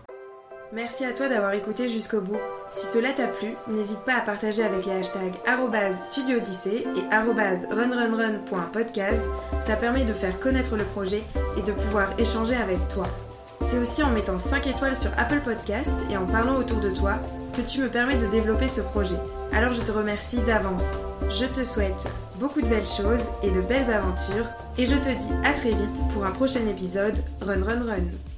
Merci 0.73 1.05
à 1.05 1.13
toi 1.13 1.29
d'avoir 1.29 1.53
écouté 1.53 1.89
jusqu'au 1.89 2.21
bout. 2.21 2.39
Si 2.73 2.87
cela 2.87 3.13
t'a 3.13 3.29
plu, 3.29 3.55
n'hésite 3.69 4.01
pas 4.01 4.17
à 4.17 4.21
partager 4.21 4.65
avec 4.65 4.85
les 4.85 4.93
hashtags 4.93 5.35
Studio 6.11 6.39
et 6.39 7.73
runrunrun.podcast. 7.73 9.23
Ça 9.65 9.77
permet 9.77 10.05
de 10.05 10.13
faire 10.13 10.39
connaître 10.41 10.77
le 10.77 10.85
projet 10.85 11.23
et 11.57 11.63
de 11.63 11.73
pouvoir 11.73 12.19
échanger 12.19 12.57
avec 12.57 12.79
toi. 12.89 13.07
C'est 13.63 13.79
aussi 13.79 14.03
en 14.03 14.11
mettant 14.11 14.39
5 14.39 14.67
étoiles 14.67 14.97
sur 14.97 15.11
Apple 15.17 15.41
Podcast 15.41 15.91
et 16.11 16.17
en 16.17 16.27
parlant 16.27 16.57
autour 16.57 16.81
de 16.81 16.91
toi 16.91 17.15
que 17.57 17.63
tu 17.63 17.81
me 17.81 17.89
permets 17.89 18.19
de 18.19 18.27
développer 18.27 18.69
ce 18.69 18.81
projet. 18.81 19.17
Alors 19.53 19.73
je 19.73 19.83
te 19.83 19.93
remercie 19.93 20.41
d'avance. 20.41 20.85
Je 21.31 21.47
te 21.47 21.65
souhaite 21.65 22.09
beaucoup 22.39 22.61
de 22.61 22.67
belles 22.67 22.87
choses 22.87 23.25
et 23.43 23.51
de 23.51 23.61
belles 23.61 23.91
aventures 23.91 24.47
et 24.79 24.87
je 24.87 24.97
te 24.97 25.09
dis 25.09 25.47
à 25.47 25.53
très 25.53 25.71
vite 25.71 26.09
pour 26.13 26.25
un 26.25 26.33
prochain 26.33 26.67
épisode 26.67 27.17
Run 27.41 27.65
Run 27.65 27.87
Run. 27.87 28.36